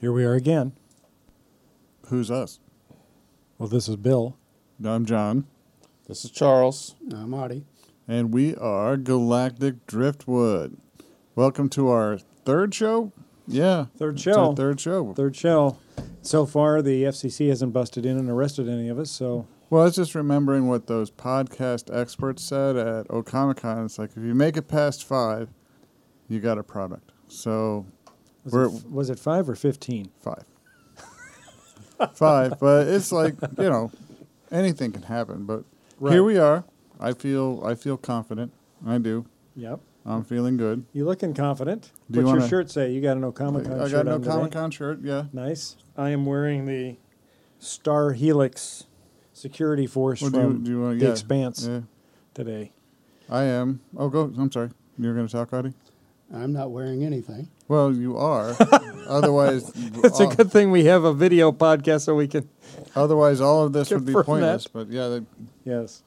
Here 0.00 0.12
we 0.12 0.24
are 0.24 0.34
again. 0.34 0.72
Who's 2.06 2.30
us? 2.30 2.58
Well, 3.58 3.68
this 3.68 3.88
is 3.88 3.96
Bill. 3.96 4.36
I'm 4.84 5.04
John, 5.04 5.46
This 6.08 6.24
is 6.24 6.30
Charles. 6.30 6.94
I'm 7.12 7.30
Marty. 7.30 7.64
and 8.08 8.32
we 8.32 8.56
are 8.56 8.96
Galactic 8.96 9.86
Driftwood. 9.86 10.78
Welcome 11.36 11.68
to 11.70 11.88
our 11.88 12.18
third 12.44 12.74
show. 12.74 13.12
Yeah, 13.46 13.86
Third 13.98 14.14
it's 14.16 14.26
our 14.26 14.32
show. 14.34 14.54
third 14.54 14.80
show. 14.80 15.12
Third 15.14 15.36
show. 15.36 15.76
So 16.22 16.46
far, 16.46 16.80
the 16.82 17.02
FCC 17.04 17.48
hasn't 17.48 17.72
busted 17.72 18.06
in 18.06 18.16
and 18.16 18.30
arrested 18.30 18.68
any 18.68 18.88
of 18.88 18.98
us. 18.98 19.10
So 19.10 19.46
Well, 19.68 19.82
I 19.82 19.84
was 19.86 19.96
just 19.96 20.14
remembering 20.14 20.66
what 20.68 20.86
those 20.86 21.10
podcast 21.10 21.94
experts 21.94 22.42
said 22.42 22.76
at 22.76 23.06
Okamicon. 23.08 23.84
It's 23.86 23.98
like 23.98 24.10
if 24.16 24.22
you 24.22 24.34
make 24.34 24.56
it 24.56 24.62
past 24.68 25.04
five, 25.04 25.50
you 26.28 26.40
got 26.40 26.58
a 26.58 26.62
product. 26.62 27.12
So 27.28 27.84
was, 28.44 28.52
We're- 28.52 28.68
it, 28.74 28.90
was 28.90 29.10
it 29.10 29.18
five 29.18 29.48
or 29.48 29.54
fifteen? 29.54 30.10
five, 30.20 30.44
five. 32.14 32.58
But 32.58 32.88
it's 32.88 33.12
like 33.12 33.34
you 33.58 33.68
know, 33.70 33.90
anything 34.50 34.92
can 34.92 35.02
happen. 35.02 35.44
But 35.46 35.64
Right. 35.98 36.12
here 36.14 36.24
we 36.24 36.38
are. 36.38 36.64
I 36.98 37.12
feel 37.12 37.62
I 37.64 37.74
feel 37.74 37.96
confident. 37.96 38.52
I 38.86 38.98
do. 38.98 39.26
Yep. 39.56 39.80
I'm 40.06 40.24
feeling 40.24 40.56
good. 40.56 40.86
You 40.94 41.04
looking 41.04 41.34
confident? 41.34 41.90
Do 42.10 42.20
you 42.20 42.24
What's 42.24 42.32
your 42.32 42.38
wanna- 42.38 42.48
shirt 42.48 42.70
say? 42.70 42.90
You 42.92 43.02
got 43.02 43.18
an 43.18 43.22
Okamicon 43.22 43.78
I 43.80 43.88
shirt 43.88 43.88
I 43.88 43.90
got 43.90 44.06
no 44.06 44.14
on? 44.14 44.22
Comic 44.24 44.52
Con 44.52 44.70
shirt. 44.70 45.00
Yeah. 45.02 45.24
Nice. 45.34 45.76
I 45.96 46.08
am 46.10 46.24
wearing 46.24 46.64
the 46.64 46.96
Star 47.58 48.12
Helix 48.12 48.86
security 49.34 49.86
force 49.86 50.22
Well, 50.22 50.30
do 50.30 50.38
you- 50.38 50.42
from 50.44 50.64
do 50.64 50.70
you 50.70 50.80
wanna- 50.80 50.98
the 50.98 51.04
yeah, 51.04 51.10
Expanse 51.10 51.66
Yeah. 51.66 51.80
today. 52.32 52.72
I 53.28 53.42
am. 53.44 53.80
Oh, 53.96 54.08
go. 54.08 54.32
I'm 54.38 54.50
sorry. 54.50 54.70
You're 54.98 55.14
going 55.14 55.26
to 55.26 55.32
talk, 55.32 55.52
Artie? 55.52 55.74
I'm 56.32 56.52
not 56.52 56.70
wearing 56.70 57.04
anything. 57.04 57.48
Well, 57.70 57.92
you 57.94 58.16
are. 58.16 58.56
otherwise, 59.08 59.70
It's 60.02 60.18
a 60.18 60.26
good 60.26 60.50
thing 60.50 60.72
we 60.72 60.86
have 60.86 61.04
a 61.04 61.14
video 61.14 61.52
podcast 61.52 62.00
so 62.00 62.16
we 62.16 62.26
can. 62.26 62.48
otherwise 62.96 63.40
all 63.40 63.62
of 63.62 63.72
this 63.72 63.90
would 63.92 64.04
be 64.04 64.12
pointless. 64.12 64.64
that. 64.64 64.72
But 64.72 64.88
yeah, 64.90 65.06
they, 65.06 65.20
Yes. 65.64 66.02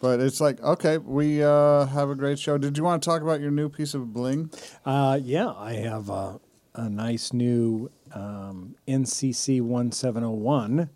but 0.00 0.18
it's 0.20 0.40
like 0.40 0.62
okay, 0.62 0.96
we 0.96 1.42
uh, 1.44 1.84
have 1.86 2.08
a 2.08 2.14
great 2.14 2.38
show. 2.38 2.56
Did 2.56 2.78
you 2.78 2.84
want 2.84 3.02
to 3.02 3.06
talk 3.06 3.20
about 3.20 3.40
your 3.42 3.50
new 3.50 3.68
piece 3.68 3.92
of 3.92 4.14
bling? 4.14 4.50
Uh, 4.86 5.18
yeah, 5.22 5.52
I 5.54 5.74
have 5.74 6.08
a, 6.08 6.40
a 6.74 6.88
nice 6.88 7.34
new 7.34 7.90
um, 8.14 8.74
NCC 8.88 9.60
1701, 9.60 10.88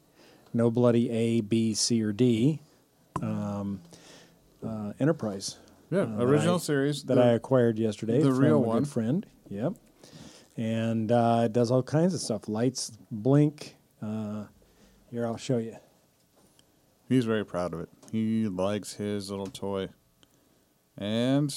no 0.55 0.71
bloody 0.71 1.11
A, 1.11 1.43
B, 1.43 1.75
C, 1.75 2.03
or 2.03 2.13
D, 2.15 2.61
um, 3.21 3.83
uh, 4.67 4.93
Enterprise 4.99 5.57
Yeah, 5.91 6.01
Uh, 6.19 6.25
original 6.25 6.55
I- 6.55 6.59
series. 6.61 7.05
that 7.05 7.17
the- 7.17 7.23
I 7.25 7.29
acquired 7.33 7.79
yesterday. 7.79 8.23
the 8.23 8.31
from 8.31 8.39
real 8.39 8.55
a 8.57 8.59
one. 8.61 8.79
Good 8.85 8.89
friend. 8.89 9.27
Yep. 9.51 9.75
And 10.59 11.13
uh, 11.13 11.43
it 11.45 11.53
does 11.53 11.71
all 11.71 11.85
kinds 11.85 12.15
of 12.15 12.21
stuff. 12.21 12.49
Lights, 12.49 12.91
blink. 13.13 13.77
Uh, 14.03 14.47
here, 15.09 15.25
I'll 15.25 15.37
show 15.37 15.59
you. 15.59 15.77
He's 17.09 17.25
very 17.25 17.47
proud 17.47 17.73
of 17.73 17.81
it. 17.81 17.89
He 18.11 18.49
likes 18.49 18.95
his 18.95 19.31
little 19.31 19.47
toy, 19.47 19.89
and 20.97 21.55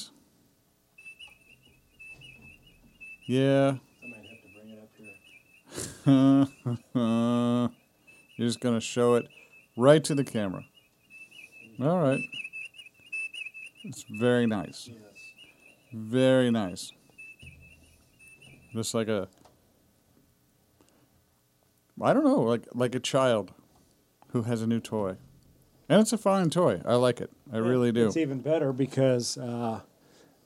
yeah, 3.25 3.73
I 4.03 4.07
might 4.07 4.28
have 4.29 4.41
to 4.44 4.50
bring 4.53 4.69
it 4.69 4.79
up 4.79 4.90
here. 6.94 7.72
you're 8.38 8.47
just 8.47 8.59
gonna 8.59 8.79
show 8.79 9.16
it 9.16 9.28
right 9.78 10.03
to 10.03 10.13
the 10.13 10.23
camera. 10.23 10.63
All 11.81 12.00
right. 12.00 12.22
It's 13.84 14.06
very 14.19 14.45
nice. 14.45 14.90
Very 15.91 16.51
nice. 16.51 16.91
Just 18.73 18.93
like 18.93 19.07
a 19.07 19.27
I 22.01 22.13
don't 22.13 22.23
know, 22.23 22.41
like 22.41 22.67
like 22.73 22.95
a 22.95 22.99
child 22.99 23.51
who 24.29 24.43
has 24.43 24.61
a 24.61 24.67
new 24.67 24.79
toy. 24.79 25.17
And 25.89 25.99
it's 25.99 26.13
a 26.13 26.17
fine 26.17 26.49
toy. 26.49 26.81
I 26.85 26.95
like 26.95 27.19
it. 27.19 27.29
I 27.51 27.57
really 27.57 27.91
do. 27.91 28.07
It's 28.07 28.15
even 28.15 28.39
better 28.39 28.71
because 28.71 29.37
uh, 29.37 29.81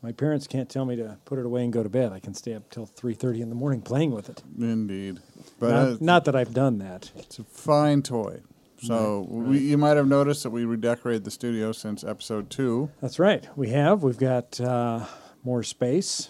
my 0.02 0.12
parents 0.12 0.48
can't 0.48 0.68
tell 0.68 0.86
me 0.86 0.96
to 0.96 1.20
put 1.26 1.38
it 1.38 1.46
away 1.46 1.64
and 1.64 1.72
go 1.72 1.84
to 1.84 1.90
bed. 1.90 2.12
I 2.12 2.20
can 2.20 2.34
stay 2.34 2.56
up 2.56 2.70
till 2.72 2.88
three 2.88 3.14
thirty 3.14 3.42
in 3.42 3.50
the 3.50 3.56
morning 3.56 3.82
playing 3.82 4.12
with 4.12 4.28
it. 4.30 4.42
Indeed. 4.60 5.20
But 5.60 5.70
not, 5.70 5.88
uh, 5.88 5.98
not 6.02 6.26
that 6.26 6.36
I've 6.36 6.54
done 6.54 6.80
that. 6.80 7.12
it's 7.16 7.38
a 7.40 7.44
fine 7.44 8.02
toy. 8.02 8.42
So 8.82 9.26
We, 9.30 9.60
you 9.60 9.78
might 9.78 9.98
have 9.98 10.08
noticed 10.08 10.44
that 10.44 10.50
we 10.50 10.66
redecorated 10.66 11.24
the 11.24 11.32
studio 11.32 11.72
since 11.72 12.04
episode 12.04 12.50
two. 12.50 12.92
That's 13.02 13.20
right. 13.20 13.48
We 13.56 13.70
have. 13.70 14.04
We've 14.04 14.18
got 14.18 14.60
uh, 14.60 15.06
more 15.44 15.64
space 15.64 16.30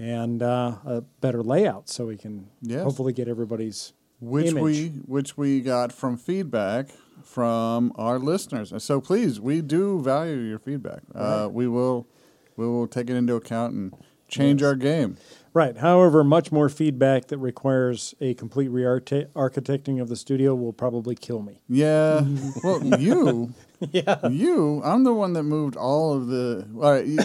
and 0.00 0.42
uh, 0.42 0.76
a 0.84 1.00
better 1.20 1.42
layout, 1.42 1.88
so 1.90 2.06
we 2.06 2.16
can 2.16 2.46
Yes. 2.62 2.82
hopefully 2.82 3.12
get 3.12 3.28
everybody's 3.28 3.92
which 4.18 4.46
image. 4.48 4.62
we 4.62 4.88
which 5.06 5.36
we 5.36 5.60
got 5.60 5.92
from 5.92 6.16
feedback 6.16 6.88
from 7.22 7.92
our 7.96 8.18
listeners. 8.18 8.72
And 8.72 8.80
So 8.82 9.00
please, 9.00 9.38
we 9.40 9.60
do 9.60 10.00
value 10.00 10.36
your 10.38 10.58
feedback. 10.58 11.02
Uh, 11.14 11.48
we 11.50 11.68
will 11.68 12.06
we 12.56 12.66
will 12.66 12.86
take 12.86 13.08
it 13.10 13.16
into 13.16 13.34
account 13.34 13.74
and 13.74 13.92
change 14.28 14.62
Yes. 14.62 14.68
our 14.68 14.74
game. 14.74 15.16
Right. 15.52 15.76
However, 15.76 16.22
much 16.22 16.52
more 16.52 16.68
feedback 16.68 17.26
that 17.28 17.38
requires 17.38 18.14
a 18.20 18.34
complete 18.34 18.68
re-architecting 18.68 20.00
of 20.00 20.08
the 20.08 20.16
studio 20.16 20.54
will 20.54 20.72
probably 20.72 21.14
kill 21.16 21.42
me. 21.42 21.60
Yeah. 21.68 22.24
well, 22.64 22.82
you 22.98 23.52
yeah. 23.92 24.28
you 24.28 24.80
I'm 24.84 25.04
the 25.04 25.12
one 25.14 25.32
that 25.34 25.42
moved 25.44 25.76
all 25.76 26.14
of 26.14 26.28
the 26.28 26.66
all 26.76 26.92
right, 26.92 27.06
you, 27.06 27.18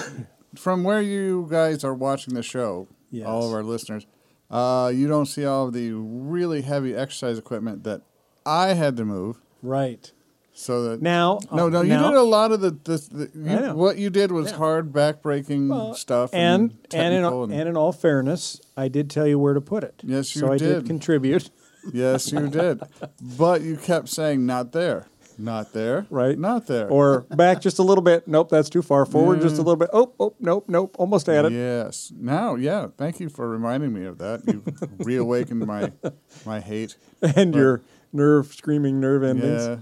from 0.59 0.83
where 0.83 1.01
you 1.01 1.47
guys 1.49 1.83
are 1.83 1.93
watching 1.93 2.33
the 2.33 2.43
show. 2.43 2.88
Yes. 3.11 3.27
All 3.27 3.47
of 3.47 3.53
our 3.53 3.63
listeners. 3.63 4.05
Uh, 4.51 4.91
you 4.93 5.07
don't 5.07 5.25
see 5.25 5.45
all 5.45 5.67
of 5.67 5.73
the 5.73 5.91
really 5.93 6.61
heavy 6.61 6.93
exercise 6.95 7.38
equipment 7.38 7.83
that 7.83 8.01
I 8.45 8.73
had 8.73 8.97
to 8.97 9.05
move. 9.05 9.41
Right. 9.63 10.11
So 10.53 10.83
that 10.83 11.01
Now. 11.01 11.39
No, 11.51 11.67
no, 11.67 11.81
you 11.81 11.89
now- 11.89 12.09
did 12.11 12.17
a 12.17 12.23
lot 12.23 12.51
of 12.51 12.61
the. 12.61 12.71
the, 12.71 13.29
the 13.33 13.67
you, 13.67 13.75
what 13.75 13.97
you 13.97 14.09
did 14.09 14.31
was 14.31 14.51
Yeah. 14.51 14.57
hard, 14.57 14.94
backbreaking 14.94 15.69
Well, 15.69 15.94
stuff, 15.95 16.29
and 16.33 16.71
and 16.91 16.94
and 16.94 17.13
in, 17.13 17.23
all- 17.25 17.44
and 17.44 17.69
in 17.69 17.75
all 17.75 17.91
fairness, 17.91 18.61
I 18.77 18.88
did 18.88 19.09
tell 19.09 19.27
you 19.27 19.38
where 19.39 19.53
to 19.53 19.59
put 19.61 19.83
it. 19.83 20.01
Yes, 20.03 20.33
you 20.35 20.41
so 20.41 20.53
I 20.53 20.57
did 20.57 20.73
did. 20.79 20.85
contribute. 20.88 21.49
yes, 21.94 22.31
you 22.31 22.47
did, 22.47 22.81
but 23.38 23.61
you 23.63 23.75
kept 23.75 24.07
saying 24.09 24.45
not 24.45 24.71
there, 24.71 25.07
not 25.38 25.73
there, 25.73 26.06
Right. 26.09 26.38
not 26.38 26.68
there, 26.68 26.88
or 26.89 27.21
back 27.30 27.62
just 27.62 27.80
a 27.80 27.83
little 27.83 28.01
bit. 28.04 28.27
Nope, 28.27 28.50
that's 28.50 28.69
too 28.69 28.81
far. 28.81 29.06
Forward 29.06 29.42
just 29.42 29.56
a 29.56 29.62
little 29.62 29.75
bit. 29.75 29.89
Oh, 29.94 30.13
oh, 30.19 30.33
nope, 30.39 30.65
nope. 30.68 30.95
Almost 31.00 31.30
at 31.30 31.45
it. 31.45 31.51
Yes. 31.51 32.12
Now, 32.18 32.56
yeah. 32.56 32.88
Thank 32.98 33.19
you 33.19 33.30
for 33.30 33.48
reminding 33.50 33.94
me 33.94 34.06
of 34.06 34.18
that. 34.19 34.42
You 34.48 34.63
reawakened 35.00 35.65
my 35.65 35.92
my 36.45 36.59
hate. 36.59 36.98
And 37.21 37.51
But- 37.51 37.57
your 37.59 37.81
nerve 38.13 38.54
screaming 38.54 39.00
nerve 39.00 39.24
endings. 39.24 39.68
Yeah. 39.68 39.77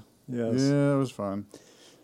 Yes. 0.52 0.62
Yeah, 0.62 0.94
it 0.94 0.98
was 0.98 1.12
fun. 1.12 1.46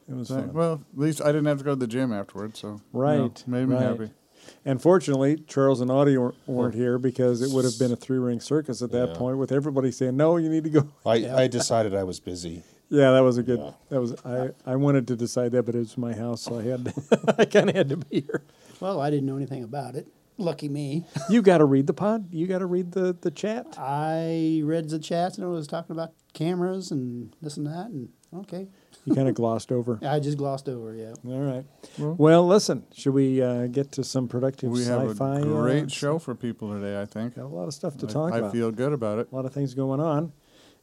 It 0.10 0.16
was 0.16 0.28
So, 0.28 0.36
fun. 0.36 0.54
well, 0.54 0.74
at 0.94 1.00
least 1.00 1.22
I 1.22 1.28
didn't 1.28 1.46
have 1.46 1.60
to 1.60 1.64
go 1.64 1.72
to 1.72 1.76
the 1.80 1.88
gym 1.88 2.12
afterwards, 2.12 2.60
so 2.60 2.68
you 2.68 2.74
know, 2.74 2.82
Right, 2.94 3.44
made 3.48 3.68
me 3.68 3.76
right. 3.76 3.84
happy. 3.84 4.12
And 4.66 4.82
fortunately, 4.82 5.38
Charles 5.48 5.80
and 5.80 5.92
Audie 5.92 6.18
weren't, 6.18 6.36
oh. 6.48 6.54
weren't 6.54 6.74
here 6.74 6.98
because 6.98 7.42
it 7.42 7.52
would 7.54 7.64
have 7.66 7.78
been 7.78 7.92
a 7.92 7.96
three 7.96 8.18
ring 8.18 8.40
circus 8.40 8.82
at 8.82 8.92
that 8.92 9.10
Yeah. 9.10 9.16
point 9.16 9.38
with 9.38 9.52
everybody 9.52 9.92
saying, 9.92 10.18
no, 10.18 10.38
you 10.38 10.50
need 10.50 10.64
to 10.64 10.70
go. 10.72 10.88
I, 11.06 11.14
I 11.44 11.48
decided 11.48 11.94
I 11.94 12.04
was 12.04 12.20
busy. 12.20 12.64
Yeah, 12.90 13.12
that 13.12 13.20
was 13.24 13.38
a 13.38 13.44
good, 13.44 13.60
Yeah. 13.60 13.72
that 13.90 14.02
was, 14.02 14.16
I, 14.26 14.50
I 14.66 14.76
wanted 14.76 15.08
to 15.10 15.16
decide 15.16 15.52
that, 15.52 15.64
but 15.64 15.76
it 15.76 15.80
was 15.80 15.98
my 15.98 16.14
house, 16.14 16.42
so 16.42 16.58
I 16.60 16.64
had, 16.64 16.86
to, 16.86 17.36
I 17.38 17.46
kind 17.56 17.70
of 17.70 17.76
had 17.76 17.90
to 17.90 17.98
be 17.98 18.22
here. 18.22 18.44
Well, 18.80 19.00
I 19.00 19.10
didn't 19.10 19.26
know 19.28 19.38
anything 19.38 19.64
about 19.64 19.96
it. 19.96 20.08
Lucky 20.38 20.70
me. 20.70 21.06
You 21.30 21.42
got 21.42 21.58
to 21.60 21.66
read 21.66 21.86
the 21.86 21.94
pod. 21.94 22.34
You 22.34 22.48
got 22.48 22.60
to 22.60 22.66
read 22.66 22.94
the, 22.94 23.16
the 23.20 23.30
chat. 23.30 23.68
I 23.78 24.62
read 24.64 24.90
the 24.90 24.98
chats 24.98 25.38
and 25.38 25.46
it 25.46 25.50
was 25.50 25.68
talking 25.68 25.92
about 25.96 26.14
cameras 26.34 26.92
and 26.92 27.36
this 27.42 27.58
and 27.58 27.68
that. 27.68 27.88
And 27.88 28.10
okay. 28.34 28.68
You 29.06 29.14
kind 29.16 29.28
of 29.28 29.36
glossed 29.36 29.72
over. 29.72 30.00
I 30.02 30.20
just 30.20 30.38
glossed 30.38 30.68
over, 30.70 30.94
yeah. 30.96 31.14
All 31.28 31.40
right. 31.42 31.66
Well- 31.98 32.16
Well, 32.18 32.48
listen, 32.48 32.86
should 32.94 33.14
we 33.14 33.42
uh, 33.42 33.68
get 33.68 33.92
to 33.94 34.04
some 34.04 34.28
productive 34.30 34.72
We 34.72 34.86
have 34.86 35.10
sci-fi? 35.12 35.40
a 35.40 35.44
great 35.44 35.84
uh, 35.86 35.88
show 35.90 36.18
for 36.20 36.34
people 36.36 36.74
today. 36.74 37.00
I 37.02 37.06
think. 37.06 37.36
Got 37.36 37.46
a 37.46 37.48
lot 37.48 37.68
of 37.68 37.74
stuff 37.74 37.98
to 37.98 38.08
I- 38.08 38.10
talk 38.10 38.34
I 38.34 38.38
about. 38.40 38.50
I 38.50 38.54
feel 38.54 38.72
good 38.72 38.94
about 38.94 39.20
it. 39.20 39.28
a 39.32 39.36
lot 39.36 39.46
of 39.46 39.54
things 39.54 39.74
going 39.74 40.00
on. 40.00 40.32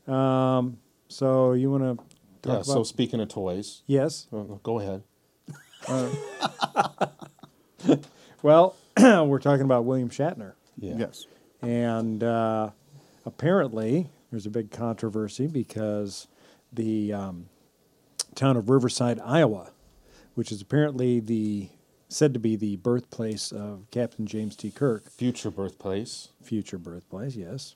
Um, 0.06 0.78
so 1.08 1.52
you 1.52 1.70
want 1.70 1.82
to 1.82 1.96
talk 1.96 2.06
Yeah. 2.44 2.52
about? 2.54 2.66
So 2.66 2.82
speaking 2.82 3.20
of 3.20 3.28
toys, 3.28 3.82
yes. 3.86 4.26
uh, 4.32 4.42
go 4.62 4.80
ahead. 4.80 5.02
Well, 8.42 8.76
we're 9.00 9.38
talking 9.40 9.64
about 9.64 9.84
William 9.86 10.08
Shatner. 10.10 10.52
Yeah. 10.78 10.94
Yes. 10.98 11.26
And 11.62 12.22
uh, 12.22 12.70
apparently, 13.24 14.10
there's 14.30 14.46
a 14.46 14.50
big 14.50 14.70
controversy 14.70 15.46
because 15.46 16.28
the 16.72 17.12
um, 17.12 17.46
town 18.34 18.56
of 18.56 18.68
Riverside, 18.70 19.18
Iowa, 19.24 19.70
which 20.34 20.52
is 20.52 20.60
apparently 20.60 21.18
the 21.18 21.70
said 22.08 22.34
to 22.34 22.38
be 22.40 22.54
the 22.54 22.76
birthplace 22.76 23.50
of 23.50 23.86
Captain 23.90 24.26
James 24.26 24.54
T. 24.54 24.70
Kirk, 24.70 25.10
Future 25.10 25.50
birthplace. 25.50 26.28
future 26.40 26.78
birthplace, 26.78 27.34
yes, 27.34 27.74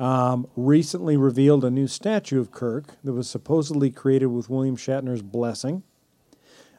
um, 0.00 0.46
recently 0.56 1.18
revealed 1.18 1.62
a 1.62 1.70
new 1.70 1.86
statue 1.86 2.40
of 2.40 2.50
Kirk 2.50 2.96
that 3.04 3.12
was 3.12 3.28
supposedly 3.28 3.90
created 3.90 4.26
with 4.26 4.48
William 4.48 4.76
Shatner's 4.76 5.20
blessing, 5.20 5.82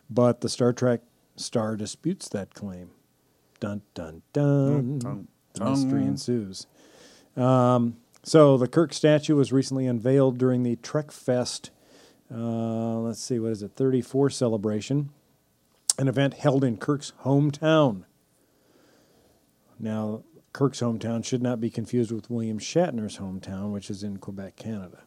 but 0.10 0.42
the 0.42 0.50
Star 0.50 0.74
Trek 0.74 1.02
star 1.36 1.76
disputes 1.76 2.28
that 2.30 2.56
claim. 2.56 2.90
Dun 3.60 3.84
dun 3.94 4.24
dun. 4.34 4.98
dun, 4.98 5.28
the 5.54 5.70
mystery 5.70 6.02
ensues. 6.02 6.66
Um, 7.38 7.98
so 8.24 8.58
the 8.58 8.68
Kirk 8.68 8.92
statue 8.92 9.36
was 9.36 9.54
recently 9.54 9.86
unveiled 9.86 10.40
during 10.40 10.64
the 10.64 10.78
Trek 10.78 11.12
Fest. 11.12 11.70
Uh, 12.34 12.98
let's 12.98 13.22
see, 13.22 13.38
what 13.38 13.52
is 13.52 13.62
it? 13.62 13.74
34 13.76 14.32
celebration, 14.32 15.10
an 16.00 16.08
event 16.08 16.36
held 16.36 16.64
in 16.64 16.78
Kirk's 16.78 17.14
hometown. 17.24 18.06
Now, 19.80 20.24
Kirk's 20.54 20.82
hometown 20.82 21.24
should 21.24 21.42
not 21.42 21.62
be 21.62 21.70
confused 21.70 22.12
with 22.12 22.30
William 22.30 22.60
Shatner's 22.60 23.18
hometown, 23.18 23.72
which 23.72 23.90
is 23.90 24.04
in 24.04 24.18
Quebec, 24.18 24.56
Canada. 24.58 25.04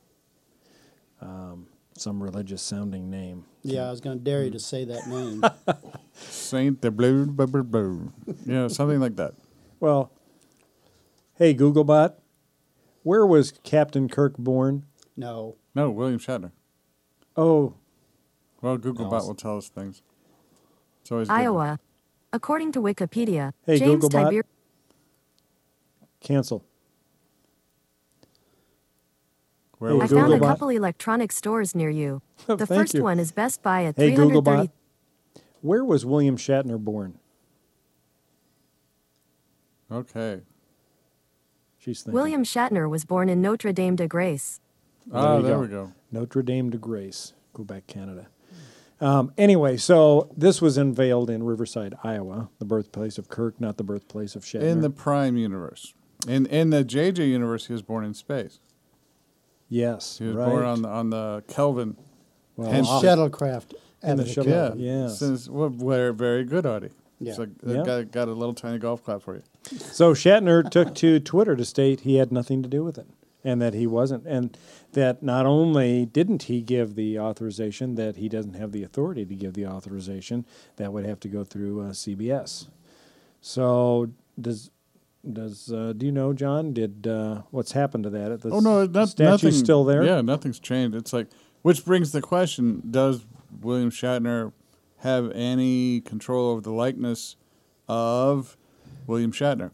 Um, 1.20 1.66
some 1.96 2.22
religious 2.22 2.62
sounding 2.62 3.10
name. 3.10 3.44
Yeah, 3.62 3.86
I 3.86 3.90
was 3.90 4.00
going 4.00 4.18
to 4.18 4.24
dare 4.24 4.44
you 4.44 4.50
to 4.50 4.58
say 4.58 4.84
that 4.86 5.06
name. 5.06 5.42
Saint 6.14 6.80
the 6.82 6.90
blue, 6.90 7.26
blue, 7.26 7.46
blue, 7.46 7.62
blue. 7.62 8.12
Yeah, 8.46 8.68
something 8.68 9.00
like 9.00 9.16
that. 9.16 9.34
Well, 9.80 10.10
hey, 11.34 11.54
Googlebot, 11.54 12.14
where 13.02 13.26
was 13.26 13.52
Captain 13.62 14.08
Kirk 14.08 14.36
born? 14.38 14.84
no. 15.16 15.56
No, 15.76 15.90
William 15.90 16.20
Shatner. 16.20 16.52
Oh, 17.36 17.74
Well, 18.62 18.78
Googlebot 18.78 19.10
Alice. 19.10 19.26
will 19.26 19.34
tell 19.34 19.56
us 19.56 19.68
things. 19.68 20.02
It's 21.02 21.10
always 21.10 21.26
good. 21.26 21.34
Iowa. 21.34 21.80
According 22.32 22.70
to 22.72 22.80
Wikipedia, 22.80 23.52
Hey, 23.66 23.80
James 23.80 24.04
Googlebot. 24.04 24.12
Tiber- 24.30 24.46
cancel. 26.24 26.64
Where 29.78 29.90
Hey, 29.92 29.96
I 29.96 30.02
was 30.02 30.10
found 30.12 30.32
a 30.32 30.38
Googlebot. 30.38 30.40
couple 30.42 30.68
electronic 30.70 31.30
stores 31.30 31.74
near 31.74 31.90
you. 31.90 32.22
The 32.46 32.56
Thank 32.58 32.68
first 32.68 32.94
you. 32.94 33.02
one 33.02 33.18
is 33.20 33.30
Best 33.32 33.62
Buy 33.62 33.84
at 33.84 33.96
Hey, 33.96 34.14
330. 34.14 34.40
Googlebot, 34.68 34.70
where 35.60 35.84
was 35.84 36.04
William 36.04 36.36
Shatner 36.36 36.78
born? 36.78 37.18
Okay. 39.92 40.40
She's 41.78 42.02
thinking. 42.02 42.14
William 42.14 42.44
Shatner 42.44 42.88
was 42.88 43.04
born 43.04 43.28
in 43.28 43.40
Notre 43.40 43.72
Dame 43.72 43.94
de 43.96 44.08
Grace. 44.08 44.60
Ah, 45.12 45.36
you 45.36 45.42
there 45.42 45.54
go. 45.56 45.60
we 45.60 45.68
go. 45.68 45.92
Notre 46.10 46.42
Dame 46.42 46.70
de 46.70 46.78
Grace, 46.78 47.34
Quebec, 47.52 47.86
Canada. 47.86 48.28
Um, 49.00 49.32
anyway, 49.36 49.76
so 49.76 50.30
this 50.36 50.62
was 50.62 50.78
unveiled 50.78 51.28
in 51.28 51.42
Riverside, 51.42 51.94
Iowa, 52.02 52.48
the 52.58 52.64
birthplace 52.64 53.18
of 53.18 53.28
Kirk, 53.28 53.60
not 53.60 53.76
the 53.76 53.84
birthplace 53.84 54.34
of 54.34 54.44
Shatner. 54.44 54.62
In 54.62 54.80
the 54.80 54.88
Prime 54.90 55.36
universe. 55.36 55.92
In 56.28 56.46
in 56.46 56.70
the 56.70 56.84
JJ 56.84 57.28
universe, 57.28 57.66
he 57.66 57.72
was 57.72 57.82
born 57.82 58.04
in 58.04 58.14
space. 58.14 58.60
yes, 59.68 60.18
He 60.18 60.26
was 60.26 60.36
right. 60.36 60.48
born 60.48 60.64
on 60.64 60.82
the 60.82 60.88
on 60.88 61.10
the 61.10 61.44
Kelvin. 61.48 61.96
well, 62.56 62.70
Hence- 62.70 62.88
off- 62.88 63.02
Shuttlecraft. 63.02 63.74
and 64.02 64.18
the 64.18 64.22
Abbott 64.24 64.34
shuttle- 64.34 64.52
Kelvin. 64.52 64.78
Yeah. 64.80 65.02
Yes. 65.04 65.18
Since 65.18 65.48
well, 65.48 65.68
very 65.68 66.14
very 66.14 66.44
good, 66.44 66.66
Audie. 66.66 66.90
Yeah. 67.20 67.30
It's 67.30 67.38
like, 67.38 67.50
Yeah. 67.66 67.82
got 67.84 68.10
got 68.10 68.28
a 68.28 68.32
little 68.32 68.54
tiny 68.54 68.78
golf 68.78 69.02
clap 69.04 69.22
for 69.22 69.36
you. 69.36 69.42
So 69.78 70.12
Shatner 70.14 70.68
took 70.68 70.94
to 70.96 71.20
Twitter 71.20 71.56
to 71.56 71.64
state 71.64 72.00
he 72.00 72.16
had 72.16 72.30
nothing 72.32 72.62
to 72.62 72.68
do 72.68 72.84
with 72.84 72.98
it, 72.98 73.06
and 73.42 73.62
that 73.62 73.72
he 73.74 73.86
wasn't, 73.86 74.26
and 74.26 74.56
that 74.92 75.22
not 75.22 75.46
only 75.46 76.04
didn't 76.06 76.44
he 76.44 76.60
give 76.60 76.94
the 76.96 77.18
authorization, 77.18 77.94
that 77.94 78.16
he 78.16 78.28
doesn't 78.28 78.54
have 78.54 78.72
the 78.72 78.82
authority 78.82 79.24
to 79.24 79.34
give 79.34 79.54
the 79.54 79.66
authorization. 79.66 80.44
That 80.76 80.92
would 80.92 81.06
have 81.06 81.20
to 81.20 81.28
go 81.28 81.44
through 81.44 81.80
uh, 81.80 81.90
CBS. 81.92 82.66
So 83.40 84.10
does 84.40 84.70
does 85.32 85.72
uh, 85.72 85.92
do 85.96 86.06
you 86.06 86.12
know, 86.12 86.32
John? 86.32 86.72
Did 86.72 87.06
uh, 87.06 87.42
what's 87.50 87.72
happened 87.72 88.04
to 88.04 88.10
that? 88.10 88.42
The 88.42 88.50
Oh 88.50 88.60
no, 88.60 88.86
not, 88.86 89.08
statue's 89.08 89.42
nothing 89.42 89.52
still 89.52 89.84
there. 89.84 90.04
Yeah, 90.04 90.20
nothing's 90.20 90.58
changed. 90.58 90.96
It's 90.96 91.12
like, 91.12 91.28
which 91.62 91.84
brings 91.84 92.12
the 92.12 92.20
question: 92.20 92.82
Does 92.90 93.24
William 93.60 93.90
Shatner 93.90 94.52
have 94.98 95.30
any 95.32 96.00
control 96.00 96.50
over 96.50 96.60
the 96.60 96.72
likeness 96.72 97.36
of 97.88 98.56
William 99.06 99.32
Shatner? 99.32 99.70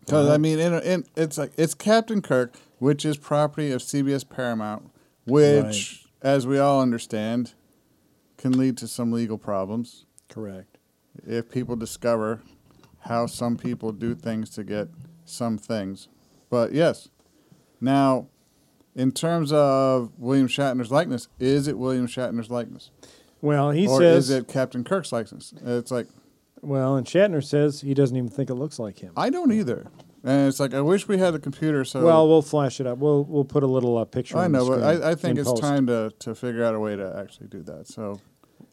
Because 0.00 0.28
I 0.28 0.38
mean, 0.38 0.58
in, 0.58 0.74
in, 0.82 1.04
it's 1.16 1.38
like 1.38 1.52
it's 1.56 1.74
Captain 1.74 2.22
Kirk, 2.22 2.56
which 2.78 3.04
is 3.04 3.16
property 3.16 3.70
of 3.70 3.80
CBS 3.80 4.28
Paramount, 4.28 4.90
which, 5.24 6.06
as 6.20 6.46
we 6.46 6.58
all 6.58 6.80
understand, 6.80 7.54
can 8.36 8.58
lead 8.58 8.76
to 8.78 8.88
some 8.88 9.12
legal 9.12 9.38
problems 9.38 10.06
Correct. 10.28 10.78
if 11.24 11.50
people 11.50 11.76
discover 11.76 12.42
how 13.02 13.26
some 13.26 13.56
people 13.56 13.92
do 13.92 14.14
things 14.14 14.50
to 14.50 14.64
get 14.64 14.88
some 15.24 15.58
things. 15.58 16.08
But 16.50 16.72
yes, 16.72 17.08
now, 17.80 18.28
in 18.94 19.12
terms 19.12 19.52
of 19.52 20.12
William 20.18 20.48
Shatner's 20.48 20.90
likeness, 20.90 21.28
is 21.40 21.66
it 21.66 21.78
William 21.78 22.06
Shatner's 22.06 22.50
likeness? 22.50 22.90
Well, 23.40 23.70
he 23.70 23.86
says. 23.86 23.92
or 23.92 24.00
says. 24.00 24.30
is 24.30 24.36
it 24.36 24.48
Captain 24.48 24.84
Kirk's 24.84 25.12
likeness? 25.12 25.52
It's 25.64 25.90
like, 25.90 26.06
well, 26.60 26.94
and 26.96 27.06
Shatner 27.06 27.42
says 27.42 27.80
he 27.80 27.92
doesn't 27.92 28.16
even 28.16 28.30
think 28.30 28.50
it 28.50 28.54
looks 28.54 28.78
like 28.78 29.00
him. 29.00 29.12
I 29.16 29.30
don't 29.30 29.52
either. 29.52 29.88
And 30.22 30.46
it's 30.46 30.60
like, 30.60 30.72
I 30.72 30.80
wish 30.80 31.08
we 31.08 31.18
had 31.18 31.34
a 31.34 31.40
computer 31.40 31.84
so. 31.84 32.04
well, 32.04 32.28
we'll 32.28 32.42
flash 32.42 32.78
it 32.78 32.86
up. 32.86 32.98
We'll 32.98 33.24
we'll 33.24 33.44
put 33.44 33.64
a 33.64 33.66
little 33.66 33.98
uh, 33.98 34.04
picture. 34.04 34.38
I 34.38 34.44
on 34.44 34.52
the 34.52 34.58
know, 34.58 34.68
but 34.68 34.82
I, 34.84 35.10
I 35.10 35.14
think 35.16 35.38
it's 35.40 35.48
post. 35.48 35.60
time 35.60 35.88
to, 35.88 36.12
to 36.20 36.36
figure 36.36 36.62
out 36.62 36.76
a 36.76 36.78
way 36.78 36.94
to 36.94 37.16
actually 37.18 37.48
do 37.48 37.62
that. 37.64 37.88
So 37.88 38.20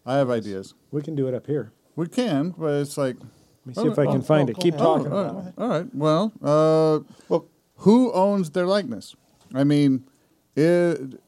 I 0.06 0.18
have 0.18 0.30
ideas. 0.30 0.76
We 0.92 1.02
can 1.02 1.16
do 1.16 1.28
it 1.28 1.34
up 1.34 1.48
here. 1.48 1.72
We 1.96 2.08
can, 2.08 2.52
but 2.52 2.82
it's 2.82 2.98
like, 2.98 3.16
Let 3.66 3.78
me 3.78 3.84
see 3.84 3.90
if 3.90 4.00
I 4.00 4.06
can 4.06 4.18
oh, 4.18 4.22
find 4.22 4.50
oh, 4.50 4.52
it. 4.52 4.60
Keep 4.60 4.76
ahead. 4.76 4.86
talking 4.86 5.08
Oh, 5.08 5.18
about 5.18 5.36
all 5.36 5.48
it. 5.48 5.54
All 5.58 5.68
right. 5.70 5.96
Well, 5.96 6.34
uh, 6.42 7.00
Well, 7.28 7.46
who 7.78 8.12
owns 8.14 8.52
their 8.52 8.66
likeness? 8.66 9.16
I 9.54 9.64
mean, 9.64 10.06
it, 10.56 11.20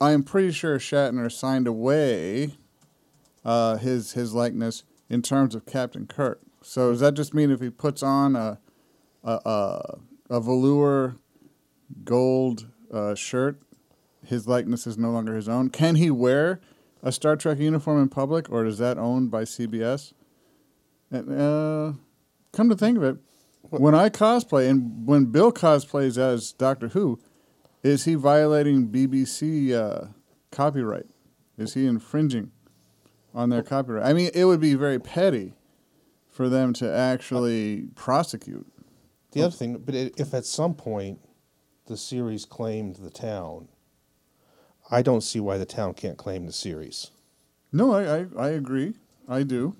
I'm 0.00 0.22
pretty 0.22 0.52
sure 0.52 0.78
Shatner 0.78 1.30
signed 1.30 1.66
away 1.66 2.54
uh, 3.44 3.76
his 3.76 4.12
his 4.12 4.34
likeness 4.34 4.84
in 5.08 5.22
terms 5.22 5.54
of 5.54 5.66
Captain 5.66 6.06
Kirk. 6.06 6.40
So 6.62 6.90
does 6.90 7.00
that 7.00 7.14
just 7.14 7.34
mean 7.34 7.50
if 7.50 7.60
he 7.60 7.70
puts 7.70 8.02
on 8.02 8.36
a 8.36 8.58
a, 9.22 9.40
a, 9.44 9.98
a 10.30 10.40
velour 10.40 11.16
gold 12.04 12.68
uh, 12.92 13.14
shirt, 13.14 13.60
his 14.24 14.46
likeness 14.46 14.86
is 14.86 14.98
no 14.98 15.10
longer 15.10 15.34
his 15.34 15.48
own? 15.48 15.70
Can 15.70 15.96
he 15.96 16.10
wear 16.10 16.60
a 17.02 17.12
Star 17.12 17.36
Trek 17.36 17.58
uniform 17.58 18.00
in 18.02 18.08
public, 18.08 18.50
or 18.50 18.64
is 18.64 18.78
that 18.78 18.98
owned 18.98 19.30
by 19.30 19.42
CBS? 19.44 20.12
And, 21.14 21.40
uh, 21.40 21.92
come 22.52 22.68
to 22.68 22.76
think 22.76 22.96
of 22.96 23.04
it, 23.04 23.16
when 23.70 23.94
I 23.94 24.08
cosplay 24.08 24.68
and 24.68 25.06
when 25.06 25.26
Bill 25.26 25.52
cosplays 25.52 26.18
as 26.18 26.52
Doctor 26.52 26.88
Who, 26.88 27.20
is 27.84 28.04
he 28.04 28.16
violating 28.16 28.88
BBC 28.88 29.72
uh, 29.72 30.08
copyright? 30.50 31.06
Is 31.56 31.74
he 31.74 31.86
infringing 31.86 32.50
on 33.32 33.50
their 33.50 33.62
copyright? 33.62 34.04
I 34.04 34.12
mean, 34.12 34.30
it 34.34 34.44
would 34.46 34.60
be 34.60 34.74
very 34.74 34.98
petty 34.98 35.52
for 36.28 36.48
them 36.48 36.72
to 36.74 36.92
actually 36.92 37.90
prosecute. 37.94 38.66
the 39.30 39.42
other 39.42 39.54
thing, 39.54 39.78
but 39.78 39.94
if 39.94 40.34
at 40.34 40.44
some 40.44 40.74
point 40.74 41.20
the 41.86 41.96
series 41.96 42.44
claimed 42.44 42.96
the 42.96 43.10
town, 43.10 43.68
I 44.90 45.00
don't 45.02 45.22
see 45.22 45.38
why 45.38 45.58
the 45.58 45.66
town 45.66 45.94
can't 45.94 46.18
claim 46.18 46.46
the 46.46 46.52
series. 46.52 47.12
No, 47.70 47.92
I, 47.92 48.18
I, 48.18 48.26
I 48.36 48.48
agree. 48.48 48.94
I 49.28 49.44
do. 49.44 49.76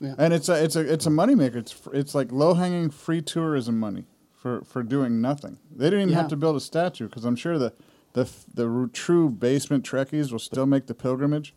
Yeah. 0.00 0.14
And 0.18 0.34
it's 0.34 0.48
a 0.48 0.62
it's 0.62 0.76
a 0.76 0.80
it's 0.92 1.06
a 1.06 1.10
moneymaker. 1.10 1.56
It's 1.56 1.74
it's 1.92 2.14
like 2.14 2.30
low 2.32 2.54
hanging 2.54 2.90
free 2.90 3.22
tourism 3.22 3.78
money 3.80 4.04
for, 4.34 4.62
for 4.62 4.82
doing 4.82 5.20
nothing. 5.22 5.58
They 5.74 5.86
didn't 5.86 6.00
even 6.02 6.12
Yeah. 6.12 6.20
have 6.20 6.28
to 6.28 6.36
build 6.36 6.56
a 6.56 6.60
statue 6.60 7.08
because 7.08 7.24
I'm 7.24 7.36
sure 7.36 7.58
the 7.58 7.72
the 8.12 8.30
the 8.52 8.90
true 8.92 9.28
basement 9.30 9.84
Trekkies 9.84 10.30
will 10.32 10.38
still 10.38 10.66
make 10.66 10.86
the 10.86 10.94
pilgrimage 10.94 11.54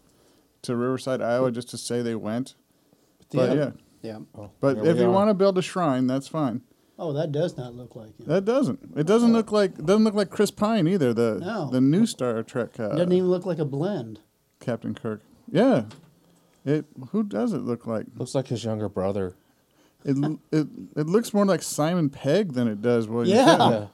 to 0.61 0.75
Riverside, 0.75 1.21
Iowa, 1.21 1.51
just 1.51 1.69
to 1.71 1.77
say 1.77 2.01
they 2.01 2.15
went. 2.15 2.55
But 3.33 3.55
yeah, 3.57 3.71
Yeah. 4.01 4.19
Oh, 4.37 4.51
but 4.61 4.77
if 4.79 4.95
we 4.95 5.01
you 5.01 5.07
are. 5.07 5.11
want 5.11 5.29
to 5.29 5.33
build 5.33 5.57
a 5.57 5.61
shrine, 5.61 6.07
that's 6.07 6.27
fine. 6.27 6.61
Oh, 6.97 7.13
that 7.13 7.31
does 7.31 7.55
not 7.55 7.75
look 7.75 7.95
like 7.95 8.17
him. 8.19 8.25
That 8.27 8.43
doesn't. 8.43 8.79
It 8.97 9.05
doesn't 9.07 9.31
look 9.31 9.51
like 9.53 9.77
it 9.79 9.85
doesn't 9.85 10.03
look 10.03 10.15
like 10.15 10.29
Chris 10.29 10.51
Pine 10.51 10.87
either. 10.87 11.13
The 11.13 11.39
No. 11.41 11.69
the 11.69 11.79
new 11.81 12.05
Star 12.05 12.41
Trek 12.43 12.79
uh, 12.79 12.89
Doesn't 12.89 13.11
even 13.13 13.29
look 13.29 13.45
like 13.45 13.59
a 13.59 13.65
blend. 13.65 14.19
Captain 14.59 14.93
Kirk. 14.93 15.21
Yeah, 15.51 15.85
it. 16.69 16.85
Who 17.11 17.23
does 17.23 17.53
it 17.53 17.59
look 17.63 17.85
like? 17.87 18.05
looks 18.15 18.35
like 18.35 18.47
his 18.47 18.63
younger 18.63 18.87
brother. 18.89 19.35
It 20.05 20.15
it 20.51 20.67
it 20.95 21.07
looks 21.07 21.33
more 21.33 21.45
like 21.45 21.61
Simon 21.61 22.09
Pegg 22.09 22.53
than 22.53 22.67
it 22.67 22.81
does 22.81 23.07
William 23.07 23.35
Yeah. 23.37 23.45
Shatner. 23.57 23.71
Yeah. 23.81 23.87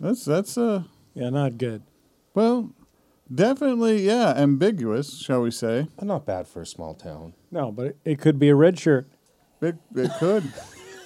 That's 0.00 0.24
that's 0.24 0.56
uh 0.58 0.82
Yeah, 1.14 1.30
not 1.30 1.58
good. 1.58 1.82
well, 2.34 2.70
Definitely, 3.34 4.06
yeah, 4.06 4.34
ambiguous, 4.36 5.18
shall 5.18 5.40
we 5.42 5.50
say? 5.50 5.88
But 5.96 6.06
not 6.06 6.24
bad 6.24 6.46
for 6.46 6.62
a 6.62 6.66
small 6.66 6.94
town. 6.94 7.32
No, 7.50 7.72
but 7.72 7.86
it, 7.86 7.96
it 8.04 8.18
could 8.20 8.38
be 8.38 8.48
a 8.50 8.54
red 8.54 8.78
shirt. 8.78 9.08
It, 9.60 9.74
it 9.96 10.12
could. 10.20 10.44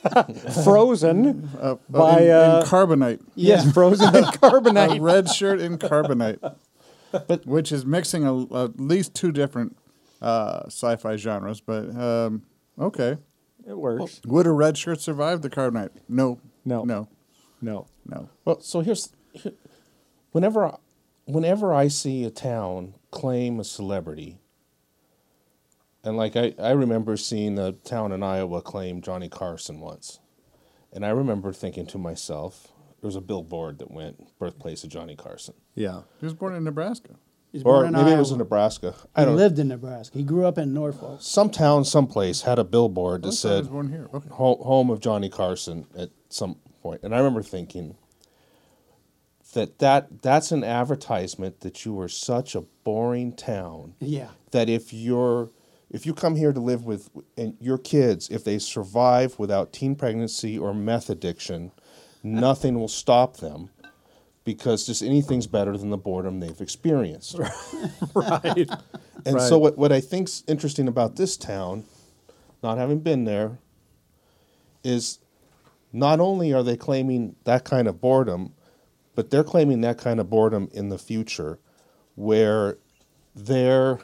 Frozen 0.64 1.48
Uh, 1.60 1.76
by, 1.88 2.20
in, 2.22 2.30
uh, 2.30 2.60
in 2.62 2.68
carbonite. 2.68 3.20
Yes, 3.34 3.72
frozen 3.72 4.14
in 4.14 4.24
A 4.24 4.26
carbonite. 4.32 5.00
red 5.00 5.30
shirt 5.30 5.60
in 5.60 5.78
carbonite, 5.78 6.38
but 7.10 7.46
which 7.46 7.72
is 7.72 7.84
mixing 7.86 8.26
a, 8.26 8.42
at 8.64 8.78
least 8.80 9.14
two 9.14 9.32
different 9.32 9.76
uh, 10.20 10.62
sci-fi 10.66 11.16
genres. 11.16 11.60
But 11.60 11.94
um, 11.96 12.42
okay, 12.78 13.18
It 13.66 13.76
works. 13.78 14.20
would 14.26 14.46
a 14.46 14.52
red 14.52 14.76
shirt 14.78 15.00
survive 15.00 15.42
the 15.42 15.50
carbonite? 15.50 15.90
No, 16.08 16.38
No. 16.64 16.84
no, 16.84 17.08
No. 17.60 17.86
no. 18.06 18.28
Well, 18.44 18.60
so 18.60 18.80
here's, 18.80 19.12
here, 19.32 19.52
whenever, 20.32 20.66
I- 20.66 20.76
whenever 21.26 21.72
I 21.74 21.88
see 21.88 22.24
a 22.24 22.30
town 22.30 22.94
claim 23.10 23.58
a 23.60 23.64
celebrity, 23.64 24.38
and 26.02 26.16
like 26.16 26.36
I, 26.36 26.54
I 26.58 26.70
remember 26.70 27.16
seeing 27.16 27.58
a 27.58 27.72
town 27.72 28.12
in 28.12 28.22
Iowa 28.22 28.62
claim 28.62 29.02
Johnny 29.02 29.28
Carson 29.28 29.80
once, 29.80 30.20
and 30.92 31.04
I 31.04 31.10
remember 31.10 31.52
thinking 31.52 31.86
to 31.88 31.98
myself, 31.98 32.68
there 33.00 33.08
was 33.08 33.16
a 33.16 33.20
billboard 33.20 33.78
that 33.78 33.90
went 33.90 34.38
birthplace 34.38 34.82
of 34.84 34.90
Johnny 34.90 35.16
Carson, 35.16 35.54
Yeah. 35.74 36.02
He 36.18 36.26
was 36.26 36.34
born 36.34 36.54
in 36.54 36.64
Nebraska. 36.64 37.14
He's 37.52 37.62
born 37.64 37.82
or 37.82 37.86
in 37.86 37.92
maybe 37.92 38.10
it 38.12 38.18
was 38.18 38.28
Iowa. 38.30 38.34
in 38.34 38.38
Nebraska. 38.38 38.94
I 39.14 39.20
He 39.22 39.26
don't. 39.26 39.36
lived 39.36 39.58
in 39.58 39.68
Nebraska. 39.68 40.16
He 40.18 40.24
grew 40.24 40.46
up 40.46 40.56
in 40.58 40.72
Norfolk. 40.72 41.18
Some 41.20 41.50
town, 41.50 41.84
someplace 41.84 42.42
had 42.42 42.58
a 42.58 42.64
billboard 42.64 43.22
that 43.22 43.32
thought 43.32 43.48
he 43.48 43.54
was 43.56 43.64
said 43.66 43.72
born 43.72 43.88
here. 43.90 44.08
Okay. 44.14 44.28
home 44.30 44.90
of 44.90 45.00
Johnny 45.00 45.28
Carson 45.28 45.86
at 45.98 46.10
some 46.28 46.56
point. 46.82 47.02
And 47.02 47.12
I 47.14 47.18
remember 47.18 47.42
thinking 47.42 47.96
that, 49.54 49.78
that 49.80 50.22
that's 50.22 50.52
an 50.52 50.62
advertisement 50.62 51.60
that 51.60 51.84
you 51.84 51.98
are 52.00 52.08
such 52.08 52.54
a 52.54 52.60
boring 52.84 53.32
town 53.34 53.94
Yeah. 53.98 54.28
that 54.52 54.68
if 54.68 54.92
you're 54.92 55.50
if 55.90 56.06
you 56.06 56.14
come 56.14 56.36
here 56.36 56.52
to 56.52 56.60
live 56.60 56.84
with 56.84 57.10
and 57.36 57.56
your 57.60 57.76
kids 57.78 58.28
if 58.30 58.44
they 58.44 58.60
survive 58.60 59.36
without 59.40 59.72
teen 59.72 59.96
pregnancy 59.96 60.56
or 60.56 60.72
meth 60.72 61.10
addiction, 61.10 61.72
nothing 62.22 62.78
will 62.78 62.86
stop 62.88 63.38
them 63.38 63.70
because 64.54 64.84
just 64.84 65.02
anything's 65.02 65.46
better 65.46 65.76
than 65.76 65.90
the 65.90 65.96
boredom 65.96 66.40
they've 66.40 66.60
experienced. 66.60 67.38
Right. 68.14 68.68
And 69.24 69.40
so 69.40 69.58
what, 69.58 69.78
what 69.78 69.92
I 69.92 70.00
think's 70.00 70.42
interesting 70.48 70.88
about 70.88 71.16
this 71.16 71.36
town, 71.36 71.84
not 72.62 72.78
having 72.78 73.00
been 73.00 73.24
there, 73.24 73.58
is 74.82 75.18
not 75.92 76.20
only 76.20 76.52
are 76.52 76.62
they 76.62 76.76
claiming 76.76 77.36
that 77.44 77.64
kind 77.64 77.86
of 77.86 78.00
boredom, 78.00 78.54
but 79.14 79.30
they're 79.30 79.44
claiming 79.44 79.82
that 79.82 79.98
kind 79.98 80.18
of 80.18 80.30
boredom 80.30 80.68
in 80.72 80.88
the 80.88 80.98
future 80.98 81.58
where 82.16 82.78
their 83.34 83.98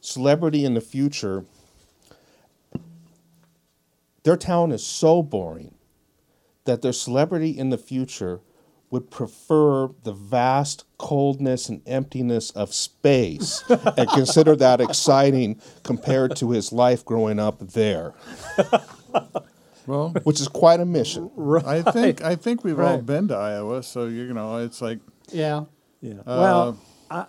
celebrity 0.00 0.64
in 0.64 0.74
the 0.74 0.80
future 0.80 1.44
their 4.24 4.36
town 4.36 4.72
is 4.72 4.84
so 4.84 5.22
boring 5.22 5.74
that 6.64 6.82
their 6.82 6.92
celebrity 6.92 7.50
in 7.56 7.70
the 7.70 7.78
future 7.78 8.40
would 8.92 9.10
prefer 9.10 9.88
the 10.04 10.12
vast 10.12 10.84
coldness 10.98 11.70
and 11.70 11.80
emptiness 11.86 12.50
of 12.50 12.74
space 12.74 13.64
and 13.96 14.08
consider 14.10 14.54
that 14.54 14.82
exciting 14.82 15.58
compared 15.82 16.36
to 16.36 16.50
his 16.50 16.72
life 16.72 17.02
growing 17.02 17.40
up 17.40 17.58
there, 17.58 18.12
Well, 19.86 20.10
which 20.22 20.40
is 20.40 20.46
quite 20.46 20.78
a 20.78 20.84
mission. 20.84 21.30
I 21.66 21.82
think 21.82 22.22
I 22.22 22.36
think 22.36 22.62
we've 22.62 22.78
all 22.78 22.98
been 22.98 23.28
to 23.28 23.34
Iowa, 23.34 23.82
so 23.82 24.06
you 24.06 24.32
know 24.32 24.58
it's 24.58 24.80
like 24.80 25.00
Yeah. 25.32 25.64
Yeah. 26.00 26.20
Uh, 26.20 26.24
well, 26.26 26.78
I, 27.10 27.26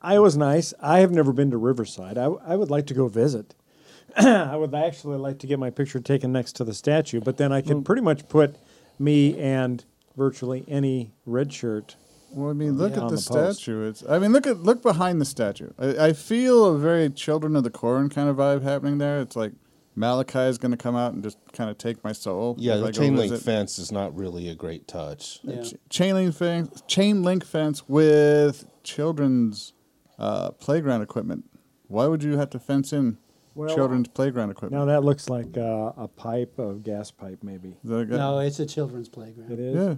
Iowa's 0.00 0.36
nice. 0.36 0.72
I 0.80 1.00
have 1.00 1.10
never 1.10 1.32
been 1.32 1.50
to 1.50 1.58
Riverside. 1.58 2.16
I, 2.16 2.26
I 2.26 2.56
would 2.56 2.70
like 2.70 2.86
to 2.86 2.94
go 2.94 3.08
visit. 3.08 3.54
I 4.16 4.56
would 4.56 4.74
actually 4.74 5.18
like 5.18 5.40
to 5.40 5.46
get 5.46 5.58
my 5.58 5.70
picture 5.70 5.98
taken 6.00 6.32
next 6.32 6.52
to 6.56 6.64
the 6.64 6.72
statue, 6.72 7.20
but 7.20 7.36
then 7.36 7.52
I 7.52 7.62
could 7.62 7.84
pretty 7.84 8.02
much 8.02 8.28
put 8.28 8.56
me 8.98 9.38
and 9.38 9.84
virtually 10.18 10.64
any 10.68 11.12
red 11.24 11.52
shirt. 11.52 11.96
Well, 12.32 12.50
I 12.50 12.52
mean, 12.52 12.76
look 12.76 12.94
Yeah. 12.94 13.04
at 13.04 13.08
the, 13.08 13.14
the 13.16 13.22
statue. 13.22 13.88
It's. 13.88 14.04
I 14.06 14.18
mean, 14.18 14.32
look 14.32 14.46
at 14.46 14.58
look 14.58 14.82
behind 14.82 15.18
the 15.20 15.24
statue. 15.24 15.70
I, 15.78 16.08
I 16.08 16.12
feel 16.12 16.66
a 16.66 16.76
very 16.78 17.08
Children 17.08 17.56
of 17.56 17.64
the 17.64 17.70
Corn 17.70 18.10
kind 18.10 18.28
of 18.28 18.36
vibe 18.36 18.62
happening 18.62 18.98
there. 18.98 19.20
It's 19.20 19.34
like 19.36 19.52
Malachi 19.96 20.40
is 20.40 20.58
going 20.58 20.72
to 20.72 20.76
come 20.76 20.94
out 20.94 21.14
and 21.14 21.22
just 21.22 21.38
kind 21.54 21.70
of 21.70 21.78
take 21.78 22.04
my 22.04 22.12
soul. 22.12 22.54
Yeah, 22.58 22.76
the 22.76 22.92
chain 22.92 23.16
link 23.16 23.30
visit. 23.30 23.44
fence 23.46 23.78
is 23.78 23.90
not 23.90 24.14
really 24.14 24.48
a 24.50 24.54
great 24.54 24.86
touch. 24.86 25.40
Yeah. 25.42 25.62
Ch- 25.62 25.74
chain 25.88 26.14
link 26.14 26.34
fence. 26.34 26.82
Chain 26.86 27.22
link 27.22 27.44
fence 27.46 27.88
with 27.88 28.66
children's 28.82 29.72
uh, 30.18 30.50
playground 30.50 31.00
equipment. 31.02 31.44
Why 31.86 32.06
would 32.08 32.22
you 32.22 32.36
have 32.36 32.50
to 32.50 32.58
fence 32.58 32.92
in 32.92 33.16
Well, 33.58 33.74
children's 33.74 34.06
playground 34.08 34.50
equipment? 34.50 34.80
Now 34.80 34.86
that 34.86 35.02
looks 35.04 35.28
like 35.28 35.56
uh, 35.58 35.92
a 35.96 36.06
pipe, 36.06 36.58
a 36.58 36.74
gas 36.74 37.10
pipe, 37.10 37.40
maybe. 37.42 37.70
Is 37.82 37.90
that 37.90 37.96
a 37.98 38.04
good- 38.04 38.18
No, 38.18 38.38
it's 38.38 38.60
a 38.60 38.66
children's 38.66 39.08
playground. 39.08 39.50
It 39.50 39.58
is. 39.58 39.74
Yeah. 39.74 39.94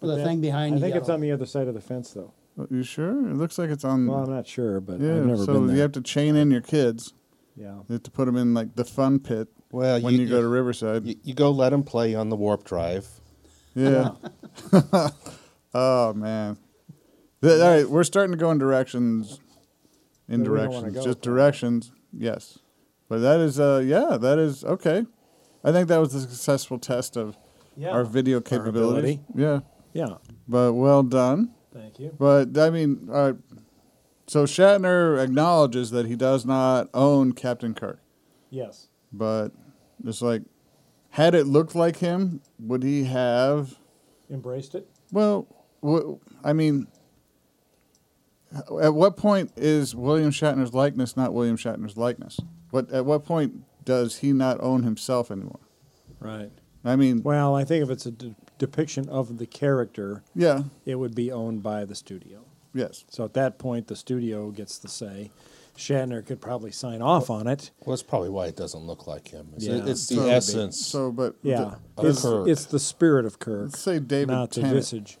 Well, 0.00 0.12
the 0.12 0.16
That- 0.18 0.24
thing 0.24 0.40
behind 0.40 0.74
I 0.74 0.78
you. 0.78 0.84
I 0.84 0.86
think 0.88 0.96
it's 1.00 1.08
on 1.08 1.20
the 1.20 1.32
other 1.32 1.46
side 1.46 1.66
of 1.66 1.74
the 1.74 1.80
fence, 1.80 2.12
though. 2.12 2.32
Are 2.58 2.68
you 2.70 2.82
sure? 2.84 3.28
It 3.28 3.34
looks 3.34 3.58
like 3.58 3.70
it's 3.70 3.84
on. 3.84 4.06
Well, 4.06 4.24
I'm 4.24 4.30
not 4.30 4.46
sure, 4.46 4.80
but 4.80 5.00
yeah. 5.00 5.16
I've 5.16 5.26
never 5.26 5.44
so 5.44 5.52
been 5.54 5.66
there. 5.68 5.76
you 5.76 5.82
have 5.82 5.92
to 5.92 6.00
chain 6.02 6.36
in 6.36 6.50
your 6.50 6.60
kids. 6.60 7.12
yeah. 7.56 7.74
You 7.88 7.94
have 7.94 8.02
to 8.04 8.10
put 8.10 8.26
them 8.26 8.36
in 8.36 8.54
like 8.54 8.76
the 8.76 8.84
fun 8.84 9.18
pit 9.18 9.48
Well, 9.72 10.00
when 10.00 10.14
you, 10.14 10.20
you, 10.22 10.28
go 10.28 10.40
to 10.40 10.46
Riverside. 10.48 11.06
you, 11.06 11.16
you 11.24 11.34
go 11.34 11.50
let 11.50 11.70
them 11.70 11.82
play 11.82 12.14
on 12.14 12.28
the 12.28 12.36
warp 12.36 12.62
drive. 12.64 13.08
Yeah. 13.74 14.10
oh 15.74 16.12
man. 16.12 16.58
All 17.42 17.58
right, 17.58 17.88
we're 17.88 18.04
starting 18.04 18.32
to 18.32 18.38
go 18.38 18.50
in 18.52 18.58
directions. 18.58 19.40
In 20.28 20.44
That 20.44 20.50
we 20.50 20.58
don't 20.58 20.68
wanna 20.68 20.80
directions, 20.90 21.04
just 21.04 21.20
directions. 21.22 21.92
Yes, 22.12 22.58
but 23.12 23.18
that 23.18 23.40
is, 23.40 23.60
uh, 23.60 23.82
yeah, 23.84 24.16
that 24.16 24.38
is 24.38 24.64
okay. 24.64 25.04
I 25.62 25.70
think 25.70 25.88
that 25.88 25.98
was 25.98 26.14
a 26.14 26.20
successful 26.22 26.78
test 26.78 27.14
of 27.14 27.36
Yeah. 27.76 27.90
our 27.90 28.04
video 28.04 28.40
capability. 28.40 29.20
Yeah, 29.34 29.60
Yeah. 29.92 30.16
but 30.48 30.72
well 30.72 31.02
done. 31.02 31.50
Thank 31.74 31.98
you. 31.98 32.14
But 32.18 32.56
I 32.56 32.70
mean, 32.70 33.10
uh, 33.12 33.34
so 34.26 34.44
Shatner 34.44 35.22
acknowledges 35.22 35.90
that 35.90 36.06
he 36.06 36.16
does 36.16 36.46
not 36.46 36.88
own 36.94 37.32
Captain 37.32 37.74
Kirk, 37.74 38.00
Yes. 38.48 38.88
but 39.12 39.50
it's 40.02 40.22
like, 40.22 40.44
had 41.10 41.34
it 41.34 41.46
looked 41.46 41.74
like 41.74 41.96
him, 41.98 42.40
would 42.58 42.82
he 42.82 43.04
have? 43.04 43.78
Embraced 44.30 44.74
it. 44.74 44.88
Well, 45.12 45.46
wh- 45.84 46.14
I 46.42 46.54
mean, 46.54 46.86
at 48.80 48.94
what 48.94 49.18
point 49.18 49.52
is 49.56 49.94
William 49.94 50.30
Shatner's 50.30 50.72
likeness 50.72 51.14
not 51.14 51.34
William 51.34 51.58
Shatner's 51.58 51.98
likeness? 51.98 52.38
What 52.72 52.90
at 52.90 53.04
what 53.04 53.24
point 53.24 53.62
does 53.84 54.18
he 54.18 54.32
not 54.32 54.60
own 54.60 54.82
himself 54.82 55.30
anymore? 55.30 55.60
Right. 56.18 56.50
I 56.84 56.96
mean, 56.96 57.22
Well, 57.22 57.54
I 57.54 57.64
think 57.64 57.84
if 57.84 57.90
it's 57.90 58.06
a 58.06 58.10
de- 58.10 58.34
depiction 58.58 59.08
of 59.08 59.38
the 59.38 59.46
character, 59.46 60.24
yeah, 60.34 60.64
it 60.84 60.96
would 60.96 61.14
be 61.14 61.30
owned 61.30 61.62
by 61.62 61.84
the 61.84 61.94
studio. 61.94 62.40
yes, 62.74 63.04
So 63.10 63.24
at 63.24 63.34
that 63.34 63.58
point, 63.58 63.86
the 63.88 63.94
studio 63.96 64.50
gets 64.50 64.78
the 64.78 64.88
say. 64.88 65.30
Shatner 65.76 66.24
could 66.24 66.40
probably 66.40 66.70
sign 66.70 67.00
off 67.02 67.28
on 67.30 67.46
it. 67.46 67.70
Well, 67.84 67.94
that's 67.94 68.02
probably 68.02 68.28
why 68.30 68.46
it 68.46 68.56
doesn't 68.56 68.80
look 68.86 69.06
like 69.06 69.28
him. 69.28 69.48
It's, 69.56 69.64
Yeah. 69.66 69.84
it's 69.86 70.06
the 70.08 70.14
So- 70.16 70.28
essence. 70.28 70.86
So, 70.86 71.12
but 71.12 71.36
Yeah, 71.42 71.76
The- 71.96 72.08
it's, 72.08 72.22
Kirk. 72.22 72.48
it's 72.48 72.64
the 72.66 72.78
spirit 72.78 73.24
of 73.26 73.38
Kirk, 73.38 73.66
let's 73.66 73.78
say 73.80 73.98
David 73.98 74.32
not 74.32 74.50
the 74.50 74.62
visage. 74.62 75.18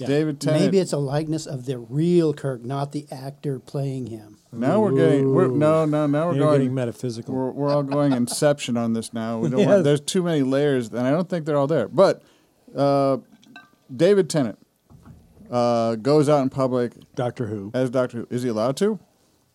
Yeah. 0.00 0.06
David 0.06 0.40
Tennant. 0.40 0.64
Maybe 0.64 0.78
it's 0.78 0.92
a 0.92 0.98
likeness 0.98 1.46
of 1.46 1.66
the 1.66 1.78
real 1.78 2.32
Kirk, 2.34 2.64
not 2.64 2.92
the 2.92 3.06
actor 3.10 3.58
playing 3.58 4.06
him. 4.06 4.38
now 4.52 4.80
we're 4.80 4.92
getting 4.92 5.34
we're, 5.34 5.48
no 5.48 5.84
no 5.84 6.06
now 6.06 6.28
we're 6.28 6.36
You're 6.36 6.52
getting 6.52 6.68
going 6.68 6.74
metaphysical. 6.74 7.34
we're, 7.34 7.50
we're 7.50 7.70
all 7.70 7.82
going 7.82 8.12
Inception 8.12 8.76
on 8.76 8.92
this 8.92 9.12
now. 9.12 9.38
We 9.38 9.48
don't 9.50 9.58
Yes. 9.60 9.68
want, 9.68 9.84
there's 9.84 10.00
too 10.00 10.22
many 10.22 10.42
layers, 10.42 10.88
and 10.88 11.00
I 11.00 11.10
don't 11.10 11.28
think 11.28 11.44
they're 11.46 11.56
all 11.56 11.66
there. 11.66 11.88
But 11.88 12.22
uh, 12.76 13.18
David 13.94 14.28
Tennant 14.30 14.58
uh, 15.50 15.96
goes 15.96 16.28
out 16.28 16.42
in 16.42 16.50
public 16.50 16.92
Doctor 17.14 17.46
Who. 17.46 17.70
as 17.74 17.90
Doctor 17.90 18.18
Who. 18.18 18.26
Is 18.30 18.42
he 18.42 18.48
allowed 18.48 18.76
to? 18.78 18.98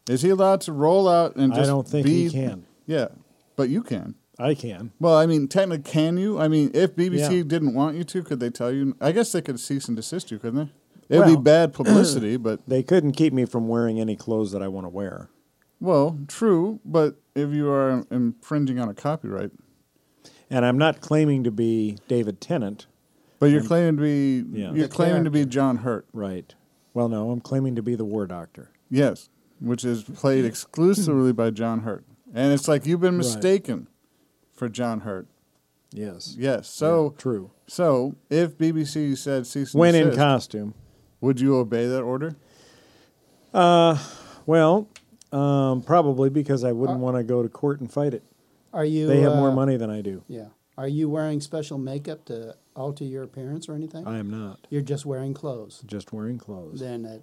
Is 0.09 0.21
he 0.21 0.29
allowed 0.29 0.61
to 0.61 0.73
roll 0.73 1.07
out 1.07 1.35
and 1.37 1.53
I 1.53 1.55
just 1.57 1.69
don't 1.69 1.87
think 1.87 2.05
be, 2.05 2.25
he 2.27 2.29
can. 2.31 2.65
Yeah, 2.85 3.07
but 3.55 3.69
you 3.69 3.81
can. 3.83 4.15
I 4.39 4.55
can. 4.55 4.91
Well, 4.99 5.15
I 5.15 5.25
mean, 5.25 5.47
technically, 5.47 5.89
can 5.91 6.17
you? 6.17 6.39
I 6.39 6.47
mean, 6.47 6.71
if 6.73 6.95
BBC 6.95 7.37
Yeah. 7.37 7.43
didn't 7.43 7.73
want 7.75 7.95
you 7.97 8.03
to, 8.03 8.23
could 8.23 8.39
they 8.39 8.49
tell 8.49 8.71
you? 8.71 8.95
I 8.99 9.11
guess 9.11 9.31
they 9.31 9.41
could 9.41 9.59
cease 9.59 9.87
and 9.87 9.95
desist 9.95 10.31
you, 10.31 10.39
couldn't 10.39 10.71
they? 11.09 11.15
It'd 11.17 11.27
be 11.27 11.35
bad 11.41 11.73
publicity, 11.73 12.37
but 12.37 12.61
They 12.67 12.81
couldn't 12.81 13.11
keep 13.11 13.33
me 13.33 13.45
from 13.45 13.67
wearing 13.67 13.99
any 13.99 14.15
clothes 14.15 14.51
that 14.51 14.63
I 14.63 14.67
want 14.67 14.85
to 14.85 14.89
wear. 14.89 15.29
well, 15.79 16.17
true. 16.27 16.79
But 16.85 17.15
if 17.35 17.51
you 17.53 17.69
are 17.69 18.05
infringing 18.09 18.79
on 18.79 18.89
a 18.89 18.93
copyright, 18.93 19.51
And 20.49 20.65
I'm 20.65 20.77
not 20.77 21.01
claiming 21.01 21.43
to 21.43 21.51
be 21.51 21.97
David 22.07 22.39
Tennant. 22.41 22.87
but 23.39 23.47
you're 23.51 23.63
claiming 23.63 23.97
to 23.97 24.01
be 24.01 24.59
Yeah. 24.59 24.71
you're 24.73 24.87
The 24.87 24.93
claiming 24.93 25.25
to 25.25 25.29
be 25.31 25.45
John 25.45 25.77
Hurt, 25.77 26.07
Right. 26.13 26.55
Well, 26.93 27.09
no, 27.09 27.31
I'm 27.31 27.41
claiming 27.41 27.75
to 27.75 27.81
be 27.83 27.95
the 27.95 28.05
War 28.05 28.25
Doctor. 28.25 28.69
yes, 28.89 29.29
which 29.59 29.83
is 29.85 30.03
played 30.03 30.45
exclusively 30.53 31.33
by 31.33 31.49
John 31.51 31.81
Hurt, 31.81 32.05
and 32.33 32.51
it's 32.53 32.67
like 32.67 32.85
you've 32.87 33.01
been 33.01 33.17
Right. 33.17 33.25
Mistaken 34.63 34.69
for 34.69 34.73
John 34.73 34.99
Hurt. 35.01 35.27
Yes. 35.91 36.35
Yes, 36.37 36.67
so 36.69 37.11
Yeah, 37.15 37.21
true. 37.21 37.51
so 37.67 38.15
if 38.29 38.57
BBC 38.57 39.15
said 39.15 39.45
cease 39.45 39.73
and 39.73 39.79
When 39.79 39.95
in 39.95 40.15
costume. 40.15 40.73
would 41.21 41.39
you 41.39 41.55
obey 41.55 41.85
that 41.87 42.01
order? 42.01 42.35
Uh, 43.53 43.97
Well, 44.45 44.89
um, 45.31 45.81
probably 45.83 46.29
because 46.29 46.63
I 46.63 46.71
wouldn't 46.73 46.99
want 46.99 47.15
to 47.17 47.23
go 47.23 47.43
to 47.43 47.49
court 47.49 47.79
and 47.79 47.89
fight 47.91 48.13
it. 48.13 48.23
Are 48.73 48.83
you? 48.83 49.07
They 49.07 49.21
have 49.21 49.35
more 49.35 49.49
uh, 49.51 49.55
money 49.55 49.77
than 49.77 49.89
I 49.89 50.01
do. 50.01 50.23
Yeah. 50.27 50.47
Are 50.77 50.87
you 50.87 51.07
wearing 51.07 51.39
special 51.39 51.77
makeup 51.77 52.25
to 52.25 52.55
alter 52.75 53.03
your 53.05 53.23
appearance 53.23 53.69
or 53.69 53.75
anything? 53.75 54.05
I 54.07 54.17
am 54.17 54.29
not. 54.31 54.65
You're 54.71 54.81
just 54.81 55.05
wearing 55.05 55.33
clothes. 55.35 55.83
Just 55.85 56.11
wearing 56.11 56.39
clothes. 56.39 56.79
Then 56.81 57.05
it, 57.05 57.21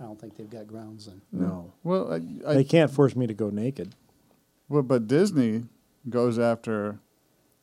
I 0.00 0.04
don't 0.04 0.18
think 0.18 0.36
they've 0.36 0.48
got 0.50 0.66
grounds 0.66 1.06
then. 1.06 1.20
No. 1.30 1.72
Well, 1.84 2.10
I, 2.10 2.50
I, 2.50 2.54
They 2.54 2.64
can't 2.64 2.90
force 2.90 3.14
me 3.14 3.26
to 3.26 3.34
go 3.34 3.50
naked. 3.50 3.94
well, 4.70 4.82
but 4.82 5.06
Disney 5.06 5.64
goes 6.08 6.38
after 6.38 7.00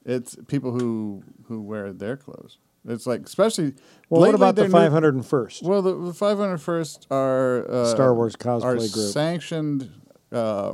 it's 0.06 0.36
people 0.48 0.72
who 0.72 1.24
who 1.46 1.62
wear 1.62 1.94
their 1.94 2.18
clothes. 2.18 2.58
It's 2.88 3.06
like 3.06 3.22
especially. 3.22 3.74
Well, 4.10 4.22
what 4.22 4.34
about 4.34 4.56
the 4.56 4.64
501st? 4.64 5.64
Well, 5.64 5.82
the, 5.82 5.94
the 5.94 6.12
501st 6.12 7.12
are 7.12 7.70
uh, 7.70 7.86
Star 7.86 8.14
Wars 8.14 8.36
cosplay 8.36 8.64
are 8.64 8.76
group. 8.76 8.90
sanctioned 8.90 9.92
uh, 10.32 10.72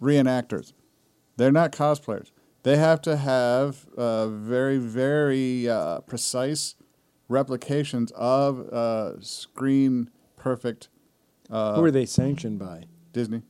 reenactors. 0.00 0.72
They're 1.36 1.52
not 1.52 1.72
cosplayers. 1.72 2.30
They 2.62 2.76
have 2.76 3.00
to 3.02 3.16
have 3.16 3.86
uh, 3.96 4.28
very, 4.28 4.78
very 4.78 5.68
uh, 5.68 6.00
precise 6.00 6.74
replications 7.28 8.10
of 8.12 8.68
uh, 8.68 9.20
screen 9.20 10.10
perfect 10.36 10.88
uh, 11.50 11.76
Who 11.76 11.84
are 11.84 11.90
they 11.90 12.06
sanctioned 12.06 12.58
by? 12.58 12.84
Disney. 13.12 13.42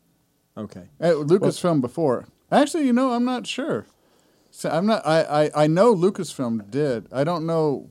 Okay. 0.56 0.88
Lucasfilm 1.00 1.80
before. 1.80 2.26
Actually, 2.50 2.86
you 2.86 2.92
know, 2.92 3.12
I'm 3.12 3.24
not 3.24 3.46
sure. 3.46 3.86
So 4.50 4.70
I'm 4.70 4.86
not. 4.86 5.06
I, 5.06 5.44
I, 5.44 5.64
I 5.64 5.66
know 5.66 5.94
Lucasfilm 5.94 6.70
did. 6.70 7.06
I 7.12 7.24
don't 7.24 7.46
know 7.46 7.90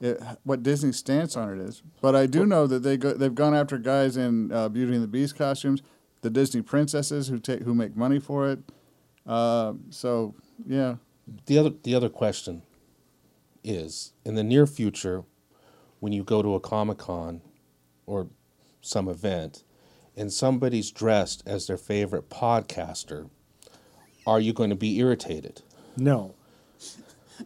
it, 0.00 0.20
what 0.44 0.62
Disney's 0.62 0.98
stance 0.98 1.36
on 1.36 1.50
it 1.58 1.62
is, 1.62 1.82
but 2.02 2.14
I 2.14 2.26
do 2.26 2.44
know 2.44 2.66
that 2.66 2.82
they 2.82 2.96
go. 2.96 3.14
They've 3.14 3.34
gone 3.34 3.54
after 3.54 3.78
guys 3.78 4.16
in 4.16 4.52
uh, 4.52 4.68
Beauty 4.68 4.94
and 4.94 5.02
the 5.02 5.08
Beast 5.08 5.36
costumes, 5.36 5.82
the 6.20 6.30
Disney 6.30 6.62
princesses 6.62 7.28
who 7.28 7.38
take 7.38 7.62
who 7.62 7.74
make 7.74 7.96
money 7.96 8.18
for 8.18 8.48
it. 8.50 8.58
Uh, 9.26 9.72
so 9.90 10.34
yeah, 10.66 10.96
The 11.46 11.58
other 11.58 11.70
the 11.82 11.94
other 11.94 12.08
question 12.08 12.62
is 13.64 14.12
in 14.24 14.34
the 14.34 14.44
near 14.44 14.66
future, 14.66 15.24
when 16.00 16.12
you 16.12 16.22
go 16.22 16.42
to 16.42 16.54
a 16.54 16.60
comic 16.60 16.98
con 16.98 17.40
or 18.04 18.28
some 18.80 19.08
event, 19.08 19.64
and 20.16 20.32
somebody's 20.32 20.90
dressed 20.90 21.42
as 21.46 21.66
their 21.66 21.76
favorite 21.76 22.28
podcaster, 22.30 23.28
are 24.26 24.40
you 24.40 24.52
going 24.52 24.70
to 24.70 24.76
be 24.76 24.98
irritated? 24.98 25.62
No. 25.96 26.34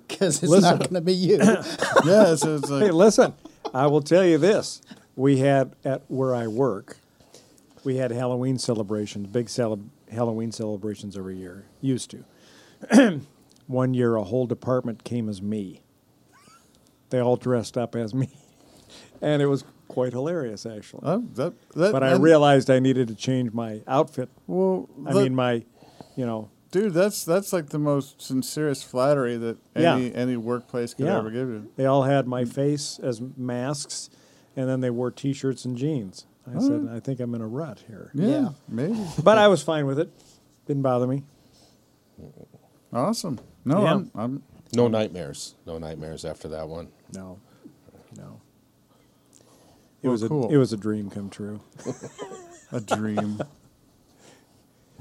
Because 0.08 0.42
it's 0.42 0.50
Listen. 0.50 0.70
not 0.70 0.78
going 0.80 0.94
to 0.94 1.00
be 1.00 1.12
you. 1.12 1.36
yeah. 2.04 2.34
So 2.36 2.56
it's 2.56 2.68
Hey, 2.68 2.90
listen, 2.90 3.34
I 3.74 3.86
will 3.86 4.02
tell 4.02 4.24
you 4.24 4.38
this. 4.38 4.80
We 5.16 5.38
had 5.38 5.74
at 5.84 6.02
where 6.08 6.34
I 6.34 6.46
work, 6.46 6.98
we 7.84 7.96
had 7.96 8.10
Halloween 8.12 8.58
celebrations, 8.58 9.26
big 9.26 9.48
cele- 9.48 9.80
Halloween 10.10 10.52
celebrations 10.52 11.16
every 11.16 11.36
year. 11.36 11.66
Used 11.80 12.10
to. 12.12 13.20
One 13.66 13.94
year, 13.94 14.16
a 14.16 14.24
whole 14.24 14.46
department 14.46 15.04
came 15.04 15.28
as 15.28 15.42
me. 15.42 15.82
They 17.10 17.20
all 17.20 17.36
dressed 17.36 17.76
up 17.76 17.94
as 17.96 18.14
me, 18.14 18.30
and 19.20 19.42
it 19.42 19.46
was 19.46 19.64
quite 19.88 20.12
hilarious, 20.12 20.64
actually. 20.64 21.02
oh, 21.04 21.24
that, 21.34 21.52
that, 21.74 21.90
but 21.92 22.02
I 22.04 22.12
and- 22.12 22.22
realized 22.22 22.70
I 22.70 22.78
needed 22.78 23.08
to 23.08 23.14
change 23.16 23.52
my 23.52 23.82
outfit. 23.88 24.28
Well, 24.46 24.88
I 25.06 25.12
that- 25.12 25.22
mean, 25.22 25.34
my, 25.34 25.64
you 26.16 26.24
know, 26.24 26.48
dude, 26.70 26.92
that's 26.94 27.24
that's 27.24 27.52
like 27.52 27.70
the 27.70 27.78
most 27.78 28.20
sincerest 28.22 28.84
flattery 28.86 29.36
that 29.36 29.58
Yeah. 29.76 29.96
any 29.96 30.14
any 30.14 30.36
workplace 30.36 30.94
could 30.94 31.06
yeah. 31.06 31.18
ever 31.18 31.30
give 31.30 31.48
you. 31.48 31.68
They 31.76 31.86
all 31.86 32.02
had 32.04 32.26
my 32.26 32.44
face 32.44 32.98
as 33.02 33.20
masks, 33.36 34.10
and 34.56 34.68
then 34.68 34.80
they 34.80 34.90
wore 34.90 35.10
T-shirts 35.10 35.64
and 35.64 35.76
jeans. 35.76 36.26
I 36.46 36.58
said, 36.58 36.88
I 36.92 36.98
think 36.98 37.20
I'm 37.20 37.32
in 37.36 37.42
a 37.42 37.46
rut 37.46 37.84
here. 37.86 38.10
Yeah, 38.14 38.26
Yeah. 38.26 38.48
maybe. 38.68 38.98
But 39.22 39.38
I 39.38 39.46
was 39.48 39.62
fine 39.62 39.86
with 39.86 39.98
it. 40.00 40.10
Didn't 40.66 40.82
bother 40.82 41.06
me. 41.06 41.22
Awesome. 42.92 43.38
No, 43.64 43.82
Yeah. 43.82 43.92
I'm, 43.94 44.10
I'm 44.16 44.42
No 44.74 44.88
nightmares. 44.88 45.54
No 45.66 45.78
nightmares 45.78 46.24
after 46.24 46.48
that 46.48 46.68
one. 46.68 46.88
No, 47.14 47.38
no. 48.16 48.40
It 50.02 50.06
Well, 50.08 50.12
was 50.12 50.22
a 50.22 50.26
it 50.48 50.56
was 50.56 50.72
a 50.72 50.76
dream 50.76 51.10
come 51.10 51.28
true. 51.30 51.60
a 52.72 52.80
dream. 52.80 53.40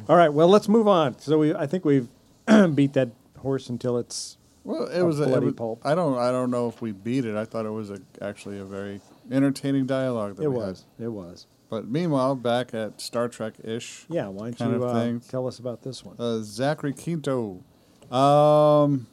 All 0.08 0.16
right, 0.16 0.30
well 0.30 0.48
let's 0.48 0.68
move 0.68 0.88
on. 0.88 1.18
So 1.20 1.38
we 1.40 1.54
I 1.54 1.66
think 1.68 1.86
we've 1.86 2.08
beat 2.76 2.94
that 2.94 3.10
horse 3.40 3.70
until 3.70 3.98
it's 3.98 4.38
Well, 4.64 4.86
it 4.88 5.00
A 5.00 5.06
was 5.06 5.20
a, 5.20 5.24
it 5.24 5.28
bloody 5.28 5.46
was- 5.48 5.56
pulp. 5.56 5.82
I 5.86 5.96
don't 5.96 6.18
I 6.18 6.32
don't 6.32 6.52
know 6.52 6.68
if 6.68 6.82
we 6.82 6.92
beat 6.92 7.26
it. 7.26 7.36
I 7.36 7.46
thought 7.46 7.66
it 7.66 7.72
was 7.72 7.92
a, 7.92 8.00
actually 8.22 8.60
a 8.60 8.66
very 8.66 9.02
entertaining 9.32 9.86
dialogue. 9.86 10.38
That 10.38 10.44
it 10.44 10.48
was 10.52 10.86
Had. 10.98 11.06
it 11.06 11.10
was. 11.10 11.46
But 11.70 11.88
meanwhile, 11.88 12.36
back 12.36 12.74
at 12.74 13.00
Star 13.00 13.28
Trek 13.28 13.54
ish, 13.64 14.06
Yeah, 14.10 14.28
why 14.30 14.50
don't 14.52 14.72
you 14.74 14.84
uh, 14.84 15.20
tell 15.30 15.46
us 15.48 15.60
about 15.60 15.84
this 15.84 16.04
one? 16.04 16.16
uh, 16.18 16.40
Zachary 16.42 16.94
Quinto. 16.94 17.64
Um, 18.12 19.06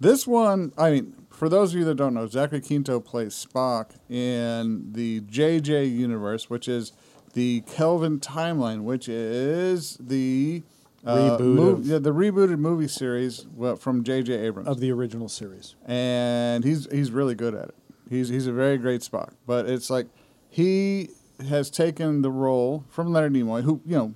this 0.00 0.26
one, 0.26 0.72
I 0.78 0.90
mean, 0.90 1.14
for 1.28 1.50
those 1.50 1.74
of 1.74 1.78
you 1.80 1.84
that 1.84 1.96
don't 1.96 2.14
know, 2.14 2.26
Zachary 2.26 2.62
Quinto 2.62 3.00
plays 3.00 3.34
Spock 3.34 3.90
in 4.08 4.92
the 4.94 5.20
JJ 5.20 5.94
universe, 5.94 6.48
which 6.48 6.68
is 6.68 6.92
the 7.38 7.60
Kelvin 7.68 8.18
timeline, 8.18 8.82
which 8.82 9.08
is 9.08 9.96
the 10.00 10.64
uh, 11.06 11.38
Reboot 11.38 11.56
mov- 11.56 11.72
of- 11.74 11.86
yeah, 11.86 11.98
the 11.98 12.12
rebooted 12.12 12.58
movie 12.58 12.88
series 12.88 13.46
well, 13.54 13.76
from 13.76 14.02
J.J. 14.02 14.32
Abrams. 14.34 14.68
of 14.68 14.80
the 14.80 14.90
original 14.90 15.28
series. 15.28 15.76
and 15.86 16.64
he's 16.64 16.90
he's 16.90 17.12
really 17.12 17.36
good 17.36 17.54
at 17.54 17.68
it. 17.68 17.74
He's 18.10 18.28
he's 18.28 18.48
a 18.48 18.52
very 18.52 18.76
great 18.76 19.02
Spock. 19.02 19.34
But 19.46 19.68
it's 19.68 19.88
like 19.88 20.08
he 20.50 21.10
has 21.48 21.70
taken 21.70 22.22
the 22.22 22.30
role 22.30 22.84
from 22.88 23.12
Leonard 23.12 23.34
Nimoy, 23.34 23.62
who 23.62 23.80
you 23.86 23.96
know 23.96 24.14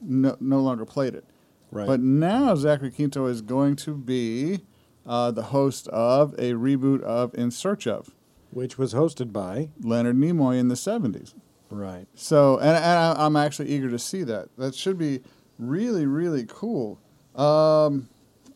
no, 0.00 0.36
no 0.38 0.60
longer 0.60 0.84
played 0.84 1.16
it. 1.16 1.24
Right. 1.72 1.88
But 1.88 1.98
now 1.98 2.54
Zachary 2.54 2.92
Quinto 2.92 3.26
is 3.26 3.42
going 3.42 3.74
to 3.76 3.96
be 3.96 4.60
uh, 5.04 5.32
the 5.32 5.44
host 5.44 5.88
of 5.88 6.34
a 6.34 6.52
reboot 6.52 7.02
of 7.02 7.34
In 7.34 7.50
Search 7.50 7.88
of 7.88 8.14
Which 8.50 8.78
was 8.78 8.94
hosted 8.94 9.32
by 9.32 9.70
Leonard 9.80 10.16
Nimoy 10.16 10.56
in 10.56 10.68
the 10.68 10.76
seventies. 10.76 11.34
Right. 11.70 12.06
So, 12.14 12.58
and, 12.58 12.68
and 12.76 12.78
I- 12.98 13.16
I'm 13.18 13.36
actually 13.36 13.70
eager 13.70 13.90
to 13.90 13.98
see 13.98 14.22
that. 14.24 14.48
That 14.58 14.74
should 14.74 14.98
be 14.98 15.20
really, 15.58 16.06
really 16.06 16.44
cool. 16.48 17.00
Um, 17.34 18.08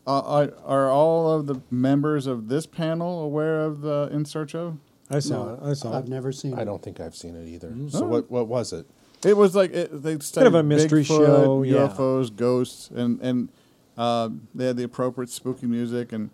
are, 0.07 0.51
are 0.65 0.89
all 0.89 1.31
of 1.31 1.45
the 1.45 1.61
members 1.69 2.25
of 2.27 2.47
this 2.47 2.65
panel 2.65 3.21
aware 3.23 3.61
of 3.61 3.81
the 3.81 4.09
In 4.11 4.25
Search 4.25 4.55
of? 4.55 4.77
I 5.11 5.19
saw 5.19 5.45
No, 5.45 5.53
it. 5.53 5.59
I 5.71 5.73
saw 5.73 5.97
I've 5.97 6.05
it. 6.05 6.09
never 6.09 6.31
seen 6.31 6.53
I 6.53 6.57
it. 6.57 6.61
I 6.61 6.63
don't 6.65 6.81
think 6.81 6.99
I've 6.99 7.15
seen 7.15 7.35
it 7.35 7.47
either. 7.47 7.69
Mm-hmm. 7.69 7.89
So 7.89 8.05
what 8.05 8.29
what 8.31 8.47
was 8.47 8.73
it? 8.73 8.85
It 9.25 9.35
was 9.35 9.55
like 9.55 9.71
it, 9.73 10.01
they 10.03 10.17
studied 10.19 10.47
of 10.47 10.55
a 10.55 10.63
mystery 10.63 11.03
Bigfoot, 11.03 11.07
show, 11.25 11.63
yeah. 11.63 11.87
UFOs, 11.87 12.33
ghosts, 12.35 12.89
and 12.89 13.19
and 13.21 13.49
uh, 13.97 14.29
they 14.55 14.65
had 14.67 14.77
the 14.77 14.83
appropriate 14.83 15.29
spooky 15.29 15.65
music 15.67 16.11
and 16.13 16.29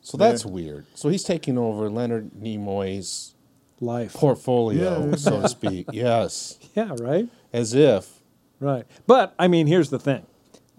So 0.00 0.16
that's 0.16 0.46
weird. 0.46 0.86
So 0.94 1.08
he's 1.08 1.22
taking 1.24 1.58
over 1.58 1.90
Leonard 1.90 2.30
Nimoy's 2.32 3.34
Life. 3.80 4.12
portfolio, 4.14 5.08
Yeah. 5.10 5.16
so 5.16 5.40
to 5.42 5.48
speak. 5.58 5.86
Yes. 5.92 6.58
Yeah. 6.74 6.94
Right. 7.00 7.28
As 7.52 7.74
if 7.74 8.20
Right. 8.60 8.84
But 9.06 9.34
I 9.38 9.48
mean, 9.48 9.66
here's 9.66 9.88
the 9.90 9.98
thing: 9.98 10.26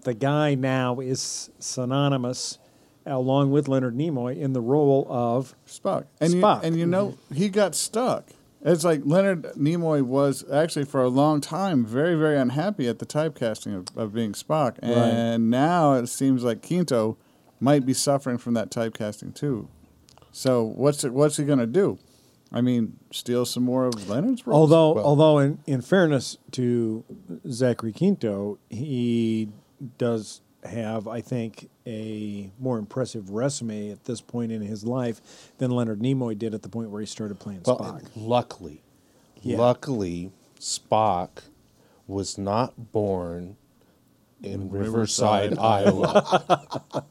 the 0.04 0.14
guy 0.14 0.54
now 0.54 1.00
is 1.00 1.50
synonymous, 1.58 2.58
along 3.04 3.50
with 3.50 3.66
Leonard 3.66 3.96
Nimoy, 3.96 4.36
in 4.38 4.52
the 4.52 4.60
role 4.60 5.06
of 5.10 5.54
Spock. 5.66 6.04
And 6.20 6.34
Spock. 6.34 6.62
You, 6.62 6.68
and 6.68 6.78
you 6.78 6.86
know, 6.86 7.18
he 7.34 7.48
got 7.48 7.74
stuck. 7.74 8.28
It's 8.64 8.84
like 8.84 9.00
Leonard 9.04 9.42
Nimoy 9.58 10.02
was 10.02 10.44
actually 10.52 10.84
for 10.84 11.02
a 11.02 11.08
long 11.08 11.40
time 11.40 11.84
very, 11.84 12.14
very 12.14 12.38
unhappy 12.38 12.86
at 12.86 13.00
the 13.00 13.06
typecasting 13.06 13.76
of, 13.76 13.86
of 13.98 14.14
being 14.14 14.32
Spock. 14.34 14.76
And 14.80 15.50
now 15.50 15.94
it 15.94 16.06
seems 16.06 16.44
like 16.44 16.62
Quinto 16.64 17.18
might 17.58 17.84
be 17.84 17.92
suffering 17.92 18.38
from 18.38 18.54
that 18.54 18.70
typecasting 18.70 19.34
too. 19.34 19.68
So 20.30 20.62
what's 20.62 21.02
it, 21.02 21.12
what's 21.12 21.36
he 21.38 21.44
going 21.44 21.58
to 21.58 21.66
do? 21.66 21.98
I 22.52 22.60
mean, 22.60 22.98
steal 23.10 23.44
some 23.46 23.62
more 23.62 23.86
of 23.86 24.08
Leonard's 24.08 24.46
roles? 24.46 24.58
Although, 24.60 24.92
Well- 24.94 25.04
although 25.06 25.38
in, 25.38 25.58
in 25.66 25.80
fairness 25.80 26.36
to 26.52 27.02
Zachary 27.50 27.92
Quinto, 27.92 28.58
he 28.68 29.48
does 29.98 30.40
have, 30.64 31.08
I 31.08 31.20
think, 31.20 31.68
a 31.86 32.50
more 32.60 32.78
impressive 32.78 33.30
resume 33.30 33.90
at 33.90 34.04
this 34.04 34.20
point 34.20 34.52
in 34.52 34.62
his 34.62 34.84
life 34.84 35.50
than 35.58 35.70
Leonard 35.72 36.00
Nimoy 36.00 36.38
did 36.38 36.54
at 36.54 36.62
the 36.62 36.68
point 36.68 36.90
where 36.90 37.00
he 37.00 37.06
started 37.06 37.40
playing 37.40 37.62
well, 37.66 37.78
Spock. 37.78 38.02
luckily, 38.14 38.82
Yeah. 39.42 39.58
luckily 39.58 40.30
Spock 40.60 41.28
was 42.06 42.38
not 42.38 42.92
born 42.92 43.56
in 44.42 44.70
Riverside, 44.70 45.52
Riverside. 45.52 45.58
Iowa. 45.58 47.04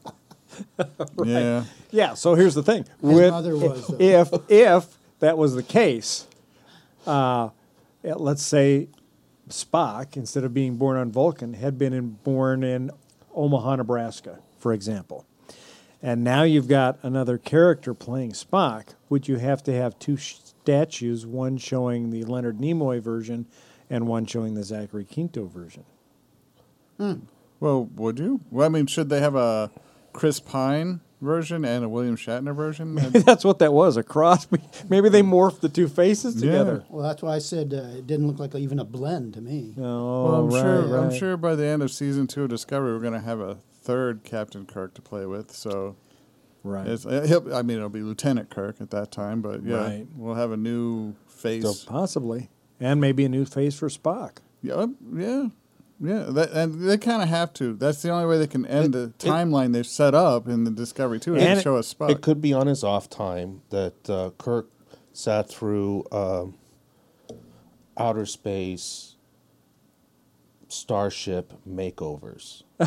yeah. 1.24 1.64
Yeah. 1.90 2.14
So 2.14 2.34
here's 2.34 2.54
the 2.54 2.62
thing: 2.62 2.86
His 3.02 3.30
mother 3.30 3.56
was, 3.56 3.90
if 3.98 4.30
if 4.48 4.98
that 5.22 5.38
was 5.38 5.54
the 5.54 5.62
case, 5.62 6.26
uh, 7.06 7.48
let's 8.02 8.42
say 8.42 8.88
Spock, 9.48 10.16
instead 10.16 10.44
of 10.44 10.52
being 10.52 10.76
born 10.76 10.96
on 10.96 11.10
Vulcan, 11.10 11.54
had 11.54 11.78
been 11.78 11.92
in, 11.92 12.10
born 12.10 12.62
in 12.62 12.90
Omaha, 13.34 13.76
Nebraska, 13.76 14.40
for 14.58 14.72
example. 14.72 15.24
And 16.02 16.24
now 16.24 16.42
you've 16.42 16.68
got 16.68 16.98
another 17.02 17.38
character 17.38 17.94
playing 17.94 18.32
Spock. 18.32 18.94
Would 19.08 19.28
you 19.28 19.36
have 19.36 19.62
to 19.64 19.72
have 19.72 19.98
two 19.98 20.16
sh- 20.16 20.36
statues, 20.62 21.26
one 21.26 21.56
showing 21.56 22.10
the 22.10 22.24
Leonard 22.24 22.58
Nimoy 22.58 23.00
version 23.00 23.46
and 23.90 24.06
one 24.06 24.24
showing 24.26 24.54
the 24.54 24.64
Zachary 24.64 25.04
Quinto 25.04 25.46
version. 25.46 25.84
Well, 27.60 27.84
would 27.96 28.18
you? 28.18 28.40
Well, 28.50 28.66
I 28.66 28.68
mean, 28.68 28.86
should 28.86 29.08
they 29.08 29.20
have 29.20 29.34
a 29.34 29.70
Chris 30.12 30.40
Pine 30.40 31.00
version 31.22 31.64
and 31.64 31.84
a 31.84 31.88
William 31.88 32.16
Shatner 32.16 32.54
version? 32.54 32.94
Maybe 32.94 33.18
that's 33.20 33.44
what 33.44 33.58
that 33.60 33.72
was 33.72 33.96
a 33.96 34.02
cross. 34.02 34.46
Maybe 34.88 35.08
they 35.08 35.22
morphed 35.22 35.60
the 35.60 35.68
two 35.70 35.88
faces 35.88 36.34
together. 36.34 36.52
Yeah. 36.52 36.58
together. 36.58 36.84
Well, 36.90 37.02
that's 37.06 37.22
why 37.22 37.36
I 37.36 37.38
said 37.38 37.72
uh, 37.72 37.96
it 37.98 38.06
didn't 38.06 38.26
look 38.26 38.38
like 38.38 38.54
even 38.54 38.78
a 38.78 38.84
blend 38.84 39.34
to 39.34 39.40
me. 39.40 39.74
Oh, 39.78 40.24
well, 40.24 40.34
I'm 40.34 40.48
right, 40.50 40.60
sure. 40.60 40.98
I'm 40.98 41.14
sure 41.14 41.36
by 41.36 41.54
the 41.54 41.64
end 41.64 41.82
of 41.82 41.90
season 41.90 42.26
two 42.26 42.42
of 42.44 42.50
Discovery, 42.50 42.92
we're 42.92 43.00
going 43.00 43.12
to 43.14 43.20
have 43.20 43.40
a 43.40 43.58
third 43.82 44.24
Captain 44.24 44.66
Kirk 44.66 44.94
to 44.94 45.02
play 45.02 45.24
with. 45.26 45.50
So 45.52 45.96
Right. 46.64 46.86
it's, 46.86 47.04
uh, 47.04 47.24
he'll, 47.26 47.52
I 47.54 47.62
mean, 47.62 47.78
it'll 47.78 47.88
be 47.88 48.02
Lieutenant 48.02 48.48
Kirk 48.50 48.80
at 48.80 48.90
that 48.90 49.10
time, 49.10 49.42
but 49.42 49.64
yeah, 49.64 49.76
Right. 49.78 50.06
we'll 50.14 50.34
have 50.36 50.52
a 50.52 50.56
new 50.56 51.14
face. 51.26 51.64
So 51.64 51.74
possibly, 51.90 52.50
and 52.78 53.00
maybe 53.00 53.24
a 53.24 53.28
new 53.28 53.44
face 53.44 53.76
for 53.78 53.88
Spock. 53.88 54.36
Yeah, 54.62 54.86
yeah, 55.12 55.48
yeah. 56.02 56.24
That, 56.28 56.50
and 56.52 56.88
they 56.88 56.98
kind 56.98 57.22
of 57.22 57.28
have 57.28 57.52
to. 57.54 57.74
That's 57.74 58.02
the 58.02 58.10
only 58.10 58.26
way 58.26 58.38
they 58.38 58.46
can 58.46 58.66
end 58.66 58.92
the 58.92 59.12
timeline 59.18 59.72
they've 59.72 59.86
set 59.86 60.14
up 60.14 60.48
in 60.48 60.64
the 60.64 60.70
Discovery 60.70 61.20
Two 61.20 61.34
And 61.34 61.42
and 61.44 61.58
it- 61.58 61.62
show 61.62 61.76
us 61.76 61.92
Spock. 61.94 62.10
It 62.10 62.20
could 62.20 62.40
be 62.40 62.52
on 62.52 62.66
his 62.66 62.82
off 62.84 63.08
time 63.08 63.62
that 63.70 64.10
uh, 64.10 64.30
Kirk 64.38 64.68
sat 65.12 65.48
through 65.48 66.04
um, 66.10 66.54
outer 67.96 68.26
space 68.26 69.16
starship 70.68 71.52
makeovers. 71.68 72.62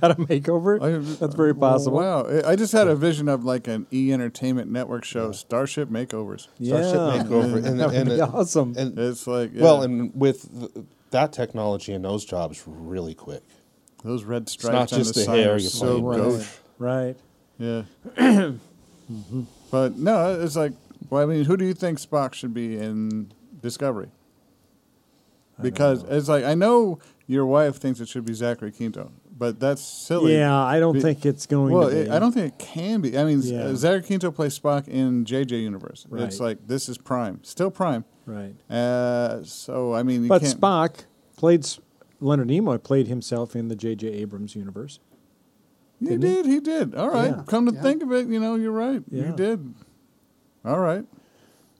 Got 0.00 0.12
a 0.12 0.14
makeover. 0.14 0.80
I- 0.80 0.98
That's 1.18 1.34
very 1.34 1.52
possible. 1.54 1.98
Wow, 1.98 2.22
I 2.26 2.52
I 2.52 2.56
just 2.56 2.72
had 2.72 2.86
a 2.86 2.94
vision 2.94 3.28
of 3.28 3.44
like 3.44 3.66
an 3.66 3.86
E 3.92 4.12
Entertainment 4.12 4.70
Network 4.70 5.02
show, 5.04 5.32
Starship 5.32 5.88
Makeovers. 5.90 6.46
Yeah, 6.60 6.82
Starship 6.88 7.26
makeover, 7.26 7.64
and, 7.64 7.80
that 7.80 7.88
would 7.88 7.96
and 7.96 8.08
be 8.10 8.14
it- 8.14 8.20
awesome. 8.20 8.74
and 8.78 8.96
It's 8.96 9.26
like 9.26 9.50
yeah, 9.54 9.62
well, 9.64 9.82
and 9.82 10.12
with 10.14 10.48
th- 10.56 10.86
that 11.10 11.32
technology 11.32 11.92
and 11.92 12.04
those 12.04 12.24
jobs, 12.24 12.62
really 12.66 13.14
quick. 13.14 13.42
those 14.04 14.24
red 14.24 14.42
not 14.42 14.48
stripes 14.50 14.92
on 14.92 14.98
just 15.00 15.14
the 15.14 15.20
the 15.20 15.24
side 15.26 15.38
hair 15.38 15.52
are 15.54 15.58
you 15.58 15.68
so 15.68 16.00
play 16.00 16.18
right, 16.18 16.22
gauche. 16.22 16.56
right. 16.78 17.16
Yeah. 17.58 17.82
Mm-hmm. 19.10 19.44
But 19.70 19.96
no, 19.96 20.38
it's 20.38 20.54
like, 20.54 20.74
well, 21.08 21.22
I 21.22 21.24
mean, 21.24 21.44
who 21.46 21.56
do 21.56 21.64
you 21.64 21.72
think 21.72 21.98
Spock 21.98 22.34
should 22.34 22.52
be 22.52 22.76
in 22.76 23.32
Discovery? 23.62 24.10
Because 25.60 26.04
it's 26.04 26.28
like 26.28 26.44
I 26.44 26.54
know 26.54 26.98
your 27.26 27.46
wife 27.46 27.76
thinks 27.76 28.00
it 28.00 28.08
should 28.08 28.26
be 28.26 28.34
Zachary 28.34 28.70
Quinto, 28.70 29.10
but 29.38 29.60
that's 29.60 29.80
silly. 29.82 30.34
Yeah, 30.34 30.54
I 30.54 30.80
don't 30.80 30.94
Be- 30.94 31.00
think 31.00 31.24
it's 31.24 31.46
going 31.46 31.72
Well, 31.72 31.88
to 31.88 31.94
be. 31.94 32.00
it, 32.02 32.10
I 32.10 32.18
don't 32.18 32.32
think 32.32 32.52
it 32.54 32.58
can 32.58 33.00
be. 33.00 33.16
I 33.16 33.24
mean, 33.24 33.40
Yeah. 33.42 33.64
uh, 33.64 33.74
Zachary 33.74 34.02
Quinto 34.02 34.30
plays 34.30 34.58
Spock 34.58 34.88
in 34.88 35.24
JJ 35.24 35.62
universe. 35.62 36.06
It's 36.12 36.40
Right. 36.40 36.40
like 36.40 36.66
this 36.66 36.88
is 36.88 36.98
Prime, 36.98 37.40
still 37.44 37.70
Prime. 37.70 38.04
Right. 38.26 38.54
Uh, 38.70 39.42
so 39.44 39.94
I 39.94 40.02
mean, 40.02 40.24
you 40.24 40.28
But 40.28 40.42
can't, 40.42 40.60
Spock 40.60 41.04
played 41.36 41.60
S- 41.64 41.80
Leonard 42.20 42.48
Nimoy 42.48 42.82
played 42.82 43.06
himself 43.06 43.54
in 43.54 43.68
the 43.68 43.76
J.J. 43.76 44.08
Abrams 44.08 44.56
universe. 44.56 44.98
He 46.00 46.06
didn't 46.06 46.22
he? 46.22 46.34
did. 46.34 46.46
He 46.46 46.60
did. 46.60 46.94
All 46.94 47.10
right. 47.10 47.30
Yeah. 47.30 47.42
Come 47.46 47.66
to 47.66 47.72
Yeah. 47.74 47.82
think 47.82 48.02
of 48.02 48.12
it, 48.12 48.26
you 48.28 48.38
know, 48.40 48.54
you're 48.56 48.72
right. 48.72 49.02
Yeah. 49.10 49.28
You 49.30 49.36
did. 49.36 49.74
All 50.64 50.80
right. 50.80 51.04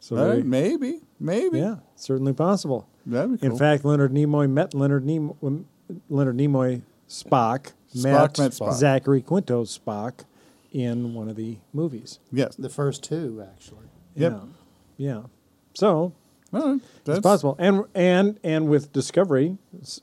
So 0.01 0.17
All 0.17 0.23
there- 0.25 0.35
right. 0.37 0.47
Maybe. 0.47 1.01
Maybe. 1.21 1.59
yeah, 1.59 1.77
certainly 1.97 2.33
possible. 2.33 2.87
That'd 3.05 3.33
be 3.33 3.39
cool. 3.39 3.51
In 3.51 3.57
fact, 3.59 3.85
Leonard 3.85 4.13
Nimoy 4.13 4.49
met 4.49 4.73
Leonard 4.75 5.05
Nimoy, 5.05 5.65
Leonard 6.09 6.37
Nimoy 6.37 6.83
Spock, 7.09 7.73
Spock 7.95 8.03
met, 8.05 8.39
met 8.39 8.53
Spock. 8.53 8.75
Zachary 8.75 9.23
Quinto's 9.23 9.79
Spock 9.79 10.25
in 10.73 11.15
one 11.15 11.29
of 11.29 11.37
the 11.37 11.59
movies. 11.73 12.19
yes. 12.31 12.55
The 12.57 12.69
first 12.69 13.03
two, 13.03 13.45
actually. 13.51 13.87
Yep. 14.15 14.33
Yeah. 14.33 15.15
Yeah. 15.15 15.23
So 15.75 16.13
All 16.53 16.73
right. 16.73 16.81
That's 17.05 17.19
it's 17.19 17.25
possible. 17.25 17.57
And 17.59 17.85
and 17.95 18.39
and 18.45 18.69
with 18.69 18.93
Discovery 18.93 19.57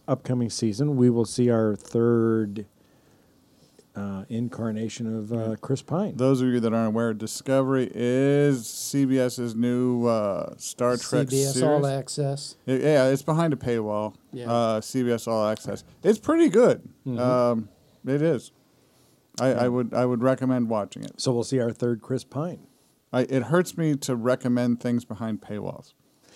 upcoming 0.07 0.49
season, 0.49 0.95
we 0.95 1.09
will 1.09 1.25
see 1.25 1.49
our 1.49 1.75
third 1.75 2.65
uh, 3.95 4.25
incarnation 4.29 5.17
of 5.17 5.31
uh, 5.31 5.55
Chris 5.61 5.81
Pine. 5.81 6.17
Those 6.17 6.41
of 6.41 6.47
you 6.49 6.59
that 6.59 6.73
aren't 6.73 6.87
aware, 6.89 7.13
Discovery 7.13 7.89
is 7.93 8.63
CBS's 8.63 9.55
new 9.55 10.05
uh, 10.07 10.53
Star 10.57 10.97
Trek 10.97 11.27
CBS 11.27 11.53
series. 11.53 11.63
All 11.63 11.87
Access. 11.87 12.55
It- 12.65 12.81
yeah, 12.81 13.07
it's 13.07 13.21
behind 13.21 13.53
a 13.53 13.55
paywall. 13.55 14.15
Yeah. 14.33 14.51
Uh, 14.51 14.81
CBS 14.81 15.27
All 15.27 15.47
Access. 15.47 15.83
It's 16.03 16.19
pretty 16.19 16.49
good. 16.49 16.81
Mm-hmm. 17.07 17.19
Um, 17.19 17.69
it 18.05 18.21
is. 18.21 18.51
I, 19.39 19.47
I 19.53 19.67
would 19.67 19.93
I 19.93 20.05
would 20.05 20.21
recommend 20.23 20.69
watching 20.69 21.03
it. 21.03 21.19
so 21.19 21.33
we'll 21.33 21.43
see 21.43 21.59
our 21.59 21.71
third 21.71 22.01
Chris 22.01 22.23
Pine. 22.23 22.67
I, 23.11 23.21
it 23.21 23.43
hurts 23.43 23.77
me 23.77 23.95
to 23.97 24.15
recommend 24.15 24.79
things 24.81 25.03
behind 25.05 25.41
paywalls 25.41 25.93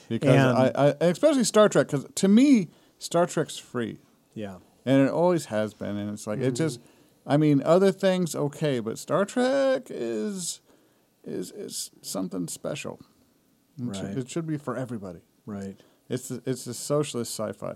because 0.10 0.30
And- 0.30 0.58
I, 0.78 0.95
I 1.02 1.06
especially 1.06 1.43
Star 1.45 1.69
Trek 1.69 1.88
because 1.88 2.06
to 2.15 2.28
me 2.28 2.67
Star 2.98 3.26
Trek's 3.26 3.58
free 3.58 4.00
Yeah. 4.34 4.58
and 4.86 5.08
it 5.08 5.12
always 5.12 5.45
has 5.45 5.74
been 5.74 5.95
and 5.98 6.10
it's 6.12 6.28
like 6.28 6.39
it 6.39 6.52
just 6.52 6.80
I 7.25 7.38
mean 7.38 7.62
other 7.63 7.91
things 7.91 8.36
okay 8.36 8.79
but 8.79 8.97
Star 8.97 9.25
Trek 9.25 9.84
is 9.89 10.62
is 11.23 11.51
is 11.51 11.91
something 12.01 12.47
special. 12.47 12.99
It, 13.82 13.95
should, 13.95 14.05
Right. 14.05 14.17
it 14.17 14.29
should 14.29 14.47
be 14.47 14.58
for 14.58 14.75
everybody. 14.75 15.19
Right. 15.45 15.77
It's 16.10 16.27
the, 16.29 16.41
it's 16.45 16.65
the 16.65 16.73
socialist 16.73 17.32
sci-fi. 17.39 17.75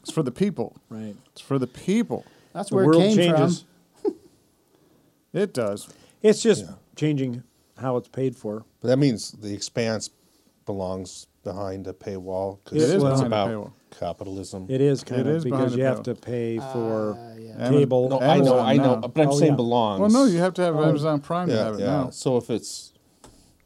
it's 0.00 0.10
for 0.10 0.22
the 0.22 0.32
people. 0.32 0.76
Right. 0.88 1.14
It's 1.32 1.40
for 1.40 1.58
the 1.58 1.66
people. 1.66 2.24
That's 2.52 2.70
The 2.70 2.76
where 2.76 2.90
it 2.92 2.96
came 2.96 3.16
changes. 3.16 3.64
from. 4.02 4.14
It 5.32 5.52
does. 5.52 5.88
It's 6.22 6.42
just 6.42 6.64
Yeah. 6.64 6.72
changing 6.96 7.42
how 7.76 7.96
it's 7.96 8.08
paid 8.08 8.36
for. 8.36 8.64
But 8.80 8.88
that 8.88 8.98
means 8.98 9.32
the 9.32 9.52
expanse 9.52 10.10
belongs 10.64 11.26
behind 11.42 11.86
a 11.86 11.92
paywall 11.92 12.58
because 12.64 12.82
is 12.82 12.92
it's 12.94 13.02
behind 13.02 13.22
a 13.22 13.26
about 13.26 13.48
paywall. 13.50 13.72
Capitalism. 13.98 14.66
It 14.68 14.80
is 14.80 15.02
kind 15.04 15.22
It 15.22 15.26
of 15.28 15.36
is 15.36 15.44
because 15.44 15.76
you 15.76 15.84
have 15.84 16.02
to 16.04 16.14
pay 16.14 16.58
for 16.58 17.12
Uh, 17.18 17.34
yeah. 17.38 17.70
Cable. 17.70 18.08
no, 18.08 18.20
I 18.20 18.38
know, 18.40 18.58
I 18.58 18.76
know, 18.76 19.00
now. 19.00 19.08
but 19.08 19.20
I'm 19.22 19.28
Oh, 19.28 19.38
saying 19.38 19.52
yeah. 19.52 19.56
belongs. 19.56 20.00
Well, 20.00 20.10
no, 20.10 20.24
you 20.24 20.38
have 20.38 20.54
to 20.54 20.62
have 20.62 20.76
Amazon 20.76 21.20
Prime 21.20 21.48
to 21.48 21.56
have 21.56 21.74
it 21.74 21.80
yeah. 21.80 21.86
now. 21.86 22.10
So 22.10 22.36
if 22.36 22.50
it's 22.50 22.92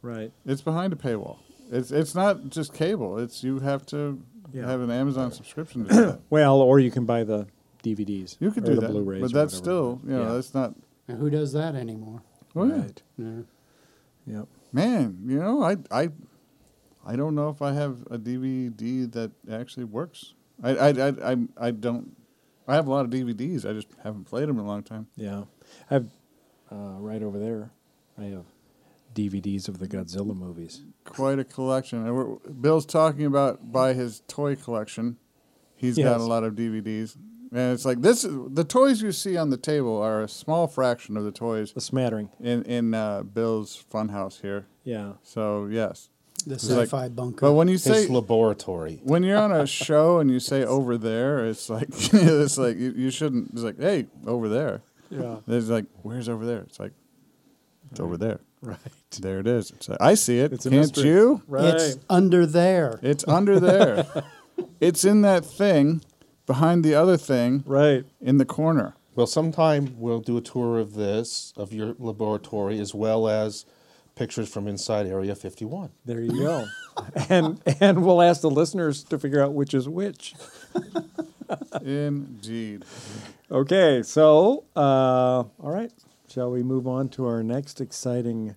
Right. 0.01 0.31
It's 0.45 0.61
behind 0.61 0.93
a 0.93 0.95
paywall. 0.95 1.37
It's 1.71 1.91
it's 1.91 2.15
not 2.15 2.49
just 2.49 2.73
cable. 2.73 3.17
It's 3.19 3.43
you 3.43 3.59
have 3.59 3.85
to 3.87 4.21
Yeah. 4.53 4.65
have 4.65 4.81
an 4.81 4.89
Amazon 4.91 5.31
subscription 5.31 5.85
to 5.85 5.93
that. 5.93 6.19
Well, 6.29 6.61
or 6.61 6.79
you 6.79 6.89
can 6.91 7.05
buy 7.05 7.23
the 7.23 7.47
DVDs. 7.83 8.37
You 8.39 8.51
could 8.51 8.63
or 8.63 8.67
do 8.67 8.75
the 8.75 8.81
that, 8.81 8.91
Blu-rays, 8.91 9.21
but 9.21 9.33
that's 9.33 9.53
still 9.55 9.99
you 10.05 10.11
know 10.11 10.23
Yeah. 10.23 10.33
that's 10.33 10.53
not. 10.53 10.73
And 11.07 11.17
who 11.17 11.29
does 11.29 11.51
that 11.53 11.75
anymore? 11.75 12.21
Well. 12.53 12.67
Right. 12.69 13.01
Yeah. 13.17 13.41
Yep. 14.27 14.47
Man, 14.71 15.17
you 15.25 15.39
know, 15.39 15.63
I 15.63 15.77
I 15.91 16.09
I 17.11 17.15
don't 17.15 17.33
know 17.35 17.49
if 17.49 17.61
I 17.61 17.71
have 17.73 18.01
a 18.11 18.17
DVD 18.17 19.11
that 19.13 19.31
actually 19.51 19.85
works. 19.85 20.33
I 20.63 20.71
I 20.75 20.89
I 20.89 21.31
I, 21.31 21.35
I 21.67 21.71
don't. 21.71 22.15
I 22.67 22.75
have 22.75 22.87
a 22.87 22.91
lot 22.91 23.03
of 23.05 23.09
DVDs. 23.11 23.65
I 23.67 23.73
just 23.73 23.87
haven't 24.03 24.25
played 24.25 24.47
them 24.47 24.59
in 24.59 24.65
a 24.65 24.67
long 24.67 24.83
time. 24.83 25.07
Yeah. 25.15 25.45
I 25.89 25.93
have 25.95 26.07
uh, 26.71 26.97
right 27.09 27.23
over 27.23 27.39
there. 27.39 27.71
I 28.15 28.25
have 28.25 28.45
DVDs 29.15 29.67
of 29.67 29.79
the 29.79 29.87
Godzilla 29.87 30.35
movies. 30.37 30.83
Quite 31.03 31.39
a 31.39 31.43
collection. 31.43 32.05
And 32.05 32.15
we're, 32.15 32.35
Bill's 32.61 32.85
talking 32.85 33.25
about 33.25 33.71
by 33.71 33.93
his 33.93 34.21
toy 34.27 34.55
collection. 34.55 35.17
He's 35.75 35.97
got 35.97 36.19
a 36.19 36.23
lot 36.23 36.43
of 36.43 36.53
DVDs, 36.53 37.15
and 37.51 37.73
it's 37.73 37.85
like 37.85 38.01
this. 38.01 38.23
is 38.25 38.35
The 38.53 38.65
toys 38.65 39.01
you 39.01 39.11
see 39.13 39.35
on 39.37 39.49
the 39.49 39.57
table 39.57 39.97
are 39.99 40.21
a 40.21 40.27
small 40.27 40.67
fraction 40.67 41.15
of 41.17 41.23
the 41.23 41.31
toys 41.31 41.73
A 41.75 41.81
smattering. 41.81 42.29
in 42.39 42.63
in 42.63 42.93
uh, 42.93 43.23
Bill's 43.23 43.83
funhouse 43.91 44.41
here. 44.41 44.67
Yeah. 44.83 45.13
So 45.23 45.65
yes, 45.71 46.09
The 46.45 46.55
It's 46.55 46.69
like- 46.69 46.87
sci-fi 46.87 47.09
bunker. 47.09 47.41
but 47.47 47.53
when 47.53 47.67
you 47.67 47.73
his 47.73 47.83
say 47.83 48.07
laboratory. 48.07 48.99
when 49.03 49.23
you're 49.23 49.37
on 49.37 49.51
a 49.51 49.65
show 49.83 50.19
and 50.19 50.31
you 50.31 50.39
say 50.39 50.63
over 50.63 50.97
there, 50.97 51.45
it's 51.45 51.69
like 51.69 51.87
it's 51.91 52.57
like 52.57 52.77
you, 52.77 52.93
you 52.95 53.11
shouldn't. 53.11 53.51
It's 53.53 53.63
like 53.63 53.79
hey, 53.79 54.07
over 54.25 54.47
there. 54.49 54.81
Yeah. 55.09 55.37
It's 55.47 55.67
like 55.69 55.85
where's 56.03 56.29
over 56.29 56.45
there? 56.45 56.59
It's 56.61 56.79
like 56.79 56.93
it's 57.91 57.99
over 57.99 58.17
there. 58.17 58.39
Right. 58.61 58.77
There 59.19 59.39
it 59.39 59.47
is. 59.47 59.71
It's 59.71 59.89
like, 59.89 60.01
I 60.01 60.13
see 60.15 60.39
it. 60.39 60.51
It's 60.53 60.63
Can't 60.63 60.75
mystery. 60.75 61.09
you? 61.09 61.41
Right. 61.47 61.73
It's 61.73 61.97
under 62.09 62.45
there. 62.45 62.99
It's 63.01 63.25
under 63.27 63.59
there. 63.59 64.05
it's 64.81 65.03
in 65.05 65.21
that 65.21 65.45
thing 65.45 66.01
behind 66.45 66.83
the 66.83 66.93
other 66.93 67.15
thing 67.17 67.63
right. 67.65 68.05
in 68.19 68.37
the 68.37 68.45
corner. 68.45 68.95
Well, 69.15 69.27
sometime 69.27 69.95
we'll 69.97 70.19
do 70.19 70.37
a 70.37 70.41
tour 70.41 70.77
of 70.79 70.93
this, 70.93 71.53
of 71.57 71.73
your 71.73 71.95
laboratory, 71.99 72.79
as 72.79 72.93
well 72.93 73.27
as 73.27 73.65
pictures 74.19 74.49
from 74.49 74.67
inside 74.67 75.07
Area 75.07 75.33
51. 75.33 75.89
There 76.03 76.19
you 76.19 76.37
go. 76.43 76.67
and 77.29 77.59
and 77.79 78.05
we'll 78.05 78.21
ask 78.21 78.41
the 78.41 78.49
listeners 78.49 79.03
to 79.05 79.17
figure 79.17 79.41
out 79.41 79.53
which 79.53 79.73
is 79.73 79.87
which. 79.87 80.35
Indeed. 81.81 82.83
Okay, 83.49 84.03
so 84.03 84.65
uh, 84.75 84.79
all 84.79 85.71
right, 85.71 85.91
shall 86.29 86.51
we 86.51 86.61
move 86.63 86.85
on 86.85 87.07
to 87.09 87.25
our 87.25 87.41
next 87.41 87.79
exciting 87.79 88.55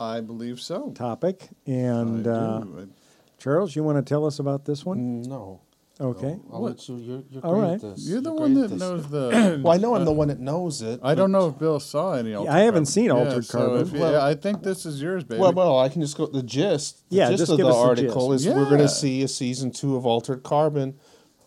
I 0.00 0.20
believe 0.22 0.58
so. 0.58 0.90
topic? 0.92 1.48
And 1.66 2.26
I 2.26 2.30
uh, 2.30 2.60
do. 2.60 2.88
Charles, 3.36 3.76
you 3.76 3.84
want 3.84 4.04
to 4.04 4.08
tell 4.08 4.24
us 4.24 4.38
about 4.38 4.64
this 4.64 4.86
one? 4.86 5.20
No. 5.22 5.60
Okay. 6.00 6.38
I'll 6.52 6.62
let 6.62 6.88
you. 6.88 6.96
You're, 6.96 7.22
you're 7.28 7.44
All 7.44 7.54
great 7.54 7.62
right. 7.62 7.74
at 7.74 7.80
this. 7.80 8.06
You're 8.08 8.20
the 8.20 8.30
great 8.30 8.40
one 8.40 8.54
that 8.54 8.68
this. 8.68 8.78
knows 8.80 9.08
the. 9.08 9.60
Well, 9.64 9.72
I 9.74 9.78
know 9.78 9.96
I'm 9.96 10.04
the 10.04 10.12
one 10.12 10.28
that 10.28 10.38
knows 10.38 10.80
it. 10.80 11.00
I 11.02 11.16
don't 11.16 11.32
know 11.32 11.48
if 11.48 11.58
Bill 11.58 11.80
saw 11.80 12.12
any. 12.12 12.34
Altered 12.34 12.52
I 12.52 12.58
haven't 12.60 12.84
carbon. 12.84 12.86
seen 12.86 13.04
Yeah, 13.06 13.12
Altered 13.14 13.44
so 13.44 13.58
Carbon. 13.58 13.80
if 13.80 13.92
you- 13.92 13.98
Well- 14.00 14.12
yeah, 14.12 14.24
I 14.24 14.34
think 14.34 14.62
this 14.62 14.86
is 14.86 15.02
yours, 15.02 15.24
baby. 15.24 15.40
Well, 15.40 15.52
well, 15.52 15.78
I 15.80 15.88
can 15.88 16.00
just 16.00 16.16
go. 16.16 16.26
The 16.26 16.42
gist. 16.44 17.02
The 17.10 17.16
Yeah, 17.16 17.26
gist 17.30 17.38
just 17.40 17.52
of 17.52 17.56
give 17.58 17.66
the 17.66 17.72
us 17.72 17.76
the 17.82 17.88
article 17.88 18.32
gist. 18.32 18.46
is 18.46 18.54
we're 18.54 18.66
going 18.66 18.78
to 18.78 18.88
see 18.88 19.22
a 19.24 19.28
season 19.28 19.72
two 19.72 19.96
of 19.96 20.06
Altered 20.06 20.44
Carbon, 20.44 20.94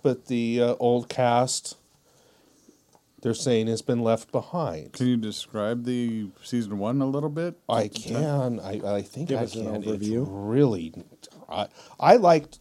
but 0.03 0.25
the 0.25 0.61
uh, 0.61 0.75
old 0.81 1.07
cast, 1.07 1.77
they're 3.21 3.33
saying, 3.33 3.67
has 3.67 3.81
been 3.81 4.01
left 4.01 4.33
behind. 4.33 4.91
Can 4.91 5.07
you 5.07 5.15
describe 5.15 5.85
the 5.85 6.27
season 6.43 6.77
one 6.77 7.01
a 7.01 7.05
little 7.05 7.29
bit? 7.29 7.55
I 7.69 7.87
can. 7.87 8.59
I, 8.59 8.95
I 8.97 9.01
think 9.01 9.29
Give 9.29 9.39
I 9.39 9.43
us 9.43 9.55
an 9.55 9.65
can. 9.65 9.75
It's 9.75 9.85
overview. 9.87 10.25
really, 10.27 10.93
I 11.47 11.67
I 12.01 12.17
liked. 12.17 12.59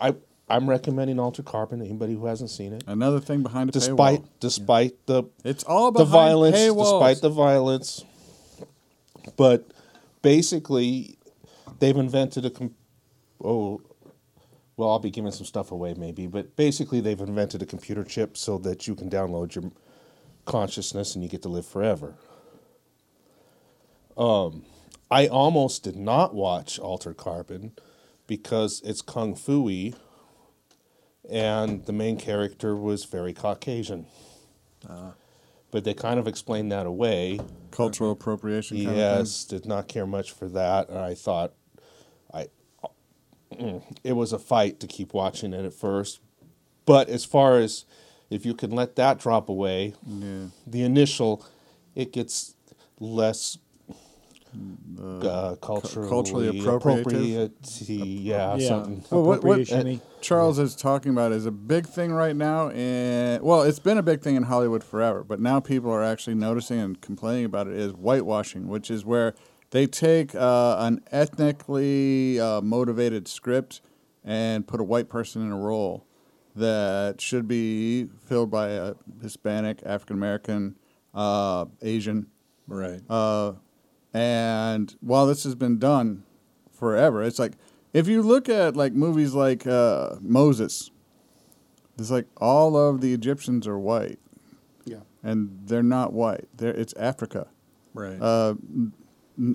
I 0.00 0.14
I'm 0.48 0.68
recommending 0.70 1.18
Altered 1.18 1.44
Carbon. 1.44 1.80
to 1.80 1.84
Anybody 1.84 2.14
who 2.14 2.26
hasn't 2.26 2.50
seen 2.50 2.72
it, 2.72 2.84
Another 2.86 3.18
thing 3.20 3.42
behind 3.42 3.68
a 3.70 3.72
despite 3.72 4.20
paywall. 4.22 4.28
despite 4.40 5.06
the 5.06 5.24
It's 5.44 5.64
all 5.64 5.90
the 5.90 6.04
violence, 6.04 6.56
paywalls. 6.56 7.00
despite 7.00 7.20
the 7.20 7.30
violence. 7.30 8.04
But 9.36 9.66
basically, 10.22 11.18
they've 11.80 11.96
invented 11.96 12.44
a. 12.46 12.50
Com- 12.50 12.74
oh, 13.42 13.80
well, 14.76 14.90
I'll 14.90 14.98
be 15.00 15.10
giving 15.10 15.32
some 15.32 15.46
stuff 15.46 15.72
away 15.72 15.94
maybe, 15.94 16.26
but 16.28 16.54
basically, 16.54 17.00
they've 17.00 17.20
invented 17.20 17.60
a 17.62 17.66
computer 17.66 18.04
chip 18.04 18.36
so 18.36 18.56
that 18.58 18.86
you 18.86 18.94
can 18.94 19.10
download 19.10 19.54
your 19.56 19.72
consciousness 20.44 21.14
and 21.16 21.24
you 21.24 21.30
get 21.30 21.42
to 21.42 21.48
live 21.48 21.66
forever. 21.66 22.14
Um, 24.16 24.64
I 25.10 25.26
almost 25.26 25.82
did 25.82 25.96
not 25.96 26.34
watch 26.34 26.78
Altered 26.78 27.16
Carbon 27.16 27.72
because 28.26 28.80
it's 28.84 29.02
kung 29.02 29.34
fu 29.34 29.68
and 31.30 31.84
the 31.86 31.92
main 31.92 32.16
character 32.16 32.76
was 32.76 33.04
very 33.04 33.32
Caucasian. 33.32 34.06
Ah. 34.88 35.14
But 35.70 35.84
they 35.84 35.94
kind 35.94 36.18
of 36.18 36.28
explained 36.28 36.70
that 36.72 36.86
away. 36.86 37.40
cultural 37.70 38.12
appropriation. 38.12 38.76
Kind 38.78 38.90
Of 38.90 38.96
Yes, 38.96 39.44
did 39.44 39.66
not 39.66 39.88
care 39.88 40.06
much 40.06 40.30
for 40.32 40.48
that. 40.48 40.88
And 40.88 40.98
I 40.98 41.14
thought, 41.14 41.52
I, 42.32 42.46
mm, 43.52 43.82
it 44.04 44.12
was 44.12 44.32
a 44.32 44.38
fight 44.38 44.80
to 44.80 44.86
keep 44.86 45.12
watching 45.12 45.52
it 45.52 45.64
at 45.64 45.74
first. 45.74 46.20
But 46.86 47.08
as 47.08 47.24
far 47.24 47.58
as 47.58 47.84
if 48.30 48.46
you 48.46 48.54
can 48.54 48.70
let 48.70 48.96
that 48.96 49.18
drop 49.18 49.48
away, 49.48 49.94
thing. 50.08 50.52
the 50.66 50.82
initial, 50.82 51.44
it 51.94 52.12
gets 52.12 52.54
less 53.00 53.58
uh, 55.00 55.56
culturally, 55.60 56.08
culturally 56.08 56.66
appropriate. 56.66 57.52
Yeah, 57.88 58.56
yeah. 58.56 58.68
something. 58.68 59.04
Well, 59.10 59.22
what- 59.22 59.44
what- 59.44 59.60
Appropriation-y. 59.60 59.90
yeah. 59.92 59.98
Charles 60.22 60.58
is 60.58 60.74
talking 60.74 61.12
about 61.12 61.30
is 61.32 61.46
a 61.46 61.50
big 61.52 61.86
thing 61.86 62.12
right 62.12 62.34
now, 62.34 62.70
and 62.70 63.42
well, 63.42 63.62
it's 63.62 63.78
been 63.78 63.98
a 63.98 64.02
big 64.02 64.22
thing 64.22 64.34
in 64.34 64.44
Hollywood 64.44 64.82
forever, 64.82 65.22
but 65.22 65.38
now 65.40 65.60
people 65.60 65.90
are 65.90 66.02
actually 66.02 66.34
noticing 66.34 66.80
and 66.80 67.00
complaining 67.00 67.44
about 67.44 67.68
it. 67.68 67.74
Is 67.74 67.92
whitewashing, 67.92 68.66
which 68.68 68.90
is 68.90 69.04
where 69.04 69.34
they 69.70 69.86
take 69.86 70.34
uh, 70.34 70.76
an 70.80 71.02
ethnically 71.12 72.40
uh, 72.40 72.60
motivated 72.60 73.28
script 73.28 73.80
and 74.24 74.66
put 74.66 74.80
a 74.80 74.84
white 74.84 75.08
person 75.08 75.42
in 75.42 75.52
a 75.52 75.56
role 75.58 76.04
that 76.56 77.20
should 77.20 77.46
be 77.46 78.06
filled 78.26 78.50
by 78.50 78.68
a 78.70 78.94
Hispanic, 79.22 79.80
African 79.84 80.16
American, 80.16 80.74
uh, 81.14 81.66
Asian, 81.82 82.26
Right. 82.66 83.00
uh, 83.08 83.52
and 84.16 84.96
while 85.00 85.26
this 85.26 85.44
has 85.44 85.54
been 85.54 85.78
done 85.78 86.22
forever, 86.72 87.22
it's 87.22 87.38
like 87.38 87.52
if 87.92 88.08
you 88.08 88.22
look 88.22 88.48
at 88.48 88.76
like 88.76 88.92
movies 88.94 89.34
like 89.34 89.66
uh, 89.66 90.16
Moses, 90.20 90.90
it's 91.98 92.10
like 92.10 92.26
all 92.38 92.76
of 92.76 93.00
the 93.00 93.12
Egyptians 93.12 93.66
are 93.66 93.78
white, 93.78 94.18
Yeah. 94.84 95.00
and 95.22 95.60
they're 95.66 95.82
not 95.82 96.12
white. 96.12 96.46
They're, 96.56 96.74
it's 96.74 96.94
Africa. 96.94 97.48
right. 97.94 98.18
Uh, 98.20 98.54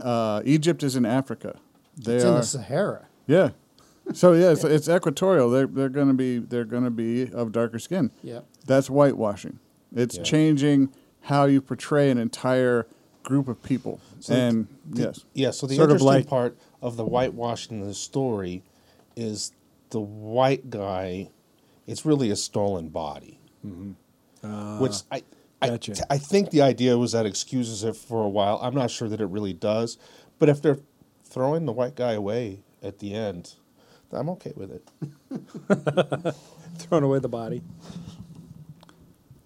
uh, 0.04 0.42
Egypt 0.46 0.84
is 0.84 0.96
in 0.96 1.06
Africa. 1.06 1.60
They 1.98 2.16
It's 2.16 2.24
in 2.24 2.30
are, 2.32 2.38
the 2.38 2.44
Sahara. 2.44 3.08
yeah. 3.28 3.50
So 4.14 4.34
yeah, 4.34 4.52
it's, 4.52 4.64
it's 4.64 4.90
equatorial. 4.90 5.50
They're 5.50 5.68
they're 5.68 5.90
gonna 5.90 6.14
be 6.16 6.40
they're 6.40 6.66
gonna 6.66 6.90
be 6.92 7.32
of 7.32 7.52
darker 7.52 7.80
skin. 7.80 8.12
Yeah. 8.24 8.42
That's 8.66 8.88
whitewashing. 8.88 9.60
It's 9.96 10.18
Yeah. 10.18 10.24
changing 10.24 10.90
how 11.22 11.46
you 11.46 11.62
portray 11.62 12.10
an 12.12 12.18
entire 12.18 12.88
group 13.24 13.48
of 13.48 13.62
people. 13.64 14.00
So 14.20 14.34
and 14.34 14.68
the- 14.90 15.04
yes, 15.04 15.26
Yeah, 15.34 15.52
so 15.52 15.68
the 15.68 15.76
Sort 15.76 15.90
of 15.92 15.96
interesting 15.98 16.08
like- 16.08 16.28
part 16.28 16.58
of 16.82 16.98
the 16.98 17.06
whitewashing 17.06 17.82
of 17.82 17.88
the 17.88 17.94
story 17.94 18.64
is 19.16 19.52
the 19.90 20.00
white 20.00 20.70
guy. 20.70 21.30
It's 21.88 22.06
really 22.06 22.30
a 22.32 22.36
stolen 22.36 22.90
body, 22.90 23.40
mm-hmm. 23.66 23.92
ah, 24.44 24.80
which 24.80 24.96
I. 25.12 25.24
I, 25.64 25.68
gotcha. 25.70 25.94
t- 25.94 26.02
I 26.10 26.18
think 26.18 26.50
the 26.50 26.64
idea 26.64 26.98
was 26.98 27.12
that 27.12 27.28
excuses 27.28 27.84
it 27.84 27.96
for 27.96 28.24
a 28.24 28.30
while. 28.30 28.60
I'm 28.64 28.74
not 28.74 28.90
sure 28.90 29.08
that 29.10 29.22
it 29.22 29.28
really 29.28 29.54
does, 29.54 30.00
but 30.40 30.50
if 30.50 30.60
they're 30.60 30.80
throwing 31.24 31.66
the 31.68 31.72
white 31.72 31.94
guy 31.96 32.14
away 32.14 32.64
at 32.82 32.98
the 32.98 33.14
end, 33.14 33.54
I'm 34.12 34.28
okay 34.32 34.54
with 34.56 34.72
it. 34.72 36.36
Throwing 36.80 37.04
away 37.04 37.20
the 37.20 37.30
body. 37.30 37.62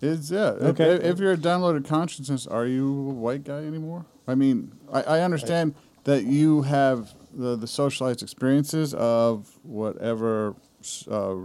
Is 0.02 0.32
yeah. 0.32 0.50
Okay. 0.50 0.96
If, 0.96 1.04
if 1.04 1.20
you're 1.20 1.34
a 1.34 1.38
downloaded 1.38 1.86
consciousness, 1.86 2.46
are 2.48 2.66
you 2.66 2.88
a 2.88 3.14
white 3.14 3.44
guy 3.44 3.60
anymore? 3.66 4.06
I 4.28 4.36
mean, 4.36 4.74
I, 4.92 5.02
I 5.04 5.22
understand 5.22 5.76
that 6.04 6.24
you 6.24 6.64
have 6.64 7.14
the, 7.34 7.56
the 7.56 7.68
socialized 7.68 8.22
experiences 8.22 8.94
of 8.94 9.58
whatever 9.64 10.56
uh, 11.10 11.36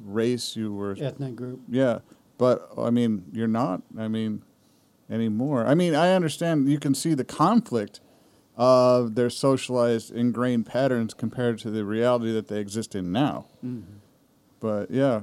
race 0.00 0.56
you 0.56 0.74
were. 0.74 0.96
Ethnic 1.00 1.36
group. 1.36 1.60
Yeah, 1.68 2.00
but 2.38 2.68
I 2.76 2.90
mean, 2.90 3.24
you're 3.32 3.46
not. 3.48 3.82
I 3.98 4.08
mean, 4.08 4.42
anymore. 5.10 5.66
I 5.66 5.74
mean, 5.74 5.94
I 5.94 6.14
understand 6.14 6.68
you 6.68 6.78
can 6.78 6.94
see 6.94 7.14
the 7.14 7.24
conflict 7.24 8.00
of 8.56 9.14
their 9.14 9.30
socialized 9.30 10.10
ingrained 10.10 10.66
patterns 10.66 11.14
compared 11.14 11.58
to 11.60 11.70
the 11.70 11.84
reality 11.84 12.32
that 12.32 12.48
they 12.48 12.58
exist 12.58 12.94
in 12.94 13.12
now. 13.12 13.46
But 14.60 14.90
yeah, 14.90 15.22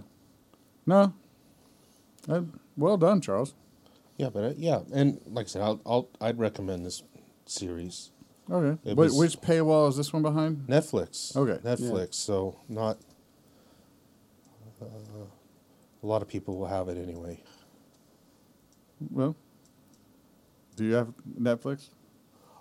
no. 0.85 1.13
Uh, 2.27 2.41
well 2.79 2.97
done, 2.97 3.21
Charles. 3.21 3.53
Yeah, 4.17 4.29
but 4.29 4.43
uh, 4.43 4.53
yeah, 4.57 4.81
and 4.93 5.19
like 5.27 5.45
I 5.45 5.49
said, 5.49 5.61
I'll, 5.61 5.81
I'll 5.85 6.09
I'd 6.19 6.39
recommend 6.39 6.85
this 6.85 7.03
series. 7.45 8.11
Okay. 8.51 8.77
It 8.89 8.95
Wh- 8.95 8.97
was- 8.97 9.15
which 9.17 9.39
paywall 9.41 9.87
is 9.89 9.95
this 9.97 10.11
one 10.11 10.23
behind? 10.23 10.65
Netflix. 10.67 11.35
Okay. 11.35 11.61
Netflix. 11.63 12.15
So 12.15 12.59
not. 12.67 12.97
Uh, 14.81 14.85
a 16.01 16.05
lot 16.07 16.21
of 16.21 16.27
people 16.27 16.57
will 16.57 16.67
have 16.67 16.87
it 16.89 16.97
anyway. 16.97 17.41
Well, 19.11 19.35
do 20.75 20.85
you 20.85 20.93
have 20.93 21.13
Netflix? 21.39 21.89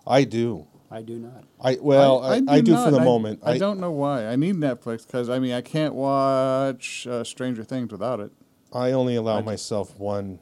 I 0.06 0.24
do. 0.24 0.66
I 0.90 1.02
do 1.02 1.18
not. 1.18 1.44
I 1.60 1.76
well, 1.80 2.22
I, 2.24 2.40
I, 2.48 2.60
do, 2.60 2.74
for 2.74 2.90
the 2.90 2.98
I- 3.00 3.04
moment. 3.04 3.40
I, 3.44 3.58
don't 3.58 3.78
know 3.80 3.90
why. 3.90 4.26
I 4.26 4.36
need 4.36 4.54
Netflix 4.56 5.06
because 5.06 5.28
I 5.28 5.38
mean 5.38 5.52
I 5.52 5.60
can't 5.60 5.94
watch 5.94 7.06
uh, 7.06 7.24
Stranger 7.24 7.62
Things 7.64 7.90
without 7.92 8.20
it. 8.20 8.32
I 8.72 8.92
only 8.92 9.16
allow 9.16 9.34
I 9.34 9.38
just- 9.38 9.46
myself 9.46 9.98
one 9.98 10.40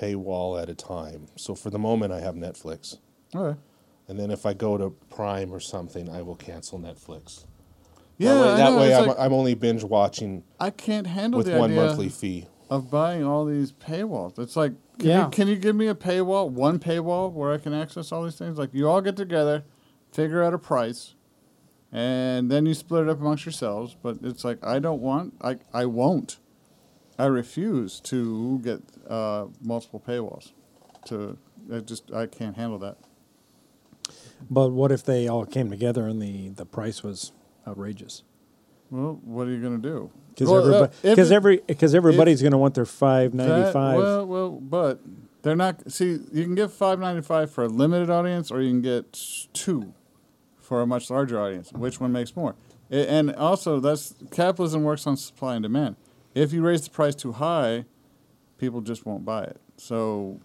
paywall 0.00 0.60
at 0.60 0.68
a 0.68 0.74
time. 0.74 1.26
So 1.36 1.54
for 1.54 1.70
the 1.70 1.78
moment, 1.78 2.12
I 2.12 2.20
have 2.20 2.34
Netflix, 2.34 2.98
Okay. 3.34 3.58
and 4.08 4.18
then 4.18 4.30
if 4.30 4.46
I 4.46 4.54
go 4.54 4.78
to 4.78 4.90
Prime 5.10 5.52
or 5.52 5.60
something, 5.60 6.08
I 6.08 6.22
will 6.22 6.36
cancel 6.36 6.78
Netflix. 6.78 7.44
Yeah, 8.16 8.34
that 8.34 8.40
way, 8.40 8.52
I 8.52 8.56
that 8.56 8.70
know, 8.70 8.76
way 8.78 8.88
it's 8.90 8.98
I'm, 8.98 9.06
like- 9.08 9.18
I'm 9.18 9.32
only 9.32 9.54
binge 9.54 9.84
watching 9.84 10.42
I 10.58 10.70
can't 10.70 11.06
handle 11.06 11.38
with 11.38 11.46
the 11.46 11.58
one 11.58 11.70
idea 11.70 11.84
monthly 11.86 12.08
fee. 12.08 12.46
of 12.70 12.90
buying 12.90 13.24
all 13.24 13.44
these 13.44 13.72
paywalls. 13.72 14.38
It's 14.38 14.56
like, 14.56 14.72
can, 14.98 15.08
Yeah. 15.08 15.24
you, 15.26 15.30
can 15.30 15.48
you 15.48 15.56
give 15.56 15.74
me 15.76 15.86
a 15.88 15.94
paywall, 15.94 16.48
one 16.50 16.78
paywall 16.78 17.32
where 17.32 17.52
I 17.52 17.58
can 17.58 17.72
access 17.72 18.10
all 18.12 18.24
these 18.24 18.36
things? 18.36 18.58
Like 18.58 18.70
you 18.72 18.88
all 18.88 19.00
get 19.00 19.16
together, 19.16 19.64
figure 20.12 20.42
out 20.42 20.52
a 20.54 20.58
price, 20.58 21.14
and 21.92 22.50
then 22.50 22.66
you 22.66 22.74
split 22.74 23.04
it 23.04 23.08
up 23.08 23.20
amongst 23.20 23.44
yourselves. 23.46 23.96
But 24.02 24.18
it's 24.22 24.44
like 24.44 24.64
I 24.64 24.78
don't 24.80 25.00
want, 25.00 25.34
I 25.40 25.58
I 25.72 25.86
won't, 25.86 26.38
I 27.18 27.26
refuse 27.26 28.00
to 28.00 28.58
get 28.60 28.80
uh, 29.08 29.46
multiple 29.62 30.02
paywalls. 30.06 30.52
To 31.06 31.36
I 31.72 31.80
just 31.80 32.12
I 32.12 32.26
can't 32.26 32.56
handle 32.56 32.78
that. 32.78 32.98
But 34.50 34.70
what 34.70 34.92
if 34.92 35.04
they 35.04 35.26
all 35.28 35.44
came 35.44 35.70
together 35.70 36.06
and 36.06 36.22
the, 36.22 36.50
the 36.50 36.64
price 36.64 37.02
was 37.02 37.32
outrageous? 37.66 38.22
Well, 38.90 39.20
what 39.24 39.46
are 39.48 39.50
you 39.50 39.60
gonna 39.62 39.78
do? 39.78 40.10
Because 40.30 40.48
Well, 40.48 40.58
uh, 40.62 40.66
everybody, 40.66 40.92
because 41.02 41.30
it- 41.30 41.34
every, 41.34 41.56
because 41.66 41.94
everybody's 41.94 42.40
going 42.40 42.52
to 42.52 42.58
want 42.58 42.74
their 42.74 42.86
five 42.86 43.34
ninety 43.34 43.72
five. 43.72 43.98
Well, 43.98 44.26
well, 44.26 44.50
but 44.52 45.00
they're 45.42 45.56
not. 45.56 45.90
See, 45.90 46.18
you 46.32 46.44
can 46.44 46.54
get 46.54 46.70
five 46.70 46.98
ninety 47.00 47.22
five 47.22 47.50
for 47.50 47.64
a 47.64 47.68
limited 47.68 48.08
audience, 48.08 48.50
or 48.52 48.62
you 48.62 48.70
can 48.70 48.80
get 48.80 49.12
two 49.52 49.92
for 50.60 50.80
a 50.80 50.86
much 50.86 51.10
larger 51.10 51.40
audience. 51.40 51.72
Which 51.72 52.00
one 52.00 52.12
makes 52.12 52.36
more? 52.36 52.54
And 52.90 53.34
also, 53.34 53.80
that's 53.80 54.14
capitalism 54.30 54.84
works 54.84 55.06
on 55.06 55.16
supply 55.16 55.56
and 55.56 55.62
demand. 55.62 55.96
If 56.34 56.52
you 56.52 56.62
raise 56.62 56.82
the 56.82 56.90
price 56.90 57.14
too 57.14 57.32
high, 57.32 57.84
people 58.58 58.80
just 58.80 59.04
won't 59.06 59.24
buy 59.24 59.44
it. 59.44 59.60
So, 59.76 60.40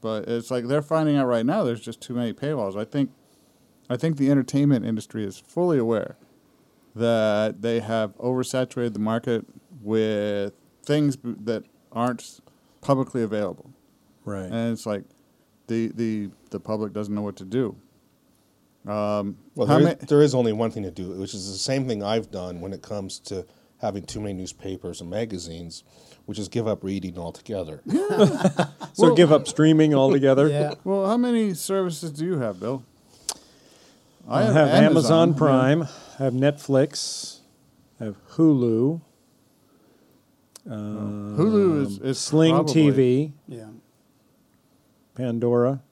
but 0.00 0.28
it's 0.28 0.50
like 0.50 0.66
they're 0.66 0.82
finding 0.82 1.16
out 1.16 1.26
right 1.26 1.44
now. 1.46 1.64
There's 1.64 1.80
just 1.80 2.00
too 2.00 2.14
many 2.14 2.32
paywalls. 2.32 2.76
I 2.76 2.84
think, 2.84 3.10
I 3.90 3.96
think 3.96 4.16
the 4.16 4.30
entertainment 4.30 4.84
industry 4.84 5.24
is 5.24 5.38
fully 5.38 5.78
aware 5.78 6.16
that 6.94 7.62
they 7.62 7.80
have 7.80 8.16
oversaturated 8.18 8.92
the 8.92 8.98
market 8.98 9.44
with 9.80 10.52
things 10.84 11.16
b- 11.16 11.34
that 11.44 11.64
aren't 11.90 12.40
publicly 12.82 13.22
available, 13.22 13.70
Right. 14.24 14.44
and 14.50 14.72
it's 14.72 14.84
like 14.86 15.04
the 15.68 15.88
the 15.94 16.30
the 16.50 16.60
public 16.60 16.92
doesn't 16.92 17.14
know 17.14 17.22
what 17.22 17.36
to 17.36 17.44
do. 17.44 17.76
Um, 18.86 19.36
Well, 19.54 19.68
how 19.68 19.78
there 19.78 19.88
is, 19.88 19.94
ma- 20.00 20.06
there 20.08 20.22
is 20.22 20.34
only 20.34 20.52
one 20.52 20.70
thing 20.70 20.82
to 20.82 20.90
do, 20.90 21.10
which 21.18 21.34
is 21.34 21.50
the 21.50 21.56
same 21.58 21.86
thing 21.86 22.02
I've 22.02 22.30
done 22.30 22.60
when 22.60 22.72
it 22.72 22.82
comes 22.82 23.18
to 23.20 23.46
having 23.82 24.04
too 24.04 24.20
many 24.20 24.32
newspapers 24.32 25.00
and 25.00 25.10
magazines, 25.10 25.82
which 26.24 26.38
is 26.38 26.48
give 26.48 26.68
up 26.68 26.84
reading 26.84 27.18
altogether. 27.18 27.82
so 28.94 29.14
give 29.14 29.32
up 29.32 29.46
streaming 29.48 29.92
altogether. 29.92 30.48
Yeah. 30.48 30.74
well, 30.84 31.06
how 31.06 31.16
many 31.16 31.52
services 31.52 32.12
do 32.12 32.24
you 32.24 32.38
have, 32.38 32.60
Bill? 32.60 32.84
I 34.28 34.44
have, 34.44 34.68
Amazon, 34.68 35.30
yeah. 35.30 35.36
Prime. 35.36 35.82
I 36.18 36.22
have 36.22 36.32
Netflix. 36.32 37.40
I 38.00 38.04
have 38.04 38.16
Hulu. 38.30 39.00
Hulu 40.64 41.82
is, 41.84 41.98
is 41.98 42.18
Sling 42.20 42.54
probably- 42.54 42.92
TV. 42.92 43.32
Yeah. 43.48 43.66
Pandora, 45.16 45.82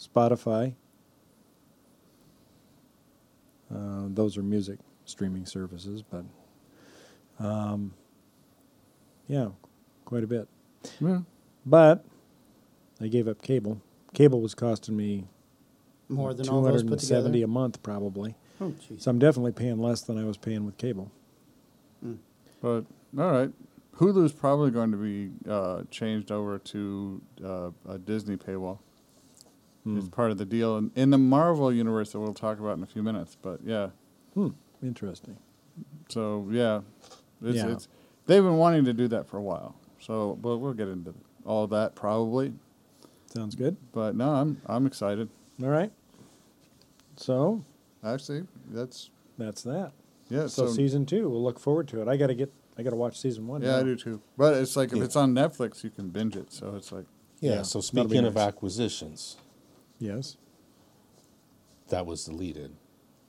Spotify. 0.00 0.74
Uh, 3.70 4.04
those 4.08 4.38
are 4.38 4.42
music 4.42 4.78
streaming 5.04 5.44
services, 5.44 6.02
but 6.02 6.24
um, 7.38 7.92
yeah, 9.28 9.48
quite 10.04 10.24
a 10.24 10.26
bit. 10.26 10.48
Yeah. 11.00 11.20
But 11.64 12.04
I 13.00 13.08
gave 13.08 13.28
up 13.28 13.42
cable. 13.42 13.80
Cable 14.14 14.40
was 14.40 14.54
costing 14.54 14.96
me 14.96 15.24
More 16.08 16.32
than 16.32 16.46
two 16.46 16.52
all 16.52 16.62
those 16.62 16.82
put 16.82 16.98
together. 17.00 17.20
seventy 17.22 17.42
a 17.42 17.46
month, 17.48 17.82
probably. 17.82 18.34
Oh, 18.60 18.72
jeez. 18.88 19.02
So 19.02 19.10
I'm 19.10 19.18
definitely 19.18 19.52
paying 19.52 19.78
less 19.78 20.00
than 20.02 20.16
I 20.18 20.24
was 20.24 20.36
paying 20.36 20.64
with 20.64 20.78
cable. 20.78 21.10
But 22.62 22.84
all 23.18 23.30
right, 23.30 23.52
Hulu's 23.96 24.32
probably 24.32 24.70
going 24.70 24.90
to 24.92 24.96
be 24.96 25.30
uh, 25.48 25.82
changed 25.90 26.32
over 26.32 26.58
to 26.58 27.22
uh, 27.44 27.70
a 27.88 27.98
Disney 27.98 28.36
paywall. 28.36 28.78
It's 29.88 30.08
part 30.08 30.32
of 30.32 30.38
the 30.38 30.44
deal 30.44 30.78
in, 30.78 30.90
in 30.96 31.10
the 31.10 31.18
Marvel 31.18 31.72
universe 31.72 32.10
that 32.10 32.18
we'll 32.18 32.34
talk 32.34 32.58
about 32.58 32.76
in 32.76 32.82
a 32.82 32.86
few 32.86 33.04
minutes. 33.04 33.36
But 33.40 33.60
yeah, 33.64 33.90
Hmm, 34.34 34.48
interesting. 34.82 35.36
so 36.08 36.48
yeah, 36.50 36.80
it's, 37.42 37.56
Yeah. 37.56 37.68
it's 37.72 37.88
they've 38.26 38.42
been 38.42 38.56
wanting 38.56 38.84
to 38.86 38.92
do 38.92 39.08
that 39.08 39.26
for 39.28 39.36
a 39.38 39.42
while. 39.42 39.74
So, 40.00 40.38
but 40.40 40.58
we'll 40.58 40.72
get 40.74 40.88
into 40.88 41.14
all 41.44 41.64
of 41.64 41.70
that 41.70 41.94
probably. 41.94 42.52
Sounds 43.34 43.54
good. 43.54 43.76
But 43.92 44.14
no, 44.16 44.30
I'm 44.30 44.60
I'm 44.66 44.86
excited. 44.86 45.28
All 45.62 45.68
right. 45.68 45.92
So 47.16 47.64
Actually, 48.04 48.44
that's 48.70 49.10
that's 49.38 49.62
that. 49.62 49.92
yeah. 50.28 50.42
So, 50.46 50.66
So, 50.66 50.72
season 50.72 51.06
two, 51.06 51.28
we'll 51.28 51.42
look 51.42 51.58
forward 51.58 51.88
to 51.88 52.00
it. 52.02 52.08
I 52.08 52.16
got 52.16 52.28
to 52.28 52.34
get. 52.34 52.52
I 52.78 52.82
got 52.82 52.90
to 52.90 52.96
watch 52.96 53.18
season 53.18 53.46
one. 53.46 53.62
yeah, 53.62 53.70
now. 53.72 53.78
I 53.78 53.82
do 53.84 53.96
too. 53.96 54.20
But 54.36 54.54
it's 54.54 54.76
like 54.76 54.92
if 54.92 54.98
Yeah. 54.98 55.04
it's 55.04 55.16
on 55.16 55.32
Netflix, 55.34 55.82
you 55.82 55.88
can 55.90 56.10
binge 56.10 56.36
it. 56.36 56.52
So 56.52 56.74
it's 56.76 56.92
like 56.92 57.06
Yeah, 57.40 57.54
Yeah, 57.56 57.62
so 57.62 57.80
that'll 57.80 58.04
be 58.04 58.10
speaking 58.10 58.26
of 58.26 58.36
acquisitions, 58.36 59.38
Yes. 59.98 60.36
that 61.88 62.04
was 62.06 62.24
deleted. 62.26 62.76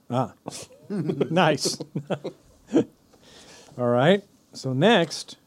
Ah, 0.09 0.33
nice. 0.89 1.77
All 3.77 3.87
right. 3.87 4.23
So 4.53 4.73
next, 4.73 5.37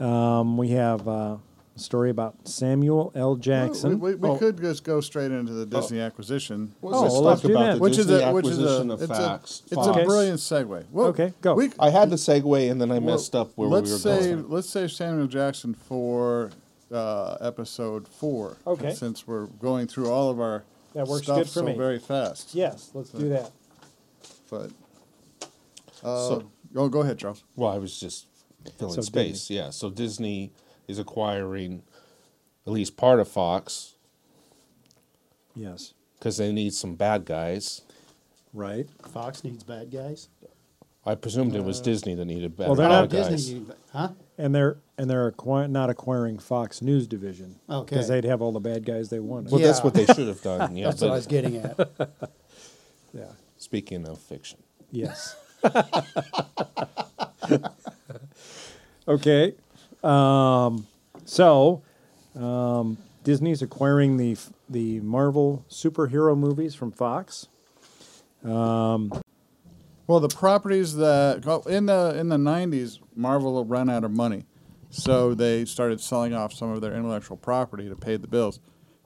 um, 0.00 0.58
we 0.58 0.68
have 0.70 1.06
uh, 1.08 1.36
a 1.74 1.78
story 1.78 2.10
about 2.10 2.46
Samuel 2.46 3.10
L. 3.14 3.36
Jackson. 3.36 4.00
We, 4.00 4.10
we, 4.10 4.14
we 4.16 4.28
Oh. 4.28 4.36
could 4.36 4.60
just 4.60 4.84
go 4.84 5.00
straight 5.00 5.30
into 5.30 5.52
the 5.52 5.64
Disney 5.64 6.00
acquisition. 6.00 6.74
Oh, 6.82 6.88
Let's 6.88 7.12
well, 7.14 7.22
let's 7.22 7.40
talk 7.42 7.48
do 7.48 7.56
about 7.56 7.64
that. 7.66 7.74
the 7.76 7.80
which 7.80 7.98
is 7.98 8.10
a 8.10 8.32
which 8.32 8.46
is 8.46 8.58
a 8.58 8.90
of 8.92 9.00
it's 9.02 9.10
Fox. 9.10 9.60
a 9.60 9.64
it's 9.64 9.74
Fox. 9.74 10.02
a 10.02 10.04
brilliant 10.04 10.40
segue. 10.40 10.84
Well, 10.92 11.06
Okay, 11.08 11.32
go. 11.40 11.54
We, 11.54 11.70
I 11.78 11.88
had 11.90 12.10
the 12.10 12.16
segue 12.16 12.70
and 12.70 12.80
then 12.80 12.90
I 12.90 12.98
well, 12.98 13.14
messed 13.14 13.34
up 13.34 13.50
where 13.54 13.68
let's 13.68 13.86
we 13.86 13.92
were 13.92 13.98
save 13.98 14.36
going. 14.40 14.50
let's 14.50 14.68
save 14.68 14.92
Samuel 14.92 15.26
Jackson 15.26 15.72
for 15.72 16.50
uh, 16.92 17.36
episode 17.40 18.06
four. 18.08 18.58
Okay. 18.66 18.92
Since 18.92 19.26
we're 19.26 19.46
going 19.46 19.86
through 19.86 20.10
all 20.10 20.28
of 20.30 20.38
our 20.40 20.64
That 20.94 21.06
works 21.06 21.24
stuff 21.24 21.38
good 21.38 21.46
for 21.46 21.52
so 21.60 21.62
me. 21.62 21.74
very 21.76 21.98
fast. 21.98 22.54
yes, 22.54 22.90
let's 22.92 23.10
do 23.10 23.28
that. 23.30 23.52
But 24.50 24.70
uh, 26.04 26.28
So- 26.28 26.50
oh, 26.76 26.88
go 26.88 27.00
ahead, 27.02 27.18
Charles. 27.18 27.44
Well, 27.56 27.70
I 27.72 27.78
was 27.78 27.98
just 27.98 28.26
filling 28.78 28.94
So 28.94 29.00
space. 29.02 29.50
Yeah. 29.50 29.70
So 29.70 29.90
Disney 29.90 30.52
is 30.86 30.98
acquiring 30.98 31.82
at 32.66 32.72
least 32.72 32.96
part 32.96 33.20
of 33.20 33.28
Fox 33.28 33.94
Yes. 35.54 35.94
because 36.18 36.36
they 36.36 36.52
need 36.52 36.74
some 36.74 36.94
bad 36.94 37.24
guys. 37.24 37.82
Right. 38.54 38.86
Fox 39.12 39.44
needs 39.44 39.62
bad 39.64 39.90
guys. 39.90 40.28
I 41.06 41.14
presumed 41.14 41.54
it 41.54 41.64
was 41.64 41.80
uh, 41.80 41.84
Disney 41.84 42.14
that 42.14 42.24
needed 42.26 42.56
bad, 42.56 42.64
guys. 42.64 42.68
Well, 42.68 42.76
they're 42.76 42.88
bad 42.88 43.00
not- 43.00 43.10
guys. 43.10 43.28
Disney, 43.30 43.58
need- 43.60 43.72
huh? 43.92 44.08
And 44.36 44.54
they're 44.54 44.78
and 44.98 45.08
they're 45.08 45.30
acquir- 45.30 45.70
not 45.70 45.90
acquiring 45.90 46.38
Fox 46.38 46.82
News 46.82 47.06
division 47.06 47.56
Okay. 47.70 47.94
because 47.94 48.08
they'd 48.08 48.24
have 48.24 48.42
all 48.42 48.52
the 48.52 48.60
bad 48.60 48.84
guys 48.84 49.08
they 49.10 49.20
wanted. 49.20 49.52
Well, 49.52 49.60
that's 49.60 49.82
what 49.82 49.94
they 49.94 50.04
should 50.06 50.26
have 50.28 50.42
done. 50.42 50.76
Yeah. 50.76 50.86
That's 50.86 51.00
what 51.00 51.10
I 51.10 51.14
was 51.14 51.26
getting 51.26 51.56
at. 51.56 51.78
yeah. 53.14 53.24
speaking 53.56 54.06
of 54.08 54.18
fiction, 54.18 54.58
Yes. 54.90 55.36
okay. 59.08 59.54
Um, 60.02 60.86
so, 61.24 61.82
um, 62.36 62.98
Disney's 63.24 63.62
acquiring 63.62 64.16
the 64.16 64.36
the 64.68 65.00
Marvel 65.00 65.64
superhero 65.70 66.36
movies 66.36 66.74
from 66.74 66.92
Fox. 66.92 67.48
Well, 70.06 70.20
the 70.20 70.28
properties 70.28 70.96
that 70.96 71.44
in 71.68 71.86
the 71.86 72.16
in 72.18 72.28
the 72.30 72.36
'90s, 72.38 72.98
Marvel 73.14 73.62
ran 73.66 73.90
out 73.90 74.04
of 74.04 74.10
money, 74.10 74.44
so 74.90 75.34
they 75.34 75.64
started 75.66 76.00
selling 76.00 76.32
off 76.34 76.52
some 76.54 76.70
of 76.70 76.80
their 76.80 76.94
intellectual 76.94 77.36
property 77.36 77.88
to 77.90 77.96
pay 77.96 78.16
the 78.16 78.26
bills, 78.26 78.58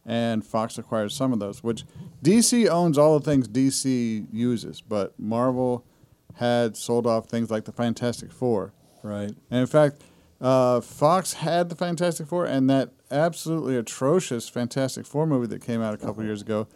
and 0.07 0.47
Fox 0.47 0.79
acquired 0.79 1.11
some 1.11 1.33
of 1.33 1.41
those. 1.41 1.63
Which 1.65 1.85
DC 2.25 2.69
owns 2.69 2.99
all 2.99 3.19
the 3.19 3.25
things 3.25 3.49
DC 3.49 4.27
uses, 4.33 4.81
but 4.81 5.19
Marvel 5.19 5.85
had 6.35 6.77
sold 6.77 7.07
off 7.07 7.27
things 7.29 7.51
like 7.51 7.65
the 7.65 7.73
Fantastic 7.73 8.33
Four, 8.33 8.73
Right. 9.03 9.33
and 9.51 9.61
in 9.61 9.67
fact, 9.67 10.03
uh, 10.41 10.81
Fox 10.81 11.35
had 11.35 11.69
the 11.69 11.75
Fantastic 11.77 12.27
Four, 12.27 12.47
and 12.47 12.69
that 12.71 12.91
absolutely 13.11 13.77
atrocious 13.77 14.49
Fantastic 14.49 15.07
Four 15.07 15.27
movie 15.27 15.47
that 15.49 15.61
came 15.63 15.81
out 15.83 15.95
a 15.95 15.99
couple 15.99 16.25
years 16.25 16.43
ago 16.43 16.67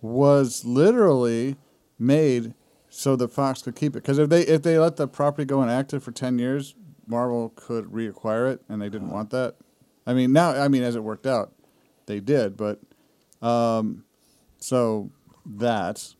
was 0.00 0.64
literally 0.64 1.56
made 1.98 2.54
so 2.90 3.16
that 3.16 3.28
Fox 3.32 3.62
could 3.62 3.74
keep 3.74 3.92
it. 3.96 4.02
Because 4.02 4.18
if 4.18 4.28
they 4.28 4.42
if 4.42 4.62
they 4.62 4.78
let 4.78 4.96
the 4.96 5.08
property 5.08 5.44
go 5.44 5.62
inactive 5.62 6.02
for 6.02 6.12
ten 6.12 6.38
years, 6.38 6.74
Marvel 7.06 7.52
could 7.56 7.86
reacquire 7.86 8.52
it, 8.52 8.62
and 8.68 8.80
they 8.80 8.88
didn't 8.88 9.10
want 9.10 9.30
that. 9.30 9.56
I 10.06 10.14
mean, 10.14 10.32
now 10.32 10.50
I 10.50 10.68
mean, 10.68 10.82
as 10.82 10.94
it 10.94 11.02
worked 11.02 11.26
out, 11.26 11.52
they 12.06 12.20
did, 12.20 12.56
but 12.56 12.80
um, 13.42 14.04
so 14.58 15.10
that 15.44 16.14